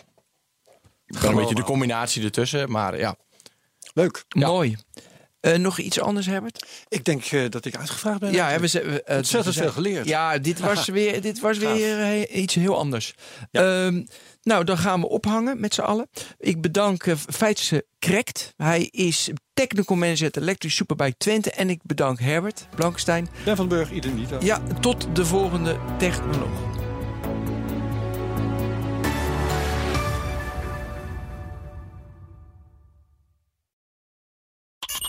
ik 1.05 1.19
ben 1.19 1.29
een 1.29 1.35
beetje 1.35 1.55
de 1.55 1.63
combinatie 1.63 2.23
ertussen. 2.23 2.71
Maar 2.71 2.97
ja, 2.97 3.15
leuk. 3.93 4.25
Mooi. 4.35 4.77
Eh, 5.41 5.55
nog 5.57 5.79
iets 5.79 5.99
anders, 5.99 6.25
Herbert? 6.25 6.65
Ik 6.87 7.05
denk 7.05 7.25
eh, 7.25 7.49
dat 7.49 7.65
ik 7.65 7.75
uitgevraagd 7.77 8.19
ben. 8.19 8.31
Ja, 8.31 8.49
hebben 8.49 8.69
ze 8.69 9.03
eh, 9.03 9.17
Ontzettend 9.17 9.55
we 9.55 9.61
veel 9.61 9.71
geleerd. 9.71 10.07
Ja, 10.07 10.37
dit 10.37 10.59
was 10.59 10.87
weer, 10.97 11.21
dit 11.21 11.39
was 11.39 11.57
weer 11.57 12.27
iets 12.29 12.55
heel 12.55 12.77
anders. 12.77 13.13
Ehm, 13.51 14.03
nou, 14.43 14.63
dan 14.63 14.77
gaan 14.77 15.01
we 15.01 15.09
ophangen 15.09 15.59
met 15.59 15.73
z'n 15.73 15.81
allen. 15.81 16.09
Ik 16.39 16.61
bedank 16.61 17.05
uh, 17.05 17.15
Feitse 17.15 17.85
Krekt. 17.99 18.53
Hij 18.57 18.83
is 18.91 19.29
technical 19.53 19.95
manager 19.95 20.27
at 20.27 20.37
Electric 20.37 20.71
Superbike 20.71 21.17
Twente. 21.17 21.51
En 21.51 21.69
ik 21.69 21.79
bedank 21.83 22.19
Herbert 22.19 22.67
Blankenstein. 22.75 23.27
Ben 23.45 23.55
van 23.55 23.67
Burg, 23.67 23.91
ieder 23.91 24.11
niet. 24.11 24.29
Ja, 24.39 24.61
tot 24.79 25.07
de 25.13 25.25
volgende 25.25 25.77
technoloog. 25.97 26.70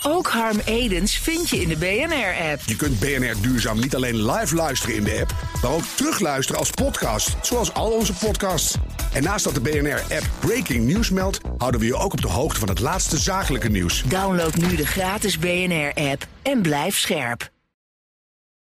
Ook 0.03 0.29
Harm 0.29 0.59
Edens 0.65 1.19
vind 1.19 1.49
je 1.49 1.61
in 1.61 1.69
de 1.69 1.77
BNR-app. 1.77 2.61
Je 2.67 2.77
kunt 2.77 2.99
BNR 2.99 3.35
Duurzaam 3.41 3.81
niet 3.81 3.95
alleen 3.95 4.31
live 4.31 4.55
luisteren 4.55 4.97
in 4.97 5.05
de 5.05 5.19
app, 5.21 5.35
maar 5.63 5.71
ook 5.71 5.85
terugluisteren 5.95 6.61
als 6.61 6.71
podcast, 6.71 7.37
zoals 7.43 7.75
al 7.75 7.91
onze 7.91 8.13
podcasts. 8.13 8.75
En 9.13 9.23
naast 9.23 9.45
dat 9.45 9.55
de 9.55 9.61
BNR-app 9.61 10.31
Breaking 10.41 10.87
News 10.93 11.11
meldt, 11.11 11.41
houden 11.57 11.81
we 11.81 11.87
je 11.87 11.97
ook 11.97 12.13
op 12.13 12.21
de 12.21 12.29
hoogte 12.29 12.61
van 12.61 12.69
het 12.69 12.81
laatste 12.81 13.19
zakelijke 13.19 13.69
nieuws. 13.69 14.03
Download 14.03 14.55
nu 14.55 14.77
de 14.77 14.87
gratis 14.87 15.39
BNR-app 15.39 16.27
en 16.43 16.63
blijf 16.63 16.99
scherp. 16.99 17.52